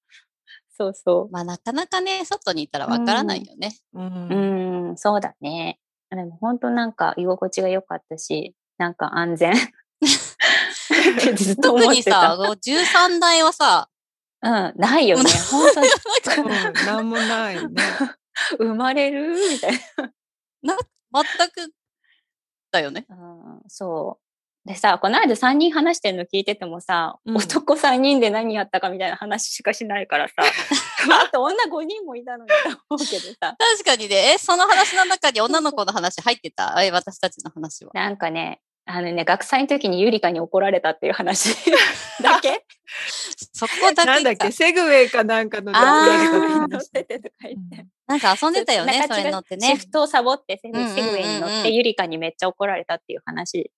[0.76, 3.78] そうそまあなかなかね、外にいたらわからないよね。
[3.94, 4.88] うんう。
[4.90, 5.80] うん、そうだね。
[6.16, 9.54] でも本当なんか居心地が良かったし、なんか安全。
[11.62, 12.38] 特にさ、た。
[12.38, 13.90] こう13台はさ、
[14.42, 15.30] うん、ないよね。
[15.52, 15.88] 本当に
[16.68, 17.84] うんなんもないね。
[18.60, 19.34] 生まれる？
[19.50, 19.72] みたい
[20.62, 20.78] な、
[21.14, 21.74] 全く
[22.72, 23.06] だよね。
[23.08, 23.16] な。
[23.16, 24.25] うん、そう。
[24.66, 27.38] でさ、この間3人話してるの聞いててもさ、うん。
[27.38, 30.34] 男3人で何やったかみたいな話しかしないからさ、
[31.24, 32.56] あと女5人もいたのにと
[32.90, 36.76] 思うけどさ、確かにね、え、その話の中に女の子の話入ってた？
[36.84, 37.92] え、私たちの話は。
[37.94, 41.56] なんかね、あのね、学祭の時にゆりかに怒られたっていう話
[42.24, 42.66] だけ？
[43.54, 47.86] そこだけかなんだっけ、セグウェイかなんかの乗っ話ててとか言って。
[48.08, 49.68] なんか遊んでたよね、それ乗ってね。
[49.68, 49.92] シフ。
[49.92, 53.72] トをサボってセグウェイに乗ってゆりかにめっちゃ怒られたっていう話。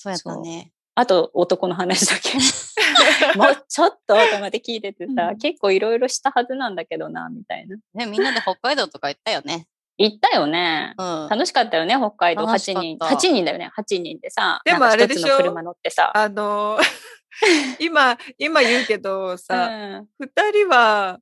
[0.00, 0.72] そうやったね。
[0.94, 2.32] あと男の話だけ。
[3.38, 7.76] もうちょっとと思って聞いててさ、うん結構いろいろしたはずなんだけどな、みたいな。
[7.94, 9.66] ね、みんなで北海道とか行ったよね。
[9.98, 10.94] 行ったよね。
[10.96, 11.28] うん。
[11.28, 12.98] 楽しかったよね、北海道楽し8人。
[12.98, 14.60] かった8人だよね、8人でさ。
[14.64, 15.36] でもあれでしょ？
[15.36, 16.10] 車乗ってさ。
[16.14, 16.82] あのー
[17.78, 21.20] 今、今言うけどうさ、ん二人は、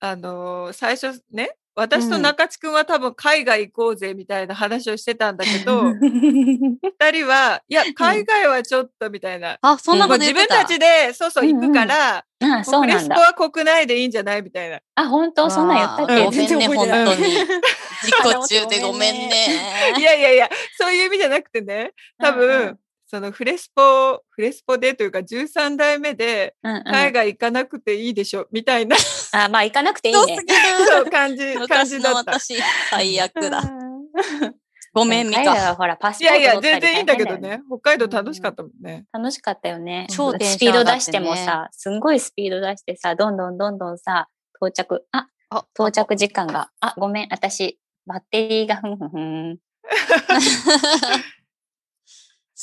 [0.00, 9.58] あのー最初ね、私とうん中地君は多分海外行こうぜみたいな話をしてたんだけど、 二人は、いや、海外はちょっとみたいな。
[9.60, 10.20] あ、そんなこと。
[10.20, 12.94] 自分たちで、そうそう行くから、あ、もうそうなんだ。
[12.94, 14.42] フレスコは国内でいいんじゃない？
[14.42, 14.80] みたいな。
[14.94, 15.50] あ、本当？
[15.50, 16.12] そんなん言ったっけ？
[16.14, 17.34] あーごめんね、全然本当に。
[18.04, 19.60] 自己中でごめんいね。
[20.00, 20.48] やいやいや、
[20.78, 22.78] そういう意味じゃなくてね、多分、うんうん
[23.14, 28.96] そのフレスポ、フレスポでというか13代目でうんうん海外行かなくていいでしょ、みたいな、
[29.32, 30.38] あ、まあ行かなくていいね
[30.88, 32.32] そう感じ、 感じだった。
[32.32, 32.56] 私、
[32.90, 33.60] 最悪だ。
[33.60, 33.62] う
[34.50, 34.54] ん
[34.92, 35.62] ごめん、ミ海外カ。
[35.68, 37.60] はほら、パスいやいや、ポート取ったり全然いいんだけどね。
[37.68, 39.04] 北海道楽しかったもんね。
[39.12, 40.08] 楽しかったよね。
[40.10, 49.58] 超テンシスピードョン上がって出してもさ、すんごいスピード出してさ、どんどんどんどんさ、到着、あ、あ到着時間が、あ、ごめん、私、バッテリーがふんふんふん。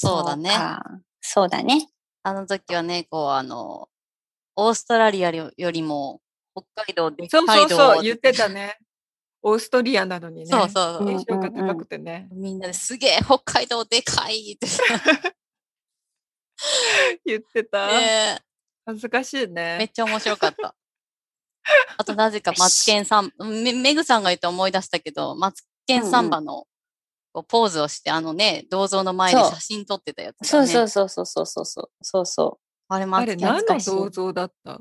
[0.08, 0.49] そうだね。
[0.49, 0.84] か
[1.22, 1.89] そうだね。
[2.24, 3.89] あの時はね、こう、あの、
[4.56, 6.22] オーストラリアよりも、
[6.56, 8.78] 北海道でそう北海道そうそう、言ってたね。
[9.43, 10.45] オーストリアなのにね。
[10.45, 12.28] そうそうそううんテンションが高くてね。
[12.32, 14.84] みんなですげえ北海道でかいってさ、
[17.26, 17.88] 言ってた。
[17.88, 18.39] ね
[18.86, 19.49] 恥ずかしいめっ
[19.80, 19.91] ね。
[19.93, 20.76] ちゃ面白かった。
[21.97, 26.66] あとなぜかマツケンさん、めメグさんが言って思い出したけど、マツケンサンバの
[27.34, 30.68] こうポーズをして、あのね、銅像の前で写真撮ってたやつ、そうね。
[30.68, 32.60] そうそうそうそうそうそうそうそ
[32.90, 34.72] あれあれ何の銅像だった？
[34.74, 34.76] い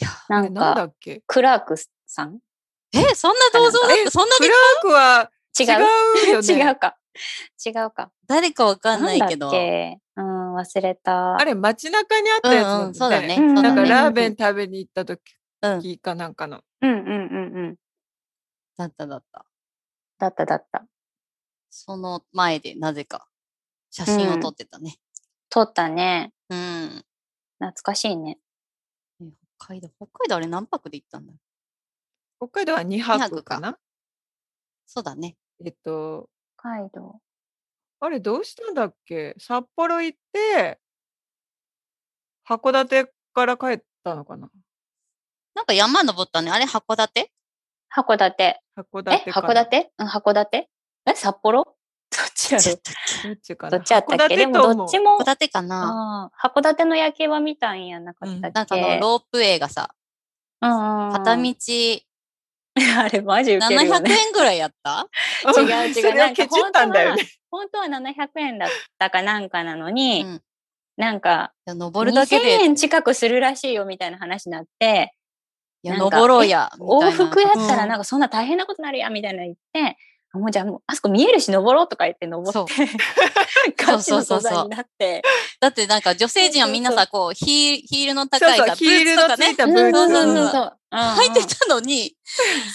[0.00, 0.32] や、う。
[0.32, 1.22] なんだか、っけ？
[1.26, 1.74] クラーク
[2.06, 2.38] さん？
[2.94, 5.66] え、そんな銅像だっえたそんなにクラークは違う？
[6.26, 6.46] 違うよね。
[6.68, 6.96] 違うか。
[7.64, 8.10] 違うか。
[8.26, 9.46] 誰かわかんないけど。
[9.46, 9.98] なんだっけ？
[10.16, 11.36] うん、忘れた。
[11.36, 13.36] あれ街中にあったやつうんうん、そうだね。
[13.38, 13.82] うんなんか。
[13.82, 15.20] ラーメン食べに行った時
[15.62, 16.62] うん、かなんかの。
[16.80, 17.76] うんうんうんうん。
[18.78, 19.44] だっただった。
[20.18, 20.86] だっただった。
[21.74, 23.26] その前でなぜか
[23.90, 24.98] 写真を撮ってたね。
[25.48, 26.32] 撮ったね。
[26.50, 27.02] うん。
[27.58, 28.38] 懐かしいね。
[29.22, 29.24] え
[29.58, 31.32] 北海道、北海道あれ何泊で行ったんだ
[32.38, 33.78] 北海道は2泊かな？
[34.86, 35.36] そうだね。
[35.64, 37.20] えっと、北海道。
[38.00, 39.34] あれどうしたんだっけ？
[39.38, 40.78] 札幌行って、
[42.46, 44.50] 函館から帰ったのかな？
[45.54, 46.50] なんか山登ったね。
[46.50, 47.32] あれ函館？
[47.96, 48.60] 函館。
[48.76, 49.92] 函え館函館？
[49.98, 50.68] うん、函館？
[51.06, 51.64] え札幌？
[52.12, 52.64] どっちやろ？
[53.24, 53.70] どっちかな。
[53.70, 54.36] どっちやったっけ？
[54.36, 56.30] でもどっちも函、館かな。
[56.42, 59.94] 函館の夜景は見たんやなかったっけ、なんかあの、ロープウェイがさ、
[60.60, 61.12] うんうんうん。
[61.12, 61.54] 片道。
[62.98, 64.10] あれマジウケるよ700ね。
[64.26, 65.06] 円ぐらいやった？
[65.46, 65.68] うん。
[65.68, 65.94] 違う違う。
[65.94, 67.22] それをケチったんだよね。
[67.50, 70.42] 本当は700円だったかなんかなのに、うん。
[70.96, 75.14] なんか、いや登るだけ2000で、い円近くするらしいよみたいな話になって、
[75.82, 76.70] や、なんか登ろうや。
[76.78, 77.88] 往復やったらうん。
[77.88, 79.96] なんかそんな大変なことになるやんみたいなの言って、あ
[80.38, 82.86] もうじゃあもう、あそこ見えるし登ろうとか言って登そうって、
[83.76, 85.22] ガチのそうそうそうそう登山になって、
[85.60, 90.12] だってなんか女性陣はみんなさ、こう、ヒール、ヒールの高いさ、そうそう、ヒールのついたブうんそうーツ。
[90.12, 90.78] そうそうそう。
[90.94, 92.16] 履いてたのに、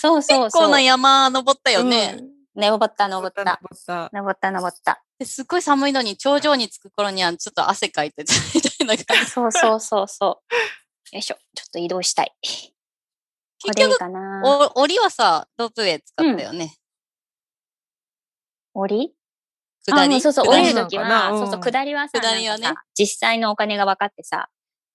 [0.02, 0.44] そうそうそう。
[0.46, 2.18] 結構な山登ったよね。
[2.20, 3.44] うん登った登った。
[3.44, 4.10] 登った。
[4.12, 5.04] 登った登った。
[5.20, 9.32] ですっごい寒いのに頂上に着く頃にはちょっと汗かいてたみたいな感じ。
[9.32, 10.42] そうそうそうそ
[11.12, 11.16] う。
[11.16, 11.38] よいしょ。
[11.54, 12.34] ちょっと移動したい。
[13.62, 14.42] こ結局、かな。
[14.44, 16.76] お、檻はさ、ロープウェイ使ったよね。
[18.78, 19.14] 降り？
[19.86, 20.16] 下り？
[20.16, 20.64] あそうそう、下り？
[20.64, 24.50] 降りるときは、そうそう、下りはさ、下りはね実際のお金が分かってさ、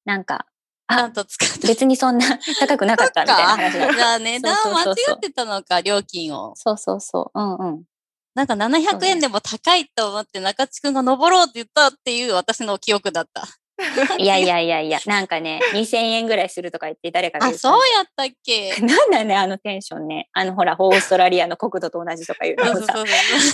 [0.04, 0.46] なんか、
[0.88, 1.68] ちゃんと使った。
[1.68, 2.26] 別にそんな
[2.60, 3.94] 高くなかったみたいな話だった。
[3.94, 6.52] じゃあ値段間違ってたのか、料金を。
[6.56, 7.40] そうそうそう。
[7.40, 7.84] うんうん。
[8.34, 13.46] なんか700円でも高いと思って中地くんが登ろうって言ったっていう私の記憶だった。
[14.18, 18.70] いやいやいやいや、なんかね、2000円ぐらいするとか言って誰かがあ、そうやったっけ？
[18.82, 20.28] なんだね、あのテンションね。
[20.32, 22.94] あの、ほら、 オーストラリアの国土と同じとか言うのもさ、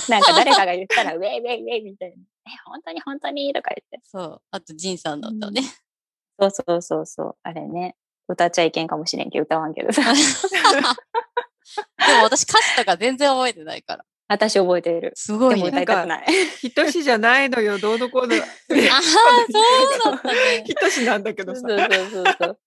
[0.08, 2.16] なんか誰かが言ったら、ウェイウェイウェイみたいな。
[2.16, 4.00] え、本当に本当にとか言って。
[4.04, 4.42] そう。
[4.50, 5.62] あと、ジンさんだったね。
[6.40, 7.36] そうそうそうそう。
[7.42, 7.96] あれね。
[8.28, 10.02] 歌っちゃいけんかもしれんけど、歌わんけどさ。
[10.02, 10.08] で
[12.16, 14.04] も私歌詞とか全然覚えてないから。
[14.28, 15.00] 私覚えてる。
[15.00, 15.66] でもすごいよ。
[15.66, 16.26] 歌いたくない。
[16.60, 18.36] ひとしじゃないのよ、どうのこうの。
[18.36, 18.42] ああ、
[20.02, 20.64] そうだったね。
[20.66, 21.62] ひとしなんだけどさ。
[21.62, 22.58] そうそうそうそう。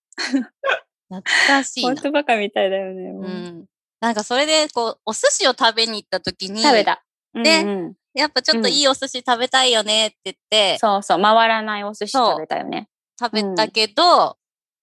[1.09, 1.89] 懐かしいな。
[1.89, 3.09] 本当バカみたいだよね。
[3.11, 3.13] う。
[3.13, 3.65] もうん
[4.01, 7.03] なんかそれで、こう、お寿司を食べに行った時に、食べた。
[7.33, 12.89] でうんうんやっぱちょっといいお寿司食べたいよねって言って、そうそう、回らないお寿司そう食べたよね。
[13.17, 14.35] 食べたけど、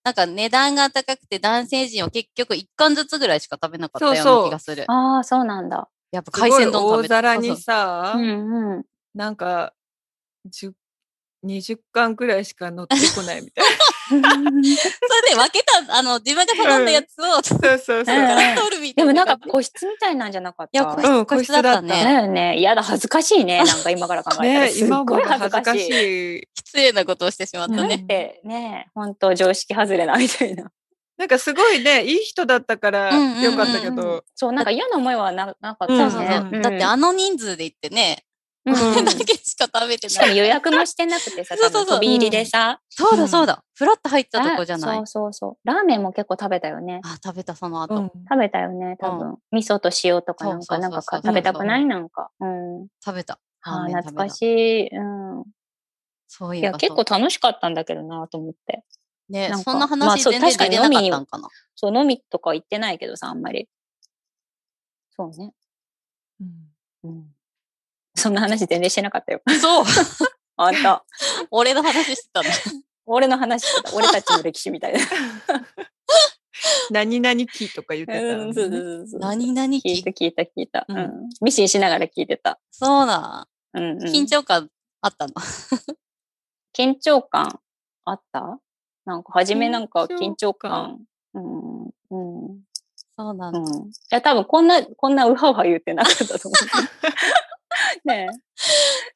[0.02, 4.84] なんか値段が高くて男性陣は結局1貫ずつぐらいしか食べなかったようそうそうな気がする。
[4.90, 5.88] ああ、そうなんだ。
[6.12, 7.14] やっぱすごい海鮮丼食大べた。
[7.16, 8.84] 皿にさ、うんうん。
[9.14, 9.74] なんか、
[10.50, 10.72] 10
[11.46, 14.30] 20巻くらいしか乗ってこないみたいな。
[14.32, 14.50] それ
[15.30, 18.04] で分けた、あの、自分が頼んだやつを、そこそうそうそう。
[18.04, 19.38] から取るみたいでもなんか。
[19.38, 22.12] 個室みたいなんじゃなかったいや、個うん室個室だっただね。
[22.14, 22.60] よね。
[22.60, 23.62] やだ、恥ずかしいね。
[23.62, 24.48] なんか今から考えたら。
[24.66, 26.48] ねすっごい恥恥ずかしい。
[26.56, 27.98] 失礼なことをしてしまったね。
[27.98, 30.72] てね、本当常識外れなみたいな。
[31.18, 36.48] なんかすごいね、いい人だったからうんうんうんよかったけうんど、そう、なんか嫌な思いはななかったうんよそうそうね。
[36.50, 36.62] そう。
[36.62, 38.24] だってあの人数で行ってね、
[38.64, 40.10] うんだけしか食べてない。
[40.10, 42.80] しかも予約もしてなくてさ、そうそうそう飛び入りでさ。
[42.88, 43.64] そうだそうだ。
[43.74, 45.06] フラッと入ったとこじゃないそう。
[45.06, 45.56] そうそう。
[45.64, 47.00] ラーメンも結構食べたよね。
[47.04, 47.94] あ、食べたその後。
[47.96, 49.36] うん食べたよね、多分。
[49.52, 52.30] 味噌と塩とかなんか、そうそうそうそうなんかか食べたくないなんか。
[52.40, 52.86] うん。
[53.04, 53.40] 食べた。
[53.62, 54.88] あ懐かしい。
[54.88, 55.38] うん。
[55.38, 55.44] いや、
[56.28, 58.84] そういえば結構楽しかったんだけどなと思って。
[59.28, 61.48] ね、そんな話全然確か出てなかに飲みにったんかな。
[61.74, 63.68] そう、飲みとか行ってないけどさ、あんまり。
[65.16, 65.52] そうね。
[66.40, 66.48] うん
[67.04, 67.34] うん。
[68.14, 69.42] そんな話全然してなかったよ。
[69.60, 69.84] そう。
[70.56, 71.04] あんた。
[71.50, 72.50] 俺の話してたんだ。
[73.06, 73.94] 俺の話してた。
[73.96, 74.98] 俺たちの歴史みたいな。
[76.90, 79.20] 何々期とか言ってたのね、うん、そうそうそう。
[79.20, 80.84] 何々期聞いた聞いた聞いた。
[80.88, 81.28] ううんん。
[81.40, 82.58] ミシンしながら聞いてた。
[82.70, 83.46] そうだ。
[83.74, 83.98] うん、うん。
[84.04, 84.68] 緊張感
[85.00, 85.34] あったの？
[86.74, 87.60] 緊張感
[88.04, 88.58] あった？
[89.08, 90.70] なんか、初めなんか緊緊張張感
[91.32, 91.40] 感。
[91.40, 91.82] うん。
[91.84, 92.60] うん。
[93.16, 93.58] そうなんだ。
[93.58, 93.88] うん。
[93.88, 96.54] いや、多分こんな、こんなウハウハ言ってなかったと思
[98.04, 98.04] う。
[98.08, 98.28] ね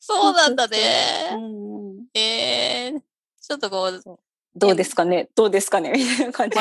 [0.00, 1.34] そうなんだえ。
[1.34, 1.46] うね。
[1.46, 2.06] ん。
[2.14, 3.00] えー、
[3.40, 4.02] ちょっとこう、
[4.54, 5.28] どうですかね？
[5.34, 5.92] どうですかね？
[5.92, 6.56] みたいな感じ。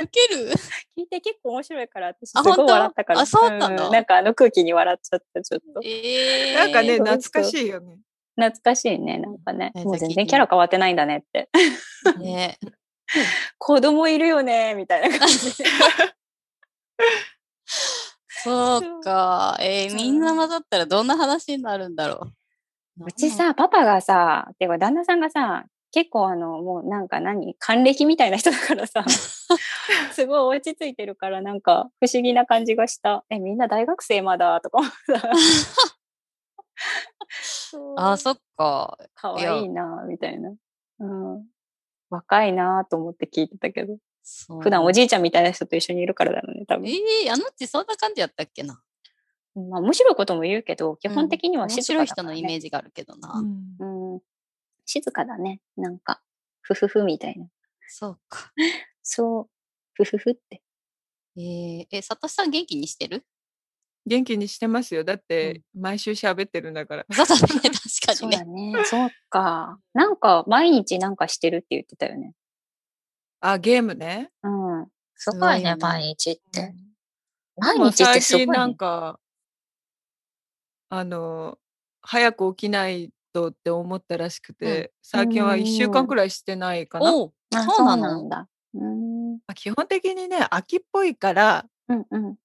[0.00, 0.52] 受ける？
[0.96, 2.72] 聞いて結構面白いから、私すあごい本当？
[2.72, 3.20] 笑ったから。
[3.20, 5.80] あそうなんだなんかあの空気に笑っちゃった、ちょっと。
[5.84, 7.98] えー、なんかね、懐かしいよね。
[8.38, 9.72] 懐かしいね、なんかね。
[9.74, 11.50] えもう全然キャラ変わってないんだねって。
[12.18, 12.56] ね
[13.58, 15.64] 子供いるよね、みたいな感じで。
[18.44, 19.56] そうか。
[19.60, 22.28] えー、みんな混ざったらどんな話になるんだろ
[23.00, 23.06] う。
[23.06, 29.04] うちさ、パパがさ、てか旦那さんがさ、結構あの、もうなんか何還暦みたいな人だからさ、
[30.12, 33.24] すごい落ち着いてるからなんか不思議な感じがした。
[33.30, 34.60] え、みんな大学生まだ？
[34.60, 35.30] とか思った。
[37.96, 38.98] あ、そっか。
[39.14, 40.54] かわいいなみたいな。
[41.00, 41.06] う
[41.38, 41.46] ん。
[42.10, 43.98] 若いなと思って聞いてたけど。
[44.60, 46.88] 普段おじいちゃんみたいな人と一緒にいるからだろうね、多分。
[46.88, 48.82] えー、あのっちそんな感じやったっけな。
[49.54, 53.32] まあ面白いことも言うけど、基本的には面静か白い人のだからねイメージがあるけどな。
[53.34, 54.20] うんうん。
[54.84, 55.60] 静かだね。
[55.76, 56.20] なんか、
[56.60, 57.46] ふふふみたいな。
[57.88, 58.52] そうか。
[59.02, 59.48] そう、
[59.94, 60.62] ふふふって。
[61.36, 63.24] えー、え、さとしさん元気にしてる？
[64.08, 65.04] 元気にしてますよ。
[65.04, 67.06] だって、毎週喋ってるんだから。
[67.12, 67.72] そうだね、確
[68.06, 68.38] かそうにね。
[68.74, 68.84] だね。
[68.84, 69.78] そうか。
[69.94, 72.34] なんか、毎日なんかしてるって言ってたよね。
[73.40, 74.30] あ、ゲームね。
[74.42, 74.88] うん。
[75.14, 76.74] すごいね毎日っで
[77.56, 78.76] 毎も日ってすごい、最近なんね。
[78.76, 79.20] か、
[80.90, 81.58] あの、
[82.00, 87.10] 早く起きないとって思ったらしくて、最近は1週間くらいしてないかな。
[87.12, 88.48] そうなんだ。
[88.74, 89.32] うん。
[89.34, 92.36] まあ基本的にね、秋っぽいから、うんうん。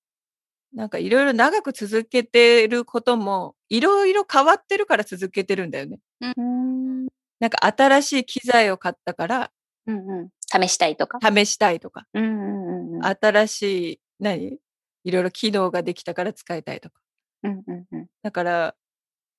[0.74, 6.00] なんかいろいろ長く続けてることも、いろいろ変わってるから続けてるんだよね。
[6.22, 7.08] うん。
[7.40, 9.52] なんか新しい機材を買ったから
[9.86, 10.30] うんうん。
[10.66, 11.20] 試したいとか。
[11.22, 13.06] 試したいとか、うんうんうんうん。
[13.06, 13.64] 新し
[13.94, 14.58] い、何？
[15.04, 16.96] いろいろ機能ができたから使いたいとか。
[17.44, 18.08] うんうんうん。
[18.24, 18.76] だから、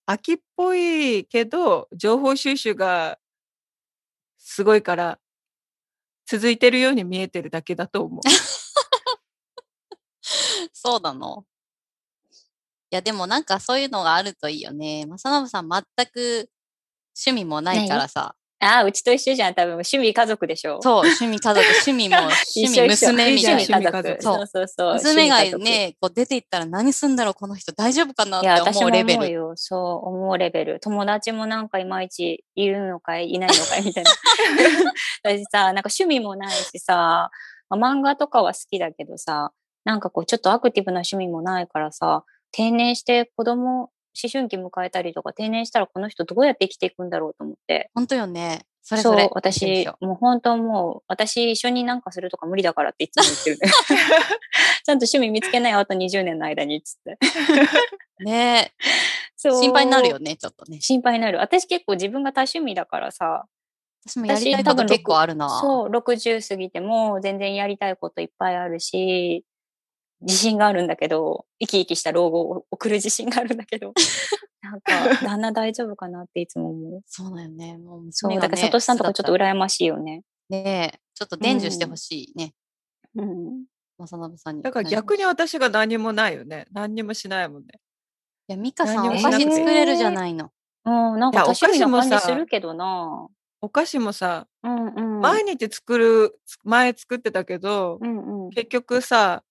[0.07, 3.19] 秋っぽいけど、情報収集が
[4.41, 5.19] すごいから、
[6.27, 8.21] 続いてるように見えてるだけだと思う。
[10.85, 11.45] そうなの
[12.91, 15.07] いや、でもなんかそういうのがあるといいよね。
[15.07, 16.51] 正信さん全く
[17.17, 18.35] 趣味もないからさ。
[18.61, 19.55] ああ、うちと一緒じゃん。
[19.55, 20.81] 多分趣味家族でしょ？
[20.83, 22.17] そう、趣味家族、趣味も、
[22.57, 23.93] 趣味娘みたい趣味な。
[23.93, 24.23] 家族。
[24.23, 24.95] そうそうそうそう。
[24.95, 29.19] 娘がね、こう出て行ったら何すんだろう、この人大丈夫かないってや、私も思うレベル。
[29.21, 29.53] 思うよ。
[29.57, 30.81] そう、思うレベル。
[30.81, 34.11] 友達もなんかいまいちいるのかい、いないのかいみたいな。
[35.25, 37.31] 私さ、なんか趣味もないしさ、
[37.71, 39.51] まあ漫画とかは好きだけどさ、
[39.85, 43.91] なんかこうちょっとアクティブな趣味もないからさ、定年して子供、思
[44.33, 47.91] 春期迎えたりとか定年したらこの人どうやって生きていくんだろうと思って。
[47.95, 48.65] 本当よね。
[48.87, 49.29] それそそうれ。
[49.33, 53.73] 私、もう本当もう、私一緒になんかするとか無理だからっていつも言ってるね。
[54.85, 57.19] ちゃんと趣味見つけないよ、あと20年の間に、つって。
[58.25, 58.73] ね
[59.37, 60.81] そう心配になるよね、ちょっとね。
[60.83, 61.39] 心配になる。
[61.39, 63.47] 私結構自分が多趣味だからさ、
[64.07, 65.49] 私もやりたい私多分こと結構あるな。
[65.61, 69.47] そう、60過ぎても全然やりたいこといっぱいあるし、
[70.25, 73.93] 自信があるんだけど、生き生きした老後を送る自信があるんだけど、
[74.63, 77.03] なんか、旦那大丈夫かなっていつも思う。
[77.07, 77.79] そうだよね。
[77.79, 80.23] もうそう、だから、サトシさんとかちょっと羨ましいよね。
[80.49, 82.55] ねえちょっと伝授してほしいね。
[83.15, 83.65] うん。
[83.99, 84.63] 正信さんに。
[84.63, 86.67] だから逆に私が何もないよね。
[86.73, 87.69] 何にもしないもんね。
[88.49, 90.51] いや、ミカさんお菓子作れるじゃないの。
[90.85, 93.29] うん、なんかお菓子もさするけどな。
[93.61, 95.21] お菓子もさ、うんうん。
[95.21, 98.51] 毎日作る、前作ってたけど、うんうん。
[98.51, 99.43] 結局さ、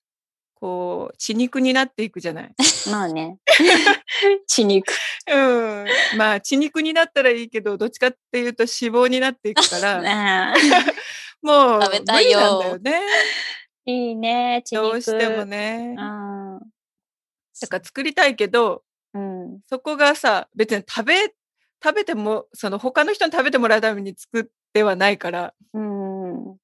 [0.63, 2.55] こう、血肉になっていくじゃない。
[2.89, 3.37] まあね。
[4.47, 4.93] 血肉。
[5.29, 5.85] うん。
[6.17, 10.55] まあ、血肉になったらいいけど、どっちかっていうと脂肪になっていくから、
[11.43, 13.01] もう、食べたいよね。
[13.83, 14.83] いいね、血肉。
[14.83, 15.95] どうしてもね。
[15.99, 16.59] うん。
[17.59, 19.59] だから作りたいけど、うん。
[19.67, 21.23] そこがさ、別に食べ、
[21.83, 26.57] 食べても、その他の人に食べてもらうために作ってはないから、うん。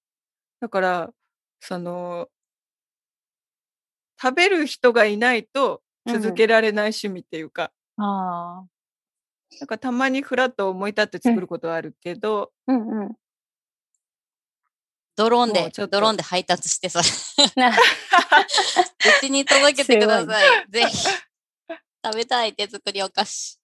[0.62, 1.10] だから、
[1.60, 2.30] その、
[4.22, 8.68] 食べる人がいないと続けられない趣味っていうか、ああ。
[9.60, 13.16] なんかたまにふらっと思い立って作ることはあるけど、うんうん。
[15.16, 17.06] ドローンでもうちょっ、とドローンで配達して、それ。
[17.56, 17.76] な う
[19.22, 20.66] ちに届けてください。
[20.70, 21.08] ぜひ。
[22.06, 23.59] 食べたい手作りお菓子。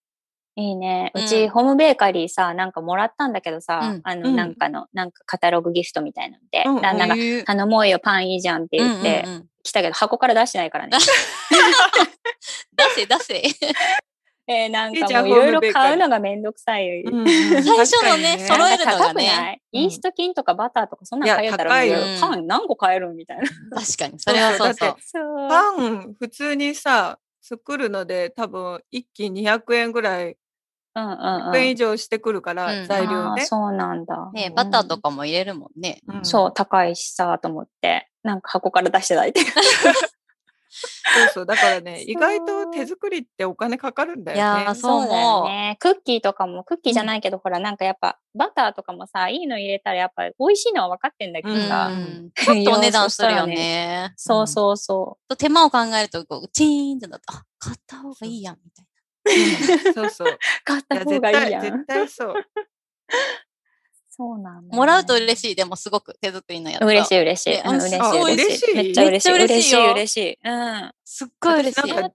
[0.58, 1.12] いいね。
[1.14, 7.16] ううんち、ホームベーカリーさ、なんかもらったんだけどさ、うんあの、うんなんかの、なんかカタログギフトみたいなので、うん旦那が、
[7.46, 9.26] 頼もうよ、パンいいじゃんって言って、
[9.64, 10.98] 来たけど、箱から出してないからね。
[10.98, 13.44] 出せ、出せ。
[14.48, 17.02] えーなんかもういろいろ買うのがめんどくさい。
[17.02, 21.72] うん最初のね揃えるのがねイースト菌とかバターとかそんなんいや買えたら
[22.22, 23.44] パン何個買えるみたいな。
[23.82, 24.20] 確かに。
[24.20, 25.50] それはそうそう。
[25.50, 30.38] パン、普通にさ、作るので多分一斤200円ぐらい。
[30.96, 33.46] 100円以上してくるから、うん材料ね。
[33.46, 34.32] そうなんだ。
[34.34, 36.02] ねバターとかも入れるもんね。
[36.08, 39.42] うんそう、高いしさ、と思って、なんか箱から出してないって。
[41.16, 41.46] そうそう。
[41.46, 44.64] だからね、意外と手作りってお金かかるんだよね。
[44.64, 45.78] いやーそうだよね。
[45.80, 51.92] クッキーとかも、クッキーじゃないけど、ほら、なんかやっぱ、バターとかもさ、いいの入れたらやっぱ美味しいのは分かってんだけどうんさ、
[52.36, 54.14] ちょっとお値段するよね。
[54.18, 58.95] そうそうそと手間を考えると、こう、チーンってなって、あ、買った方がいいやん、みたいうん
[59.94, 60.28] そうそう。
[60.30, 60.38] う。
[60.64, 61.86] 買った方絶対、がいいやん絶。
[61.86, 62.34] 対そう。
[64.18, 64.78] そうなんだ、な。
[64.78, 65.36] もらうと嬉い。
[65.36, 65.56] しい。
[65.56, 66.86] でもすごく手作りのやつ。
[66.86, 67.62] 嬉しい嬉しい。
[67.62, 68.00] あ嬉しい。
[68.00, 68.76] 嬉しい？
[68.76, 69.34] めっちゃ嬉しい。
[69.34, 70.40] めっちゃ嬉しいよ嬉しい嬉しい。
[70.42, 70.50] う
[70.86, 70.92] ん。
[71.04, 71.90] すっごい嬉しい。
[71.90, 72.08] やったー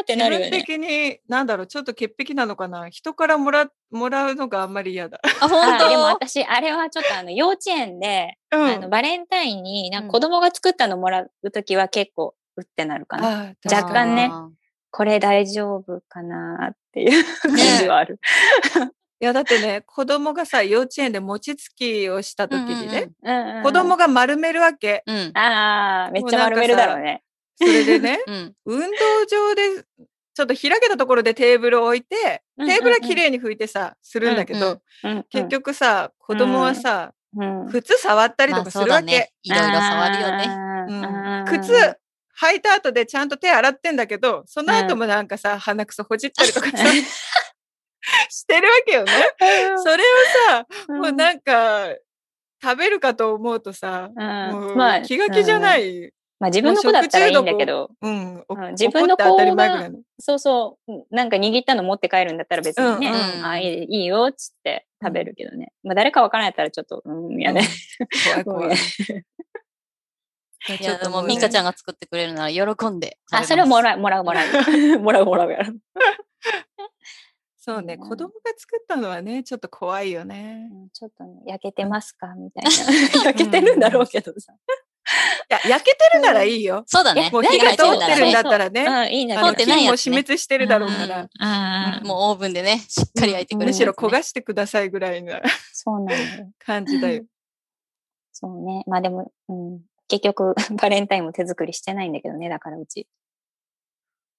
[0.00, 0.50] ってなるよね。
[0.50, 2.88] 的に、なんだろう、ちょっと潔癖なのかな。
[2.88, 5.20] 人からもら、もらうのがあんまり嫌だ。
[5.42, 8.62] あ、本当あでも私、あれはちょっとあの、幼稚園で、うん。
[8.62, 13.54] あの、バレンタインに、なんうんか子供が作ったのもらうときは結構、うってなるかな。
[13.70, 14.30] 若干ね
[14.92, 18.20] これ大丈夫かなっていう感じはある。
[19.20, 25.02] いや、だってね、子供がさ、幼稚園で餅つきをした時にね、うんうん子供が丸めるわけ。
[25.06, 25.16] うん。
[25.16, 25.38] うん。
[25.38, 27.22] ああ、めっちゃ丸めるだろうね。
[27.56, 28.54] それでね、 うん。
[28.66, 28.86] 運動
[29.30, 29.82] 場で、
[30.34, 39.02] ちょっと開けたところでテーブルを置いて、うんテーブルは綺麗に拭いてさ、するんだけど、うんうんうん結局さ、子供はさ、うん、靴触ったりとまあかするわけ。
[39.02, 39.32] そうだね。
[39.42, 41.96] いろいろ触るよね靴
[42.40, 46.76] 履いた後でちゃんと手洗ってんだけど、その後もなんかさ、鼻くそほじったりとかさ、
[48.30, 49.12] してるわけよね。
[49.76, 50.06] それを
[50.48, 51.88] さ、もうなんか、
[52.62, 56.10] 食べるかと思うとさ、もうまあ気が気じゃなうんい。
[56.38, 58.44] まあ自分の子だったらいいんだけど、うん。
[58.72, 59.90] 自分の子が。
[60.20, 65.72] そうそう、うんなんか握ったの持って帰るんだったら別にね、あいいよっつって食べるけどね。
[65.82, 67.62] まあ誰かわからないったらちょっと、うん、いやね。
[68.24, 68.76] 怖い怖い。
[70.68, 73.18] いや、でも、ミカちゃんが作ってくれるなら喜んで。
[73.30, 73.82] あ、それはもう。
[73.82, 74.98] らう、もらう、もらう。
[75.00, 75.72] もらう、 もらうやろ。
[77.64, 80.68] そうね、うん子供が作ったのはね、ちょっと怖いよね。
[80.72, 82.34] うんちょっとね、焼けてますか？
[82.34, 82.70] みたいな。
[83.30, 84.52] 焼けてるんだろうけどさ。
[84.52, 84.56] い
[85.48, 86.82] や、焼けてるならいいよ。
[86.86, 87.30] そうだね。
[87.32, 88.84] もう火が通ってるんだったらね。
[88.84, 89.36] うん、いいね。
[89.36, 92.00] あの通ってないやつね死滅してるだろうから。
[92.02, 95.40] もうオーブンでね、しっかり焼いてくれるむしろ焦がしてくださいぐらいな
[95.72, 96.12] そうな。
[96.58, 97.24] 感じだよ。
[98.32, 98.82] そうね。
[98.86, 99.80] まあでも、うん、
[100.12, 103.06] 結局、 バレンタインも手作りしてないんだけどね、だからうち。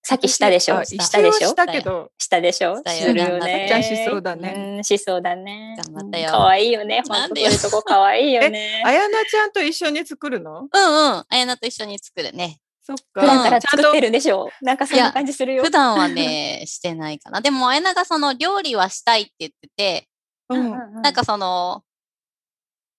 [0.03, 0.77] さっきしたでしょ？
[0.77, 1.47] あしたでしょ？
[1.47, 2.75] したけど、したでしょ？
[2.77, 3.65] したよするよね。
[3.67, 5.75] ちゃんしそうだねうん、しそうだね。
[5.83, 7.01] 頑張ったよかわいいよね。
[7.07, 8.83] ほなんとそういうとこかわいいよね。
[8.85, 10.61] あやなちゃんと一緒に作るの？
[10.61, 10.69] うんうん。
[10.71, 12.59] あやなと一緒に作るね。
[12.83, 13.61] そっ普段かか。
[13.61, 14.49] ちゃんとら作ってるでしょ？
[14.61, 15.63] なんかそんな感じするよ。
[15.63, 17.41] 普段はね、してないかな。
[17.41, 20.07] でも、あやながその料理はしたいって言ってて、
[20.49, 21.01] うん。
[21.01, 21.81] なんかその、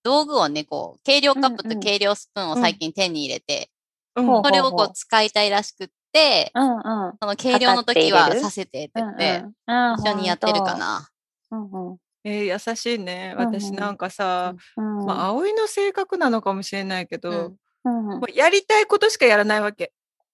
[0.04, 3.70] 道具をね、こう、計量カップと計量スプーンを最近手に入れて、
[4.14, 4.22] そ
[4.52, 7.12] れをこう使いたいらしくって、うんうん。
[7.20, 10.76] その計量の時はさせてってって、うん一緒にやってるか。
[10.76, 11.08] な。
[11.50, 13.34] ほんとうんえー優しいね。
[13.36, 15.06] 私なんかさ、うんうん。
[15.06, 19.92] まあ、葵の性格なのかもしれないけど、うんうんやりたいことしかやらないわけ。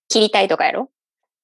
[0.09, 0.91] 切りたいとかやろ？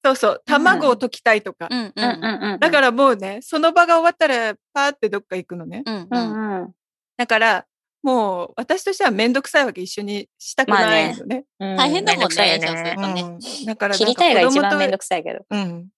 [0.05, 0.43] そうそう。
[0.45, 1.67] 卵を溶きたいとか。
[1.69, 2.23] うんううんん。
[2.23, 2.59] うんうん。
[2.59, 5.83] だからもうね、その場が終わったら、パーってどっか行くのね。
[5.85, 5.91] う。
[5.91, 6.73] んうん。
[7.17, 7.65] だから、
[8.07, 9.81] もう私としてはめんどくさいわけ。
[9.81, 11.43] 一緒にしたくないのね。
[11.59, 15.45] うん大変だもんねするとねうんだからなんか切りたいが一番めんどくくさいけど。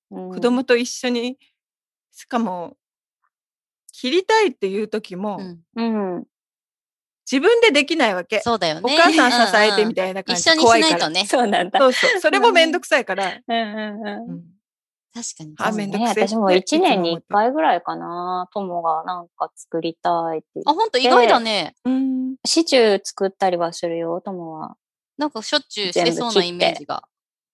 [0.09, 1.37] 子供と一緒に、
[2.11, 2.77] しかも、
[3.93, 5.37] 切りたいっていう時も、
[5.75, 6.23] うんうん。
[7.31, 8.39] 自分でできないわけ。
[8.39, 8.81] そうだよね。
[8.83, 10.41] お母さん支えてみたたいな感じ。
[10.41, 10.61] 一緒に。
[10.61, 11.25] しないとね。
[11.27, 11.77] そうなんだ。
[11.77, 12.19] そうそう。
[12.21, 13.39] それもめんどくさいから。
[13.47, 14.29] うんうんうん。
[14.31, 14.58] うん
[15.13, 15.55] 確かに。
[15.57, 20.71] あめんどくせえね、私も一年に一回ぐらいかな、友がなんか作りたいってって。
[20.71, 20.97] ほんと？
[20.99, 21.75] 意外だね。
[21.83, 22.35] うん。
[22.45, 24.75] シチュー作ったりはするよ、友は。
[25.17, 27.03] なんかしょっちゅうしてそうなイメージが。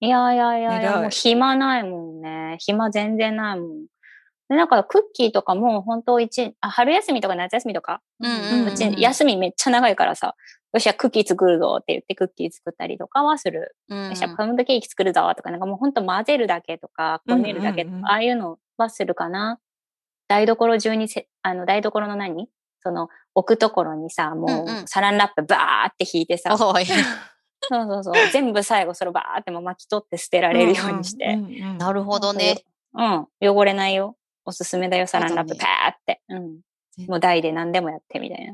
[0.01, 2.57] いやいやいやいや、もう暇ないもんね。
[2.59, 3.85] 暇全然ないもん。
[4.49, 10.35] で、なんかクッキーとかも本当一、あ、春休みとか夏休みとか、うんうんうんうち休みめっちゃ長いからさ、
[10.73, 13.75] よっしゃ、クッキー作るぞって言ってクッキー作ったりとかはする。
[13.89, 19.59] うんよっしゃ、パウンドケーキ作るぞとか、なんかもうほんと混ぜるだけとか、こねるだけとか、うんうんうんああいうのはするかな。
[20.27, 22.49] 台所中にせ、あの、台所の何？
[22.81, 26.85] その、置くところにさ、もうんううんサランラップバーって引いてさ、おい。
[27.67, 31.25] そうそうそう、全部最後それバーってもう巻き取って捨てられるようにして。
[31.25, 32.63] うんうんうんなるほどね。
[32.93, 34.15] うん、汚れないよ。
[34.45, 36.21] おすすめだよ、サランラップパーって。
[36.29, 36.59] うん。
[37.07, 38.53] もう台で何でもやってみたいな。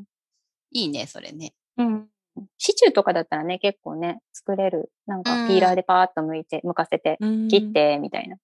[0.72, 1.54] いいね、それね。
[1.78, 2.08] うん。
[2.58, 4.92] シチューとかだったらね、結構ね、作れる。
[5.06, 8.38] なんかピーラーでパーッと剥いて、剥かせて、うん切って、みたいな。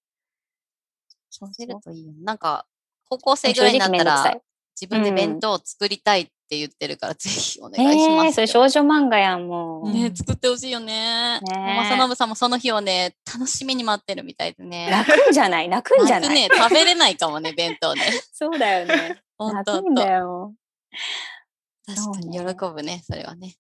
[1.30, 2.14] そうするといいよ。
[2.22, 2.68] なんか、
[3.10, 4.42] 高校生ぐらいになったら、
[4.80, 8.32] 自分で弁当を作りたいって言ってるから、ぜひお願いしえー、ますよ。
[8.34, 9.88] それ少女漫画やん、もう。
[9.88, 11.40] うんね、作ってほしいよね。
[11.42, 11.42] ね
[11.84, 14.90] え正信さんもその日をね、楽しみに待ってるみたいでね。
[14.92, 15.68] 泣くんじゃない？
[15.68, 18.02] 泣くんじゃない、ね、食べれないかもね、弁当ね。
[18.32, 19.20] そうだよね。
[19.38, 20.12] ほん泣くんだ。
[20.12, 20.54] よ。
[21.86, 23.56] 確かに喜ぶね、それはね。